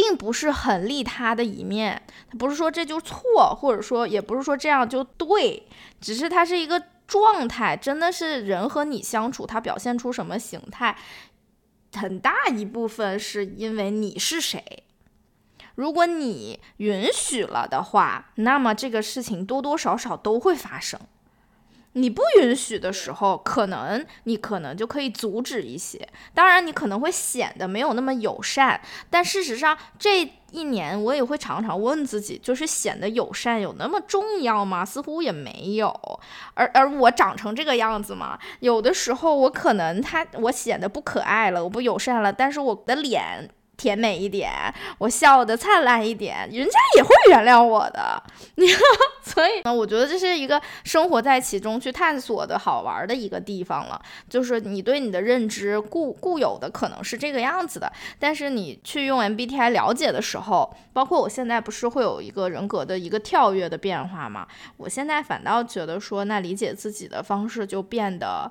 [0.01, 2.01] 并不是很利他的一面，
[2.31, 5.67] 他不是说这就错，或者说也不是说这样就对，
[6.01, 10.97] 只是它是一个状态，真的是人和你相处，他表现出什么形态，
[11.97, 14.85] 很大一部分是因为你是谁。
[15.75, 21.01] 如果你允许了的话，那么这个事情多多少少都会发生。
[22.01, 26.09] 你不允许的时候，可能你可能就可以阻止一些。
[26.33, 28.81] 当然，你可能会显得没有那么友善。
[29.11, 34.85] 但事实上，这一年我也会常常问自己，就是显得友善有那么重要吗？
[34.85, 35.93] 似乎也没有。
[36.55, 43.51] 而而我长成这个样子嘛，有的时候我可能他我显得不可爱了，我不友善了，但是我的脸。
[43.79, 44.53] 甜美一点，
[44.99, 48.21] 我笑的灿烂一点，人家也会原谅我的。
[48.57, 48.67] 你
[49.23, 54.01] 所以呢，我觉得这是一个生活在其中去探索的好玩的一个地方了。
[54.29, 64.49] 就是你对你的认知固固有的可能是这个样子的，但是你去用 MBTI 了解的时候，包括我现在不是会有一个人格的一个跳跃的变化吗？
[64.77, 68.51] 我现在反倒觉得说，那理解自己的方式就变得。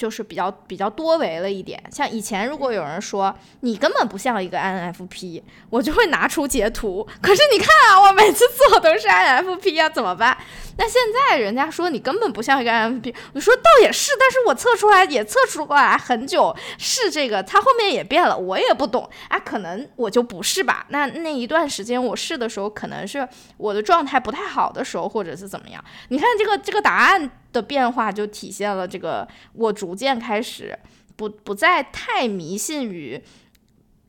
[0.00, 7.06] 就是比较比较多维了一点，像以前如果有人说你根本不像一个 INFP，我就会拿出截图。
[7.20, 10.34] 可是你看啊，我每次做都是 INFP 啊，怎么办？
[10.78, 20.86] 那现在人家说你根本不像一个 INFP，我说倒也是，但是我测出来也测出过来很久是这个，它后面也变了，我也不懂啊，可能我就不是吧？
[20.88, 23.28] 那那一段时间我试的时候，可能是
[23.58, 25.84] 我的状态不太好的时候，或者是怎么样？
[26.08, 27.30] 你看这个这个答案。
[27.52, 30.78] 的变化就体现了这个，我逐逐渐开始
[31.16, 33.20] 不不再太迷信于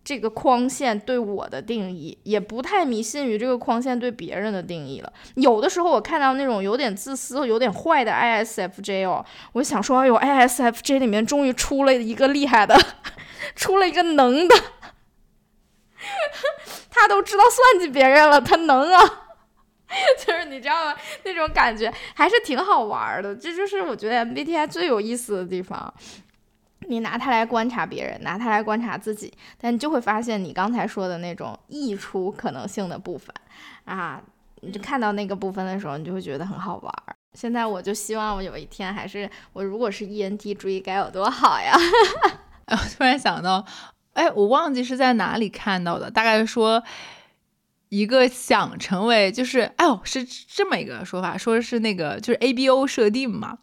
[0.03, 5.11] 这个框线对我的定义，也不太迷信于这个框线对别人的定义了。
[5.33, 12.79] 有的时候我看到那种有点自私、有点坏的 ISFJ 哦，我想说，哎呦，ISFJ 里面终于出了一个厉害的，
[13.57, 14.55] 出了一个能的，
[16.91, 19.30] 他都知道算计别人了，他能啊。
[20.25, 20.95] 就是你知道吗？
[21.23, 23.35] 那种感觉还是挺好玩的。
[23.35, 25.93] 这就是我觉得 MBTI 最有意思的地方。
[26.87, 33.33] 你拿它来观察别人，拿它来观察自己，但你就会发现你刚才说的那种溢出可能性的部分
[33.85, 34.19] 啊，
[34.61, 37.15] 你就看到那个部分的时候，你就会觉得很好玩儿。
[37.33, 41.77] 现在我就希望我有一天还是我如果是 ENTJ 该有多好呀！
[42.71, 43.63] 我突然想到，
[44.13, 46.83] 哎，我忘记是在哪里看到的，大概说。
[47.91, 53.57] 一个想成为就是，哎呦，是这么一个说法，说是那个就是 A B O 设定嘛，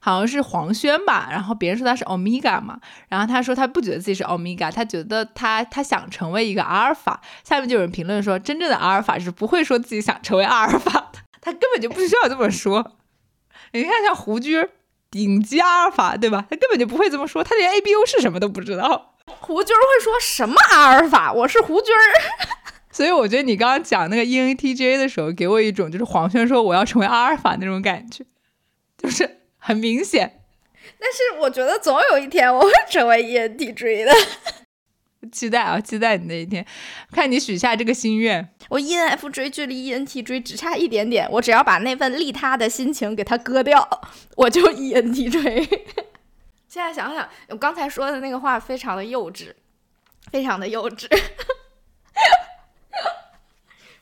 [0.00, 12.96] 好像是黄轩吧，然后别人说他是 Omega 嘛，然后他说他不觉得自己是 Omega，他觉得他他想成为一个阿尔法，下面就有人评论说，真正的阿尔法是不会说自己想成为阿尔法的，他根本就不需要这么说。
[13.72, 14.68] 你看像胡军，
[15.12, 16.44] 顶级阿尔法，对吧？
[16.50, 19.14] 他根本就不会这么说，他连 A B O 是什么都不知道。
[19.26, 21.32] 胡军会说什么阿尔法？
[21.32, 21.94] 我是胡军。
[22.90, 28.24] 所以我觉得你刚刚讲那个 ENTJ 的时候，给我一种就是黄轩说我要成为阿尔法那种感觉，
[28.98, 30.40] 就是很明显。
[30.98, 34.12] 但是我觉得总有一天我会成为 ENTJ 的。
[35.30, 36.64] 期待啊，期待你那一天，
[37.12, 38.48] 看你许下这个心愿。
[38.70, 43.86] 我 ENFJ 距离 ENTJ 只差一点点，我只要把那份利他的心情给它割掉，
[44.36, 45.68] 我就 ENTJ。
[46.66, 49.52] 现在想想，我刚才说的那个话非常的幼稚，
[50.32, 51.06] 非常的幼稚。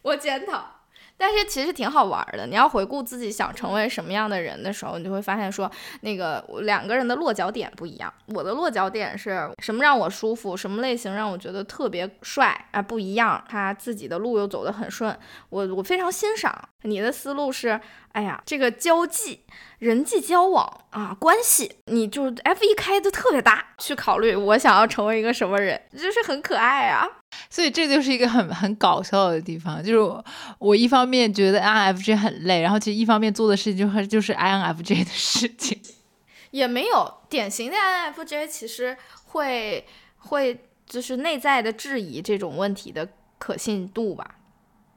[0.09, 0.75] 我检讨。
[1.21, 2.47] 但是其实挺好玩的。
[2.47, 5.69] 你要回顾自己想成为什么样的人的时候，你就会发现说，
[6.03, 8.13] 那个两个人的落脚点不一样。
[8.27, 13.45] 我的落脚点是什么让我舒服，什么类型让我觉得特别帅啊，不一样。
[13.49, 15.19] 他自己的路又走得很顺，
[15.49, 16.57] 我我非常欣赏。
[16.83, 17.81] 你的思路是，
[18.13, 19.41] 哎呀，这个交际、
[19.79, 27.07] 人际交往啊，关系，你就 F 一开的特别大，去考虑我想要成为一个什么人，就是很可爱啊。
[27.51, 30.25] 所以这就是一个很很搞笑的地方，就是我
[30.59, 35.81] 我一方面觉得 INFJ 很累，然后其实一方面做的事情就是就是 INFJ 的事情，
[36.51, 39.87] 也没有典型的 INFJ 其实会
[40.17, 43.07] 会就是内在的质疑这种问题的
[43.39, 44.37] 可信度吧。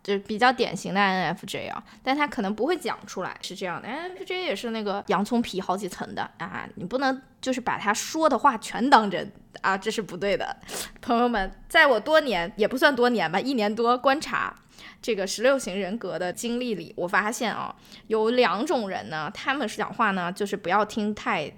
[0.04, 3.88] 就是比较典型的 INFJ 啊，但他可能不会讲出来是这样的。
[3.88, 10.58] INFJ 也是那个洋葱皮好几层的啊，你不能就是把他说的话全当真啊，这是不对的。
[11.02, 14.56] 朋友们，在我多年也不算多年吧，一年多观察
[15.02, 17.76] 这个十六型人格的经历里，我发现啊，
[18.08, 21.52] 有两种人呢，他们是讲话呢就是不要听太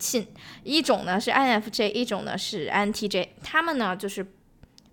[0.00, 0.26] 信，
[0.64, 4.34] 一种呢是 INFJ，一种呢是 INTJ，他们呢就是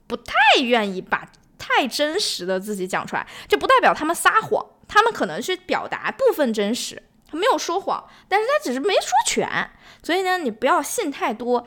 [0.06, 1.28] 不太愿意把。
[1.62, 9.70] 太真实的自己讲出来，这不代表他们撒谎，他们可能去表达部分真实，他没有说谎，但是他只是没说全。
[10.02, 11.64] 所以呢，你不要信太多，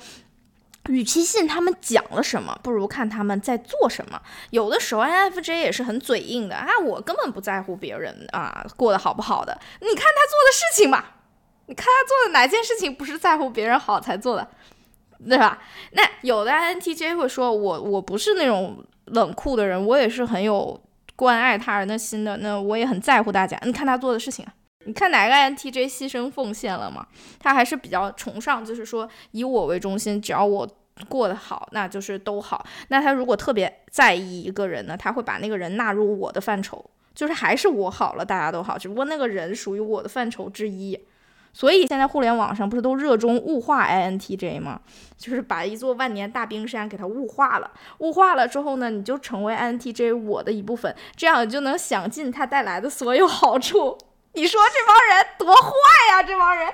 [0.88, 4.20] 与其信他们讲了什么，不如看他们在做什么。
[4.50, 11.18] 有的时候 INFJ 也是很嘴硬的啊，我根本不在乎别人啊过得好不好的，你看他做的事情吧，
[11.66, 14.48] 你看他做的哪件事情不是在乎别人好才做的，
[15.28, 15.62] 对吧？
[15.92, 18.84] 那有的 INTJ 会说，我我不是那种。
[19.06, 20.80] 冷酷的人，我也是很有
[21.16, 22.36] 关爱他人的心的。
[22.38, 23.58] 那我也很在乎大家。
[23.64, 24.46] 你看他做的事情，
[24.86, 27.06] 你看哪个 INTJ 牺牲奉献了吗？
[27.38, 30.68] 他还是比较崇尚，就是说以我为中心，只要我
[31.08, 32.64] 过得好，那就是都好。
[32.88, 40.98] 那他如果特别在意一个人呢，他会把那个人纳入我的范畴，就是还是我好了，大家都好，只不过那个人属于我的范畴之一。
[41.54, 44.80] 所以现在互联网上不是都热衷物化 INTJ 吗？
[45.16, 53.96] 就是把一座万年大冰山给它物化了，物化了之后呢，你就成为 INTJ 我的一部分，这样就能享尽它带来的所有好处。
[54.32, 55.70] 你说这帮人多坏
[56.10, 56.20] 呀！
[56.20, 56.68] 这帮人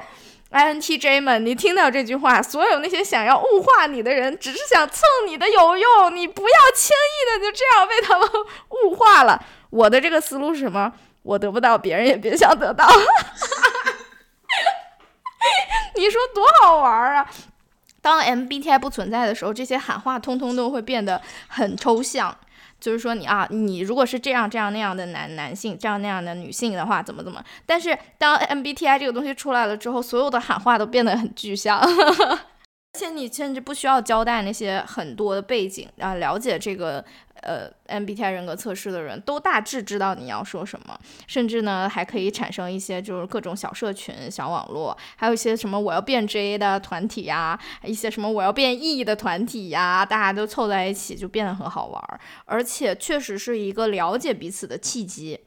[0.51, 8.27] INTJ 们，你听到这句话，所有那些想要物化你的人，只是想蹭你的有用，你不要轻易的就这样被他们
[8.85, 9.44] 物化了。
[9.69, 10.90] 我的这个思路是什么？
[11.23, 12.89] 我得不到，别人也别想得到。
[16.01, 17.31] 你说多好玩啊！
[18.01, 22.35] 当 MBTI 不存在的时候，这些喊话通通都会变得很抽象。
[22.81, 27.44] 就是说，你啊，你如果是这样这样那样的男男性，这样那样的女性的话，怎么怎么？
[27.66, 31.78] 但是当 MBTI 这个东西出来了之后，所有的喊话都变得很具象。
[32.92, 37.02] 而且你甚至不需要交代那些很多的背景啊，了解这个
[37.40, 40.98] 呃 MBTI 人格测试的人都大致知道你要说什么，
[41.28, 55.38] 甚至呢还可以产生一些就是各种小社群、小网络，还有一些什么我要变 J 的团体呀，一些什么我要变 E 的团体呀，大家都凑在一起就变得很好玩，而且确实是一个了解彼此的契机。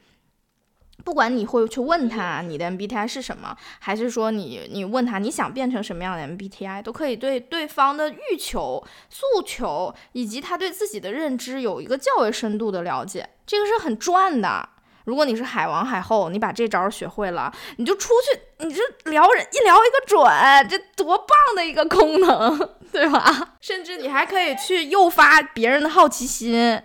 [1.04, 14.70] 不管你会去问他你的 MBTI 是什么，还是说你你问他你想变成什么样的 MBTI，都可以对对方的欲求、诉求以及他对自己的认知有一个较为深度的了解，这个是很赚的。
[15.06, 18.82] 如果你是海王海后，你把这招学会了，你就出去，你就
[19.12, 20.24] 聊人一聊一个准，
[20.70, 21.28] 这多棒
[21.58, 23.56] 的一个功能， 对吧？
[23.60, 26.82] 甚至你还可以去诱发别人的好奇心。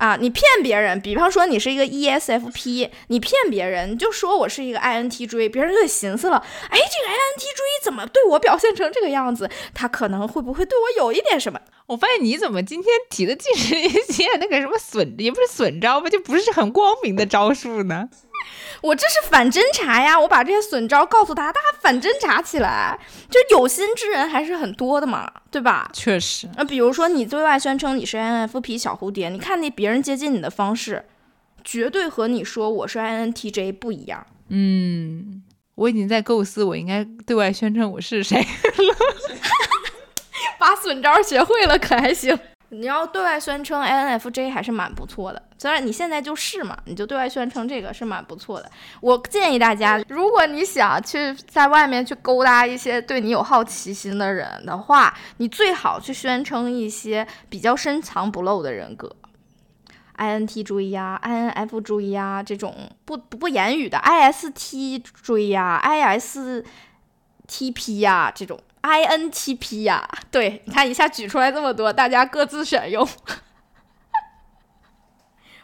[0.00, 9.50] 啊，你骗别人，比方说你是一个 ESFP，你骗别人，你就说我是一个 INTJ，别人就寻思了，哎，这个 INTJ 怎么对我表现成这个样子？
[9.74, 11.60] 他可能会不会对我有一点什么？
[11.86, 18.08] 我发现你怎么今天提的尽是一些那个什么损，也不是损招吧，就不是很光明的招数呢？
[18.82, 20.18] 我这是反侦查呀！
[20.18, 22.98] 我把这些损招告诉他，大家反侦查起来，
[23.28, 25.90] 就有心之人还是很多的嘛，对吧？
[25.92, 26.48] 确实。
[26.56, 31.04] 那比如说你对外宣称你是 INFP 小蝴蝶，你看那别人接近你的方式，
[31.62, 34.26] 绝对和你说我是 INTJ 不一样。
[34.48, 35.42] 嗯，
[35.74, 38.96] 我已经在构思我应该对外宣称我是谁了。
[40.58, 42.38] 把损招学会了可还行？
[42.72, 48.70] 你要对外宣称 INFJ 还是蛮不错的，虽然你现在就是嘛，你就对外宣称这个是蛮不错的。
[49.00, 59.16] 我建议大家，如果你想去在外面去勾搭一些对你有好奇心的人的话，你最好去宣称一些比较深藏不露的人格。
[60.16, 66.64] INT 注意呀，INF 注意呀，这种不不不言语的 IST 注意呀，ISTP
[68.00, 73.06] 呀，这种 INTP 呀，对，你看一下举出来这么多，大家各自选用。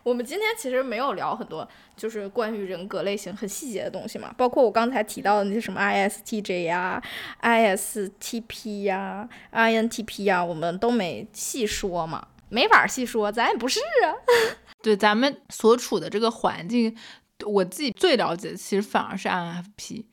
[0.03, 7.03] 我们今天其实没有聊很多，就是关于人格类型很细节的东西嘛，包括我刚才提到的那些什么 ISTJ 呀、
[7.43, 12.29] ISTP 呀、INTP 呀，我们都没细说嘛。
[12.49, 14.15] 没法细说，咱也不是啊。
[14.81, 16.97] 对，咱们所处的这个环境，
[17.45, 20.05] 我自己最了解的其实反而是 INFP，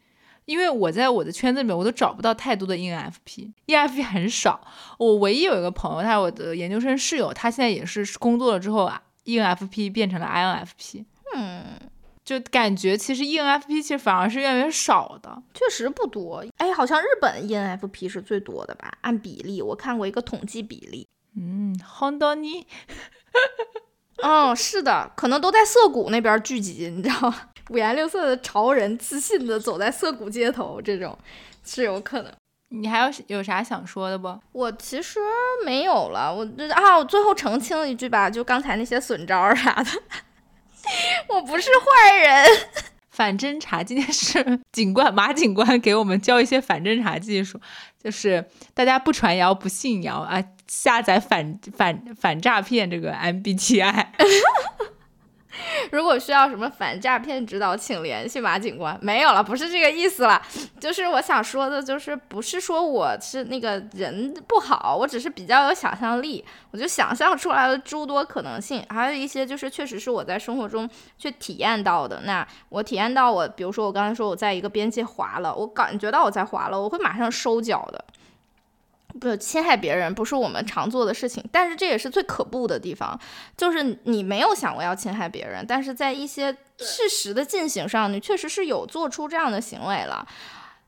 [0.45, 4.60] 因为我在我的圈子里面，我都找不到太多的 ENFP，ENFP 很少。
[4.98, 11.06] 我唯一有一个朋友，他是我的研究生室友，他现在也是工作了之后啊，ENFP 变成了 INFP。
[11.36, 11.64] 嗯，
[12.24, 16.45] 就感觉其实 ENFP 其实反而是越来越少的，确实不多。
[16.57, 18.91] 哎，好像日本 ENFP 是最多的吧？
[19.02, 21.07] 按比例，我看过一个统计比例。
[21.36, 22.68] 嗯，好多你，
[24.22, 27.49] 嗯，是的，可能都在涩谷那边聚集，你知道吗？
[27.69, 31.18] 五颜六色的潮人自信的走在涩谷街头，这种
[31.64, 32.31] 是有可能。
[32.69, 34.35] 你还有有啥想说的不？
[34.52, 35.19] 我其实
[35.64, 39.91] 没有了，我这啊，我最后澄清一句吧，就刚才那些损招啥的，
[41.30, 42.45] 我不是坏人。
[43.11, 47.61] 反侦查今天是警官马警官给我们教一些反侦查技术，
[48.03, 54.07] 就是大家不传谣不信谣啊，下载反反反诈骗这个 MBTI。
[55.92, 58.98] 如果需要什么反诈骗指导，请联系马警官。
[59.02, 60.42] 没有了，不是这个意思了。
[60.80, 68.84] 就是我想说的，就是不是说我是那个人不好，我只是比较有想象力，我就想象出来了诸多可能性。
[68.90, 72.22] 还有一些就是确实是我在生活中去体验到的。
[72.26, 78.04] 那我体验到我，比如说我刚才说我在一个边界滑了，我感觉到我在滑了，我会马上收脚的。
[79.24, 83.18] 不侵害别人不是我们常做的事情，但是这也是最可怖的地方，
[83.56, 90.28] 就是你没有想过要侵害别人，但是在一些事实的进行上，你确实是有做出这样的行为了。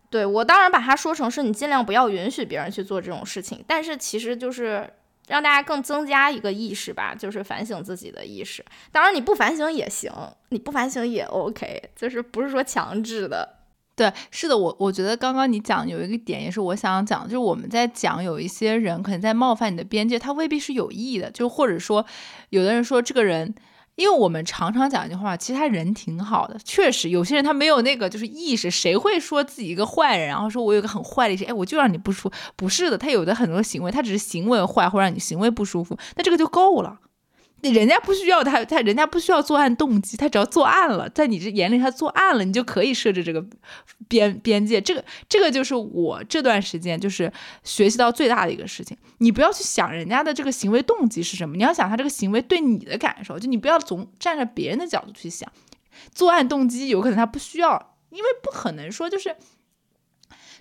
[0.09, 4.89] 对我当然把它说成是你尽量不要允许别人去做这种事情，但是其实就是
[5.27, 8.63] 让大家更增加一个意识吧，就是反省自己的意识。
[8.91, 10.11] 当然你不反省也行，
[10.49, 13.54] 你不反省也 OK，就是不是说强制的。
[13.95, 22.05] 对，是的，我我觉得刚刚你讲有一个点，也是我想讲，就是我们在讲有一些人可能在冒犯你的边界，他未必是有意的，就或者说，
[22.49, 23.55] 有的人说这个人，
[23.95, 36.99] 因为我们常常讲一句话，其实他人挺好的，确实有些人他没有那个就是意识，谁会说自己一个坏人，然后说我有个很坏的一些，哎，我就让你不舒服，不是的，他有的很多行为，他只是行为坏，或让你行为不舒服，那这个就够了。
[37.61, 43.43] 人家不需要他，他人家不需要作案动机，他只要作案了，在你这眼里他作案了，你就可以设置这个
[44.07, 44.79] 边边界。
[44.79, 47.31] 这个这个就是我这段时间就是
[47.63, 48.95] 学习到最大的一个事情。
[49.17, 53.39] 你不要去想人家的这个行为动机是什么，你要想他这个行为对你的感受。
[53.39, 55.51] 就你不要总站在别人的角度去想，
[56.13, 59.35] 作案动机有可能他不需要，因为不可能说就是。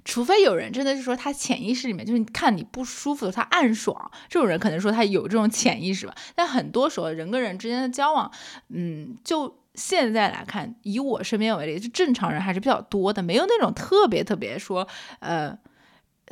[0.05, 6.15] 除非有人真的是说他潜意识里面就是看你不舒服，他暗爽，这种人可能说他有这种潜意识吧。
[6.35, 8.31] 但很多时候人跟人之间的交往，
[8.69, 14.87] 嗯，就现在来看，以我身边为例，就正常人还是比较多的，没有那种特别特别说，
[15.21, 15.59] 呃，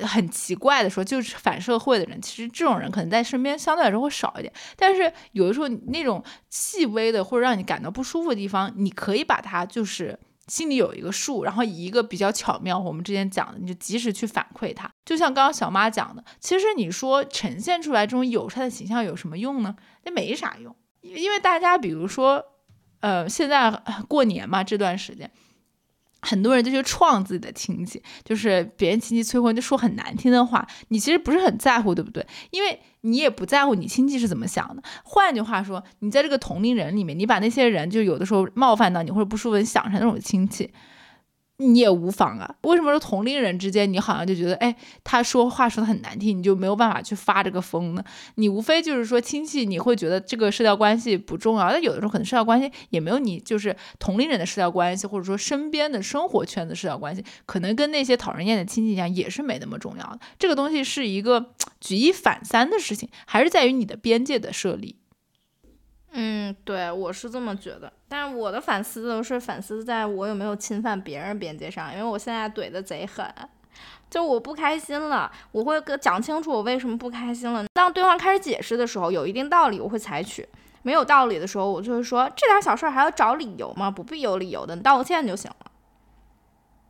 [0.01, 2.21] 很奇怪的说就是反社会的人。
[2.21, 4.53] 其实这种人可能在身边相对来说会少一点。
[4.77, 10.19] 但是有的时候那种细微的或者让你感到不舒服的地方，你可以把它就是。
[10.49, 14.91] 心里有一个数，然后以一个比较巧妙，我们之前讲的，你就及时去反馈他。
[15.05, 19.77] 就像刚刚小妈讲的，其实你说呈现出来这种友善的形象有什么用呢？
[20.05, 22.45] 那没啥用，因为大家比如说，
[23.01, 23.71] 呃，现在
[24.09, 25.31] 过年嘛，这段时间。
[26.23, 32.27] 很多人就去创自己的亲戚，就是别人亲戚催婚就说很难听的话，你其实不是很在乎，对不对？
[32.51, 34.83] 因为你也不在乎你亲戚是怎么想的。
[35.05, 40.71] 换句话说，你在这个同龄人里面，你把那些人就有的时候冒犯到你或者不舒服，你想成那种亲戚。
[41.63, 42.55] 你也无妨啊？
[42.63, 44.75] 为什么说同龄人之间，你好像就觉得，哎，
[45.05, 48.05] 他说话说的很难听，你就没有办法去发这个疯呢？
[48.35, 60.19] 你无非就是说亲戚，你会觉得这个社交关系不重要，但有的时候可能社交关系也没有你就是同龄人的社交关系，或者说身边的生活圈子社交关系，可能跟那些讨人厌的亲戚一样，也是没那么重要的。
[60.39, 64.97] 这个东西是一个 举一反三的事情，还是在于你的边界的设立。
[66.15, 73.27] 嗯，对，我是这么觉得，但是我的反思都是反思在我有没有侵犯别人边界上，因为我现在怼的贼狠，
[74.11, 77.65] 就我不开心了，我会跟讲清楚我为什么不开心了。
[77.73, 80.45] 当对方开始解释的时候，有一定道理，我会采取；
[80.83, 83.91] 没有道理的时候，我就会说这点小事还要找理由吗？
[83.91, 85.73] 不必有理由的，你道个歉就行了。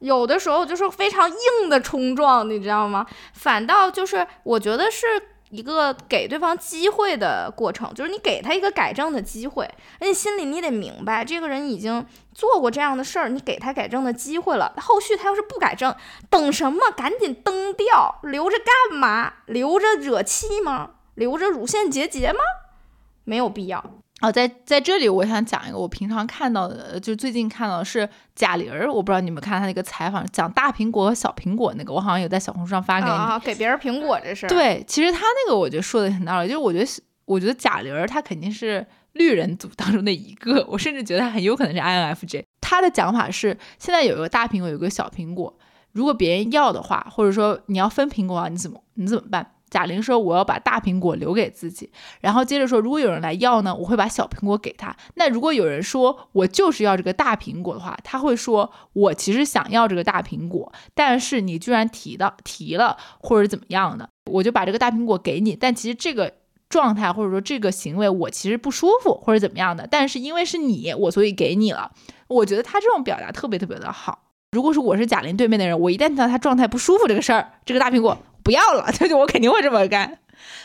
[0.00, 3.06] 有的时候就是非常硬的冲撞，你知道吗？
[3.34, 5.06] 反倒就是我觉得是
[5.52, 9.66] 一个给对方机会的过程，就是你给他一个改正的机会，
[10.00, 14.72] 而且心里你得明白，这个人已经做过这样的事儿，你给他改正的机会了。
[14.78, 15.94] 后续他要是不改正，
[16.30, 16.90] 等什么？
[16.96, 19.34] 赶紧蹬掉，留着干嘛？
[19.44, 20.92] 留着惹气吗？
[21.16, 22.38] 留着乳腺结节吗？
[23.24, 24.01] 没有必要。
[24.22, 33.12] 哦，在在这里，我想讲一个我平常看到的，就最近看到的是贾玲儿，我不知道你们看她那个采访，讲大苹果和小苹果那个，我好像有在小红书上发给你。
[33.12, 34.46] 啊，给别人苹果这事。
[34.46, 36.86] 对，其实他那个我觉得说的很道理，就是我觉得
[37.24, 42.44] 我觉得贾玲儿她肯定是绿人组当中的一个，我甚至觉得她很有可能是 INFJ。
[42.60, 45.52] 她的讲法是，现在有一个大苹果，有一个小苹果，
[45.90, 49.54] 如果别人要的话，或者说你要分苹果啊，你怎么你怎么办？
[49.72, 51.90] 贾玲说：“我要把大苹果留给自己。”
[52.20, 54.94] 然后接着说：“如果有人来要呢，我会把小苹果给他。
[55.14, 65.56] 那如果有人说我就是要这个大苹果的话，他会说：我其实想要这个大苹果，但是你居然提到提了或者怎么样的，我就把这个大苹果给你。
[65.56, 66.34] 但其实这个
[66.68, 71.92] 状态或者说这个行为我其实不舒服或者怎么样的，但是因为是你，我所以给你了。
[72.28, 74.24] 我觉得他这种表达特别特别的好。
[74.52, 80.18] 如果是我是贾玲对面的人，我一旦听到他状态不舒服这个事儿，这个大苹果。”不要了，就 就我肯定会这么干。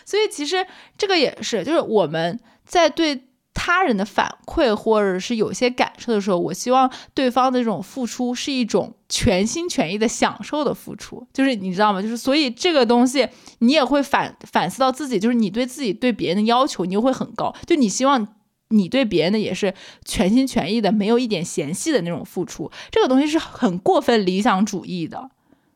[0.05, 0.65] 所以其实
[0.97, 12.01] 这个也是，就是我们在对他人的反馈或者是有些感受的时候，我希望对方的这种付出是一种全心全意的享受的付出，就是你知道吗？
[12.01, 13.27] 就是所以这个东西
[13.59, 18.27] 你也会反反思到自己，就是你对自己对别人的要求，你又会很高，就你希望
[18.69, 19.73] 你对别人的也是
[20.05, 25.29] 全心全意的，没有一点嫌隙的那种付出，这个东西是很过分理想主义的。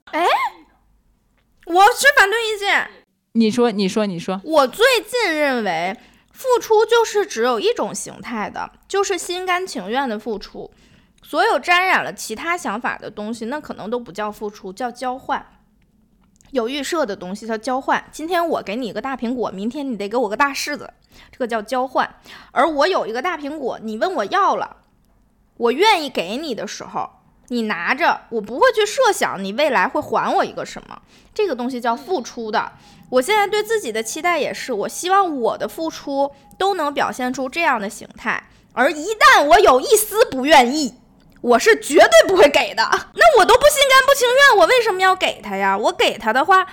[0.05, 0.25] 哎。
[1.65, 2.89] 我持反对意见。
[3.33, 4.41] 你说，你说，你说。
[4.43, 5.95] 我最近认为，
[6.31, 10.71] 付出就是只有一种形态的，就是心甘情愿的付出。
[11.23, 15.45] 所有沾染了其他想法的东西，那可能都不叫付出，叫交换。
[16.49, 18.03] 有预设的东西叫交换。
[18.11, 20.91] 今天我给你一个大苹果，明天你得给我个大柿子，
[21.31, 22.15] 这个叫交换。
[22.51, 24.77] 而我有一个大苹果，你问我要了，
[25.55, 27.20] 我愿意给你的时候。
[27.51, 31.01] 你拿着，我不会去设想你未来会还我一个什么，
[31.33, 32.71] 这个东西叫付出的。
[33.09, 38.41] 我现在对自己的期待也是，我希望我的付出都能表现出这样的形态。
[38.71, 40.95] 而一旦我有一丝不愿意，
[41.41, 42.83] 我是绝对不会给的。
[43.15, 45.77] 那我都不心甘不情愿，我为什么要给他呀？
[45.77, 46.65] 我给他的话。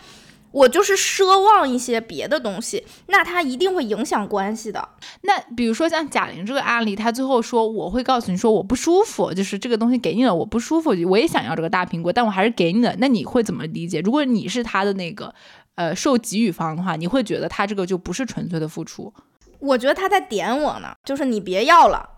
[0.51, 4.89] 我就是奢望一些别的东西，那他一定会影响关系的。
[5.23, 12.97] 那比如说像贾玲这个案例，他最后说我会告诉你说我不舒服，就是这个东西给你了，我不舒服，我也想要这个大苹果，但我还是给你的。
[12.99, 14.01] 那你会怎么理解？
[14.01, 15.35] 如果你是他的那个
[15.75, 19.13] 呃受给予方的话，你会觉得他这个就不是纯粹的付出？
[19.59, 22.09] 我觉得他在点我呢，就是你别要了，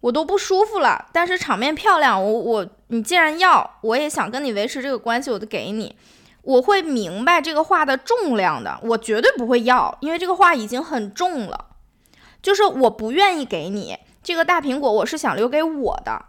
[0.00, 5.96] 我都不舒服了，但是场面漂亮，我我你既然要，我也想跟你维持这个关系，我就给你。
[6.44, 11.66] 我会明白这个话的重量的，我绝对不会要，因为这个话已经很重了。
[12.42, 16.26] 就是我不愿意给你这个大苹果，我是想留给我的，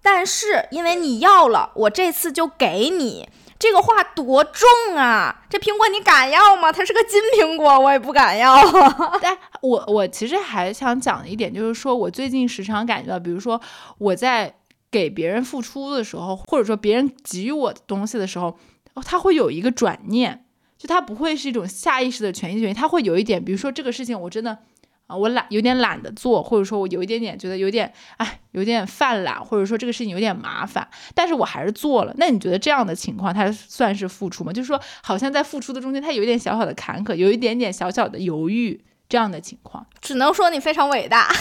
[0.00, 3.28] 但是因为你要了，我这次就给你。
[3.58, 5.44] 这个话多重啊！
[5.48, 6.70] 这苹果你敢要吗？
[6.70, 8.54] 它是个金苹果，我也不敢要。
[9.20, 13.58] 但我我其实还想讲一点就是说，我最近时常感觉到，比如说
[13.96, 14.54] 我在
[14.90, 18.56] 给别人付出的时候，或者说别人给予我东西的时候。
[19.02, 20.44] 他会有一个转念，
[20.78, 24.58] 就他不会是一种下意识的全心全意，他会有一点，比如说这个事情我真的
[25.06, 32.12] 啊，我懒，有点懒得做，或者说我有一点点觉得有点哎，有点犯懒，或者说这个事情有点麻烦，但是我还是做了。
[32.16, 34.52] 那你觉得这样的情况，他算是付出吗？
[34.52, 41.32] 就是说，好像在付出的中间，他有一点小小的坎坷，有一点点小小的犹豫，这样的情况，只能说你非常伟大，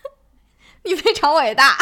[0.84, 1.76] 你非常伟大。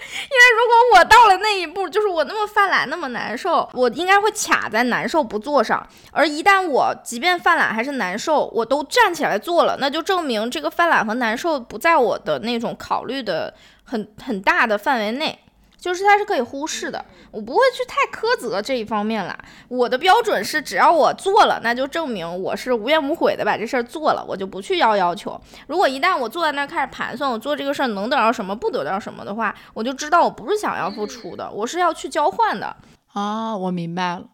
[0.00, 5.86] 因为如果我到了那一步，就是我那么犯懒，那么难受，我应该会卡在难受不做上。
[6.10, 13.52] 而一旦我即便犯懒还是难受，我都站起来做了，那就证明这个犯懒和难受不在我的那种考虑的
[13.84, 15.38] 很很大的范围内。
[15.80, 19.36] 就是它是可以忽视的，我不会去太苛责这一方面啦。
[19.68, 25.40] 我的标准是，只要我做了，那就证明我是无怨无悔的把这事儿做了，我就不去要要求。
[25.66, 32.76] 如果一旦我坐在那儿开始盘算，我做这个事儿能得到什么，不得到什么的话，我就知道我不是想要付出的，我是要去交换的。
[33.14, 34.26] 啊，我明白了。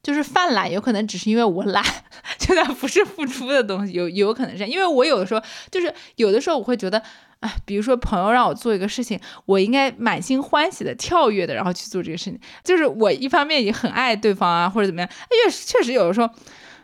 [0.00, 1.84] 就是犯懒，有可能只是因为我懒，
[2.38, 5.42] 就它不是付出的东西，有有可能是，因为我有的时候
[5.72, 7.02] 就是有的时候我会觉得，
[7.40, 16.28] 哎，比如说朋友让我做一个事情，我应该满心欢喜的、跳跃的，然后去做这个事情，就是我一方面也很爱对方啊，或者怎么样，哎，确实有的时候。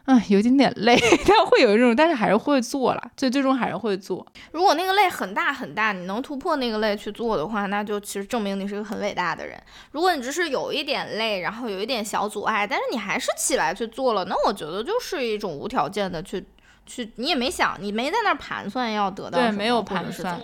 [0.06, 0.94] 嗯，有点点累，
[1.26, 4.26] 但会有一种，但是还是会做了，最最终还是会做。
[4.52, 9.58] 如果那个累很大很大，你能突破那个累去做的话，那就其实证明你是个很伟大的人。
[9.92, 16.44] 如果你只是有一点累，然后有一点小阻碍，但是你还是起来去做了，那我觉得就是一种无条件的去
[16.86, 20.40] 去，你也没想，你没在那儿盘算要得到对，没有盘算，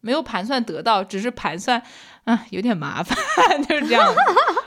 [0.00, 1.82] 没有盘算得到，只是盘算。
[2.24, 3.16] 嗯，有点麻烦，
[3.66, 4.14] 就是这样。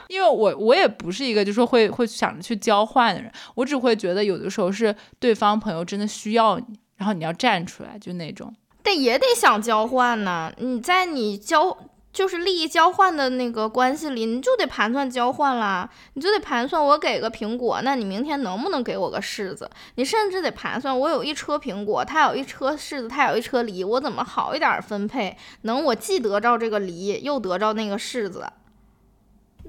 [0.08, 8.52] 因为我我也不是一个就说会会想着去交换的人，我只会觉得有的时候是对方朋友真的需要你，然后你要站出来，就那种。
[8.82, 11.76] 但也得想交换呢，你在你交。
[12.14, 19.68] 就是利益交换的那个关系里，你就得盘算交换啦，你就得盘算我给个苹果，那你明天能不能给我个柿子？
[19.96, 28.46] 你甚至得盘算我有一车苹果，他有一车柿子，他有一车梨，我怎么好一点分配，能我既得着这个梨，又得着那个柿子？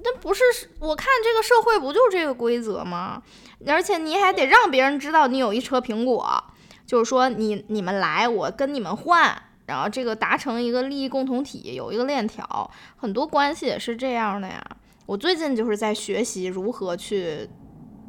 [0.04, 0.44] 那不是
[0.78, 3.24] 我看这个社会不就这个规则吗？
[3.66, 6.44] 而且你还得让别人知道你有一车苹果，
[6.86, 9.42] 就是说你你们来，我跟你们换。
[9.66, 14.64] 然后这个达成一个利益共同体，有一个链条，很多关系也是这样的呀。
[15.06, 17.48] 我最近就是在学习如何去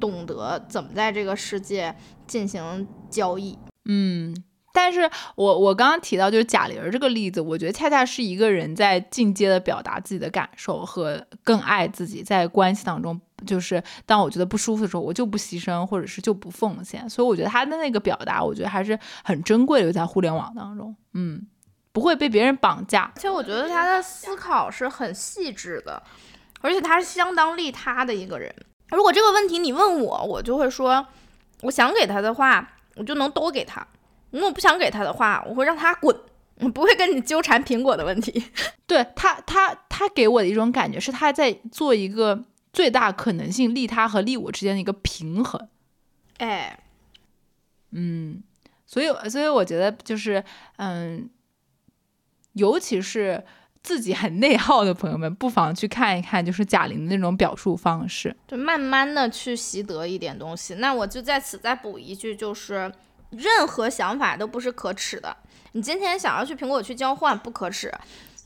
[0.01, 1.95] 懂得怎么在这个世界
[2.27, 3.59] 进行交易。
[3.85, 4.35] 嗯，
[4.73, 17.09] 但是我我刚刚提到就是贾玲这个例子，我觉得恰恰是一个人在进阶的表达自己的感受和更爱自己，在关系当中，就是当我觉得不舒服的时候，我就不牺牲，或者是就不奉献。
[17.11, 20.95] 所以我觉得他的那个表达，我觉得还是很珍贵的，在互联网当中。
[21.15, 21.47] 嗯，
[21.93, 26.03] 不会被别人绑架，而且我觉得他的思考是很细致的，
[26.61, 28.55] 而且他是相当利他的一个人。
[28.91, 31.07] 如果这个问题你问我，我就会说，
[31.63, 33.83] 我想给他的话，我就能都给他；
[34.31, 36.17] 如果不想给他的话，我会让他滚，
[36.61, 38.45] 我不会跟你纠缠苹果的问题。
[38.87, 42.45] 对他，他，他给我的一种感觉是他在做一个
[42.77, 45.67] 最大可能性利他和利我之间的一个平衡。
[46.37, 46.79] 哎，
[47.93, 48.43] 嗯。
[48.85, 50.45] 所以，所以我觉得就是，
[50.77, 51.29] 嗯，
[52.53, 53.43] 尤其是
[53.83, 60.75] 自己很内耗的朋友们，不妨去看一看，就是贾玲的那种表述方式，就慢慢的去习得一点东西。
[60.75, 62.93] 那我就在此再补一句，就是
[63.31, 65.37] 任何想法都不是可耻的。
[65.73, 67.93] 你今天想要去苹果去交换，不可耻。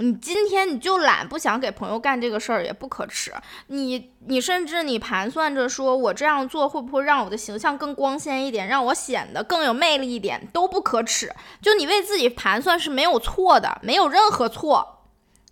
[0.00, 3.30] 你今天你就懒，不想给朋友干这个事儿也不可耻。
[3.66, 11.30] 你你甚至你盘算着说，我这样做会不会让我的形象更光鲜一点，让我显得更有魅力一点，都不可耻。
[11.60, 15.02] 就你为自己盘算是没有错的，没有任何错。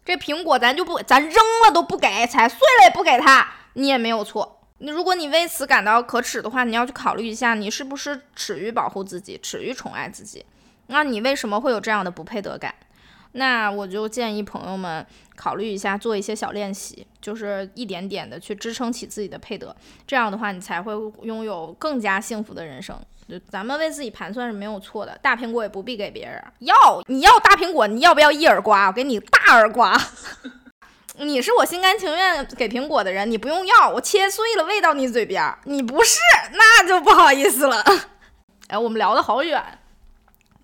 [0.03, 1.35] 这苹果咱就不，咱扔
[1.67, 4.63] 了都不给，踩碎了也不给他，你也没有错。
[4.79, 10.47] 你如果你为此感到可耻的话，你要去考虑一下，你是不是耻于保护自己，耻于宠爱自己？
[10.87, 12.75] 那你为什么会有这样的不配得感？
[13.33, 15.05] 那我就建议朋友们
[15.37, 19.75] 考虑一下，做一些小练习，就是一点点的去支撑起自己的配得，
[20.07, 20.93] 这样的话你才会
[21.23, 22.99] 拥有更加幸福的人生。
[23.29, 26.75] 就咱们为自己盘算是没有错的，大苹果也不必给别人要，
[27.07, 28.87] 你要大苹果，你要不要一耳刮？
[28.87, 29.95] 我给你大耳刮。
[31.21, 35.53] 你是我心甘情愿给苹果的人，你不用要，我切碎了喂到你嘴边。
[35.65, 36.19] 你不是，
[36.53, 37.85] 那就不好意思了。
[38.69, 39.63] 哎，我们聊的好远，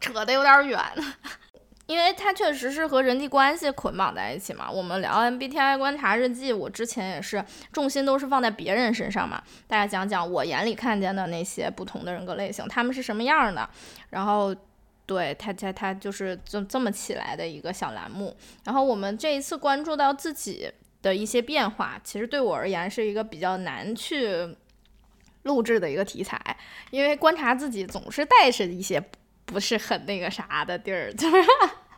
[0.00, 0.80] 扯的有点远。
[1.86, 4.70] 因为它确实是和人际关系捆绑在一起嘛。
[4.70, 9.42] 我们聊 MBTI 观察日记，我之前也是重心都是放在别人身上嘛。
[9.66, 13.68] 大家讲讲我眼里看见的那些不同的人格类型，他们是什么样的？
[14.10, 14.54] 然后，
[15.04, 18.34] 对他他他就是这这么起来的一个小栏目。
[18.64, 24.56] 然后我们这一次关注到自己的一些变化，其实对我而言是一个比较难去
[25.42, 26.40] 录制的一个题材，
[26.90, 29.02] 因为观察自己总是带着一些。
[29.44, 31.36] 不是很那个啥的地儿，就是，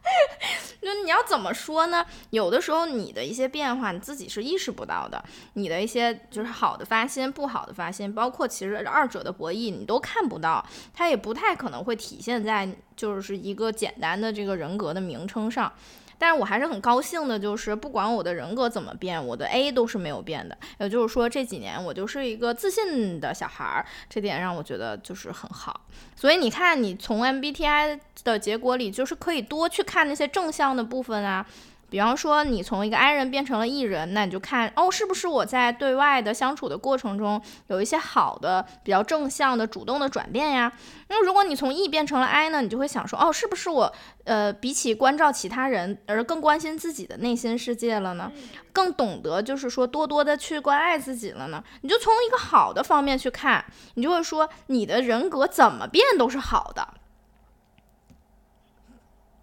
[0.83, 2.05] 那你要怎么说呢？
[2.31, 5.25] 有的时候你的一些变化你自己是意识不到的，
[5.55, 15.73] 你的一些就是好的发心、不好的发心，包括其实二者的博弈你都看不到，它也不太可能会体现在就是一个简单的这个人格的名称上。
[16.19, 20.57] 但是我还是很高兴的，就是不管我的人格怎么变，我的 A 都是没有变的。
[20.79, 25.81] 也就是说，这几年我就是一个自信的小孩儿，这点让我觉得就是很好。
[26.15, 31.47] 所以你看，你从 MBTI 的结果里，就是可以多去看那些正向的部分啊。
[31.89, 40.73] 比方说，你从一个 I 人变成了 E 人，那你就看哦，是不是我在对外的相处的过程中有一些好的、比较正向的、主动的转变呀？
[41.09, 43.93] 那如果你从 E 变成了 I 呢，你就会想说，哦，是不是我
[44.25, 48.33] 呃，比起关照其他人而更关心自己的内心世界了呢？
[48.73, 51.63] 更懂得就是说多多的去关爱自己了呢？
[51.83, 53.65] 你就从一个好的方面去看，
[53.95, 56.87] 你就会说你的人格怎么变都是好的。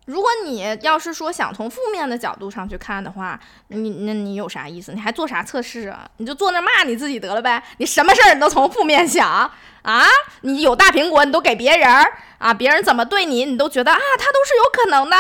[0.06, 3.40] 如果你要是说想从负面的角度上去看的话，
[3.70, 4.92] 你那你有啥意思？
[4.94, 6.08] 你还做啥测试啊？
[6.18, 7.64] 你就坐那骂你自己得了呗。
[7.78, 9.50] 你什么事儿你都从负面想
[9.84, 10.06] 啊？
[10.42, 11.90] 你有大苹果你都给别人
[12.38, 12.54] 啊？
[12.54, 15.16] 别人怎么对你，你都觉得啊，他都是有可能的。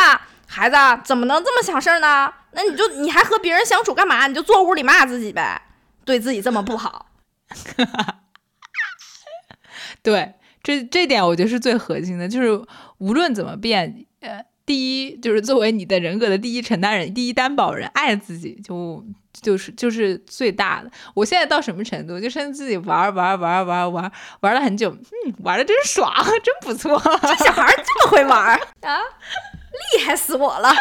[0.47, 2.31] 孩子怎么能这么想事儿呢？
[2.51, 4.27] 那你就你还和别人相处干嘛？
[4.27, 5.61] 你就坐屋里骂自己呗，
[6.03, 7.07] 对自己这么不好。
[10.03, 12.61] 对，这这点我觉得是最核心的，就是
[12.97, 14.43] 无论怎么变，呃。
[14.65, 19.03] 第一 就是作为你的人格的第一承担人、第一担保人，爱自己就
[19.41, 20.91] 就是就是最大的。
[21.13, 22.19] 我现在到什么程度？
[22.19, 24.11] 就甚至自己玩玩玩玩玩
[24.41, 26.11] 玩了很久，嗯，玩的真爽，
[26.43, 27.01] 真不错。
[27.21, 28.99] 这小孩这么会玩 啊，
[29.97, 30.71] 厉害死我了。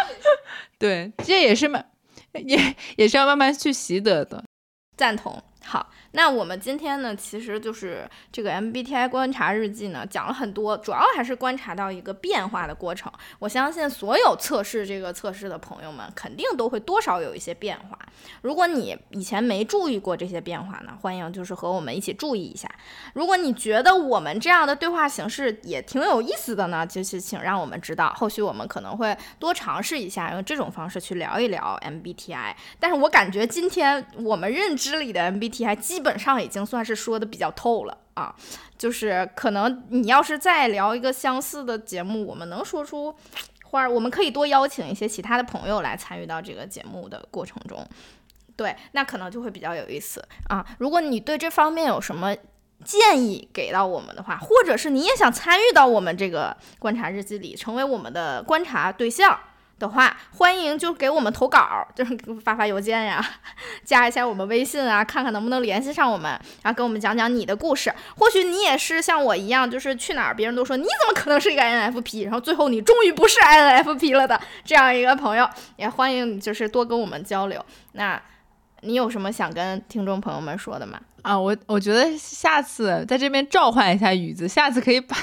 [0.78, 1.84] 对，这也是慢，
[2.32, 4.44] 也也是要慢慢去习得的。
[4.96, 5.42] 赞同。
[5.64, 5.90] 好。
[6.12, 13.10] 那我们今天呢，其实就是这个 MBTI 观察日记呢，讲了很多，主要还是观察到一个变化的过程。
[13.38, 17.98] 我相信所有测试这个测试的朋友们，肯定都会多少有一些变化。
[18.42, 22.68] 如果你以前没注意过这些变化呢，欢迎就是和我们一起注意一下。
[23.14, 32.54] 如果你觉得我们这样的对话形式也挺有意思的呢，就是请让我们知道，后续我们可能会多尝试一下，用这种方式去聊一聊 MBTI。
[32.78, 38.34] 但是我感觉今天我们认知里的 MBTI 基基本上已经算是说的比较透了啊，
[38.76, 43.14] 就是可能你要是再聊一个相似的节目，我们能说出
[43.66, 47.86] 花儿，我们可以多邀请一些其他的朋友来参与到这个节目的过程中，
[48.56, 50.66] 对，那可能就会比较有意思啊。
[50.80, 52.34] 如果你对这方面有什么
[52.84, 59.38] 建议给到我们的话，或者是你也想参与到我们这个观察日记里，成为我们的观察对象。
[59.82, 63.20] 的话，欢迎就给我们投稿，就是发发邮件呀，
[63.84, 66.30] 加一下我们微信啊，看看能不能联系上我们，
[66.62, 67.92] 然后跟我们讲讲你的故事。
[68.16, 77.62] 或许你也是像我一样，就是去哪儿别人都说你怎么可能是一个 INFP，然后最后你终于不是 INFP 了的这样一个朋友，也欢迎就是多跟我们交流。
[77.92, 78.22] 那
[78.82, 81.00] 你有什么想跟听众朋友们说的吗？
[81.22, 85.16] 啊，我我觉得下次在这边召唤一下雨子，下次可以把。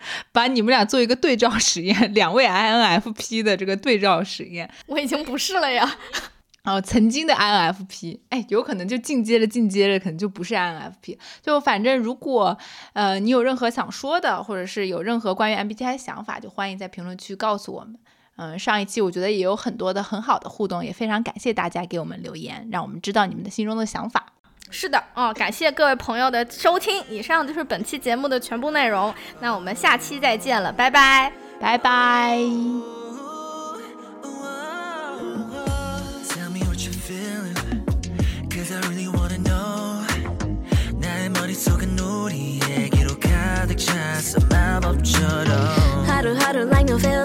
[0.32, 4.70] 把你们俩做一个对照实验，两位 INFP 的这个对照实验。
[4.86, 5.96] 我已经不是了呀。
[6.64, 11.16] 哦，曾经的 INFP，哎，有可能就进阶着进阶着，可能就不是 INFP。
[11.40, 12.58] 就反正如果
[12.92, 17.96] 呃你有任何想说的，或者是有任何关于 MBTI 想法，就欢迎在评论区告诉我们。
[18.36, 24.26] 嗯，上一期我觉得也有很多的很好的互动，也非常感谢大家给我们留言，让我们知道你们的心中的想法。
[24.70, 32.38] 是的，哦，感谢各位朋友的收听，以上就是本期节目的全部内容，那我们下期再见了，拜拜，拜拜。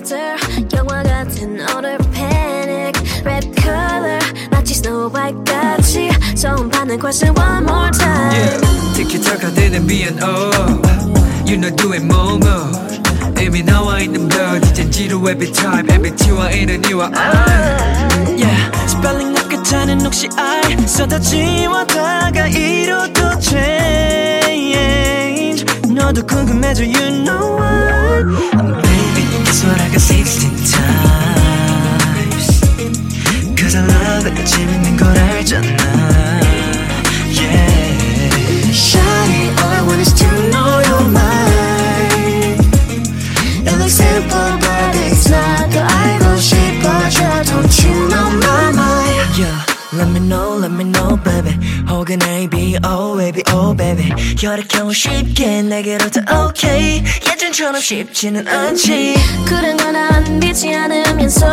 [0.04, 0.43] Snow
[6.43, 8.61] 같이 처음 받는 question one more time yeah.
[8.95, 10.51] 티키타카 되는 B&O
[11.47, 12.67] You know doing more more
[13.41, 20.05] 이미 나와 있는 별 이젠 지루해 every time MBT와 이른이와 I Yeah Spelling up 괜찮은
[20.05, 24.45] 혹시 I 쏟아지워다가 이뤄도 change
[25.89, 28.27] 너도 궁금해져 you know what
[28.83, 31.32] Baby that's what I got 16 times
[33.63, 36.41] Cause I love it 재밌는 걸 알잖아
[37.31, 40.32] Yeah Shawty all I want is to
[52.04, 54.12] 혹은 A, B, O, A, B, O, baby.
[54.38, 57.02] 혈액형을 쉽게 내게로 다 okay.
[57.26, 59.16] 예전처럼 쉽지는 않지.
[59.48, 61.50] 그런 건안 믿지 않으면서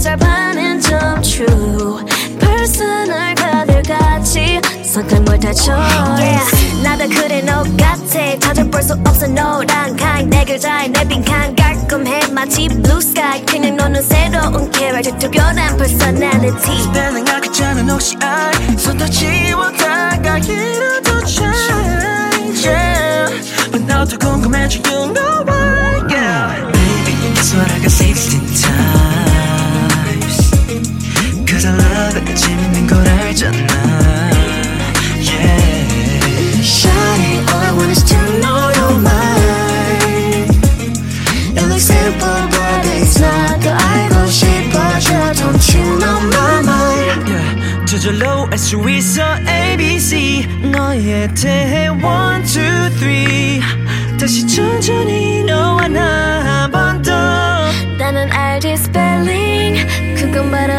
[0.00, 2.04] 잘 반은 좀 true.
[2.40, 6.82] Personal 가들같이 선택 못할 choice.
[6.82, 8.38] 나도 그래 너 같아.
[8.40, 10.28] 찾아볼 수 없어 너랑 kind.
[10.30, 13.44] 내 글자에 내 빈칸 깔끔해 마치 blue sky.
[13.46, 16.92] 그냥 너는 새로운 캐릭터 특별한 personality.
[16.92, 23.28] 생각했잖아 혹시 I 쏟아지워다가 이래도 change yeah.
[23.70, 24.16] But 나도
[25.12, 26.70] know why yeah.
[26.72, 28.69] Baby that's what I got 16 times
[31.60, 33.68] Cause I love it 재밌는 걸 알잖아
[35.20, 36.62] Yeah.
[36.64, 40.56] Shawty all I want is to know your mind.
[41.52, 43.76] It looks simple but it's not 더
[44.08, 47.28] But 싶어져 Don't you know my mind?
[47.28, 53.60] Yeah, 저절로 you 있어 ABC 너의 대해 one, two, three.
[53.60, 56.70] 2, 3 다시 천천히 너와 나
[57.98, 59.86] 나는 알지 spelling.
[60.16, 60.72] 그건 바로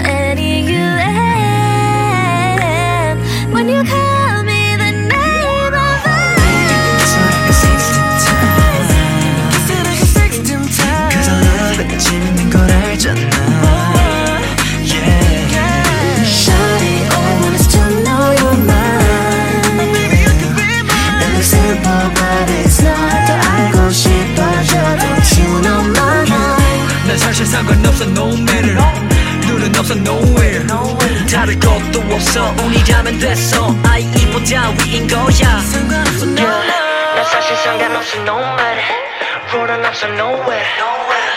[27.51, 28.77] 상관없어 no matter.
[29.47, 30.65] 눈은 없어 nowhere.
[31.29, 33.75] 다를 것도 없어 우리라면 됐어.
[33.83, 35.59] 아이 이보다 위인 거야.
[35.59, 36.47] 상관없어 no
[37.15, 38.81] 난 사실 상관없어 no matter.
[39.53, 40.65] 룰은 없어 nowhere.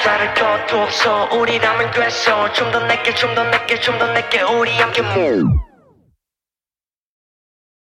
[0.05, 2.53] 다를 것도 없어 우리라면 됐어.
[2.53, 5.51] 좀더 내게 좀 더 내게 좀 더 내게 우리 함께 move